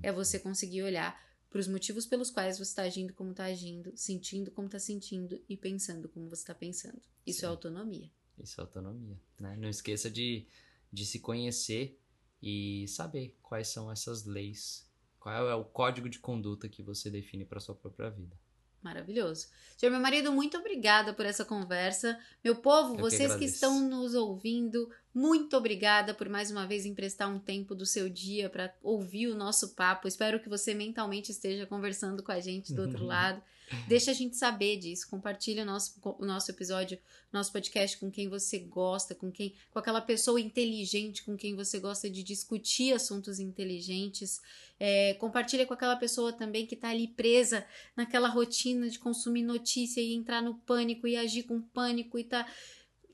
É 0.02 0.12
você 0.12 0.38
conseguir 0.38 0.82
olhar 0.82 1.20
para 1.50 1.58
os 1.58 1.66
motivos 1.66 2.06
pelos 2.06 2.30
quais 2.30 2.58
você 2.58 2.70
está 2.70 2.82
agindo 2.82 3.12
como 3.12 3.32
está 3.32 3.44
agindo, 3.44 3.92
sentindo 3.96 4.50
como 4.52 4.66
está 4.66 4.78
sentindo 4.78 5.42
e 5.48 5.56
pensando 5.56 6.08
como 6.08 6.28
você 6.28 6.42
está 6.42 6.54
pensando. 6.54 7.02
Isso 7.26 7.40
é 7.40 7.40
Sim. 7.40 7.46
é 7.46 7.48
autonomia. 7.48 8.10
Isso 8.38 8.60
é 8.60 8.62
autonomia. 8.62 9.20
Né? 9.38 9.56
Não 9.56 9.68
esqueça 9.68 10.08
de, 10.08 10.46
de 10.92 11.04
se 11.04 11.18
conhecer 11.18 12.00
e 12.40 12.86
saber 12.88 13.36
quais 13.42 13.68
são 13.68 13.90
essas 13.90 14.24
leis, 14.24 14.88
qual 15.20 15.48
é 15.48 15.54
o 15.54 15.64
código 15.64 16.08
de 16.08 16.18
conduta 16.18 16.68
que 16.68 16.82
você 16.82 17.10
define 17.10 17.44
para 17.44 17.60
sua 17.60 17.74
própria 17.74 18.10
vida. 18.10 18.36
Maravilhoso. 18.82 19.48
Senhor, 19.76 19.92
meu 19.92 20.00
marido, 20.00 20.32
muito 20.32 20.56
obrigada 20.56 21.12
por 21.12 21.26
essa 21.26 21.44
conversa. 21.44 22.18
Meu 22.42 22.56
povo, 22.56 22.94
Eu 22.94 23.00
vocês 23.00 23.32
que, 23.34 23.40
que, 23.40 23.44
estão 23.44 23.86
nos 23.86 24.14
ouvindo, 24.14 24.90
muito 25.14 25.56
obrigada 25.56 26.14
por 26.14 26.28
mais 26.28 26.50
uma 26.50 26.66
vez 26.66 26.86
emprestar 26.86 27.28
um 27.28 27.38
tempo 27.38 27.74
do 27.74 27.84
seu 27.84 28.08
dia 28.08 28.48
para 28.48 28.72
ouvir 28.82 29.26
o 29.26 29.34
nosso 29.34 29.74
papo. 29.74 30.06
Espero 30.06 30.40
que 30.40 30.48
você 30.48 30.72
mentalmente 30.72 31.32
esteja 31.32 31.66
conversando 31.66 32.22
com 32.22 32.30
a 32.32 32.40
gente 32.40 32.72
do 32.72 32.82
outro 32.82 33.04
lado. 33.04 33.42
Deixa 33.86 34.10
a 34.10 34.14
gente 34.14 34.36
saber 34.36 34.76
disso. 34.76 35.08
Compartilhe 35.08 35.60
o 35.60 35.64
nosso, 35.64 36.00
o 36.18 36.24
nosso 36.24 36.50
episódio, 36.50 36.98
nosso 37.32 37.52
podcast 37.52 37.96
com 37.98 38.10
quem 38.10 38.28
você 38.28 38.58
gosta, 38.58 39.14
com 39.14 39.30
quem, 39.30 39.54
com 39.70 39.78
aquela 39.78 40.00
pessoa 40.00 40.40
inteligente 40.40 41.22
com 41.22 41.36
quem 41.36 41.54
você 41.54 41.78
gosta 41.78 42.10
de 42.10 42.22
discutir 42.22 42.92
assuntos 42.92 43.38
inteligentes. 43.38 44.40
É, 44.78 45.14
compartilha 45.14 45.66
com 45.66 45.74
aquela 45.74 45.96
pessoa 45.96 46.32
também 46.32 46.66
que 46.66 46.74
está 46.74 46.88
ali 46.88 47.06
presa 47.08 47.64
naquela 47.96 48.28
rotina 48.28 48.88
de 48.88 48.98
consumir 48.98 49.42
notícia 49.42 50.00
e 50.00 50.14
entrar 50.14 50.42
no 50.42 50.54
pânico 50.54 51.06
e 51.06 51.16
agir 51.16 51.44
com 51.44 51.60
pânico 51.60 52.18
e 52.18 52.24
tá 52.24 52.46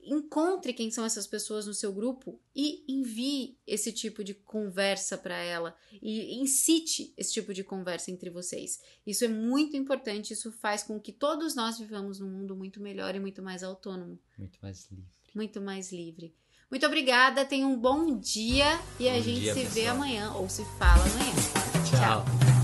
encontre 0.06 0.72
quem 0.72 0.90
são 0.90 1.04
essas 1.04 1.26
pessoas 1.26 1.66
no 1.66 1.74
seu 1.74 1.92
grupo 1.92 2.40
e 2.54 2.84
envie 2.88 3.58
esse 3.66 3.92
tipo 3.92 4.22
de 4.22 4.34
conversa 4.34 5.18
para 5.18 5.36
ela 5.36 5.76
e 6.00 6.36
incite 6.40 7.12
esse 7.16 7.32
tipo 7.32 7.52
de 7.52 7.64
conversa 7.64 8.10
entre 8.10 8.30
vocês. 8.30 8.80
Isso 9.06 9.24
é 9.24 9.28
muito 9.28 9.76
importante, 9.76 10.32
isso 10.32 10.52
faz 10.52 10.82
com 10.82 11.00
que 11.00 11.12
todos 11.12 11.54
nós 11.54 11.78
vivamos 11.78 12.20
num 12.20 12.30
mundo 12.30 12.54
muito 12.56 12.80
melhor 12.80 13.14
e 13.14 13.20
muito 13.20 13.42
mais 13.42 13.62
autônomo. 13.62 14.18
Muito 14.38 14.58
mais 14.62 14.88
livre. 14.90 15.06
Muito 15.34 15.60
mais 15.60 15.92
livre. 15.92 16.34
Muito 16.70 16.84
obrigada, 16.86 17.44
tenha 17.44 17.66
um 17.66 17.78
bom 17.78 18.18
dia 18.18 18.80
e 18.98 19.04
bom 19.04 19.10
a 19.10 19.20
gente 19.20 19.40
se 19.40 19.54
pessoal. 19.54 19.72
vê 19.72 19.86
amanhã 19.86 20.32
ou 20.32 20.48
se 20.48 20.64
fala 20.78 21.04
amanhã. 21.04 21.34
Tchau. 21.90 22.24
Tchau. 22.24 22.55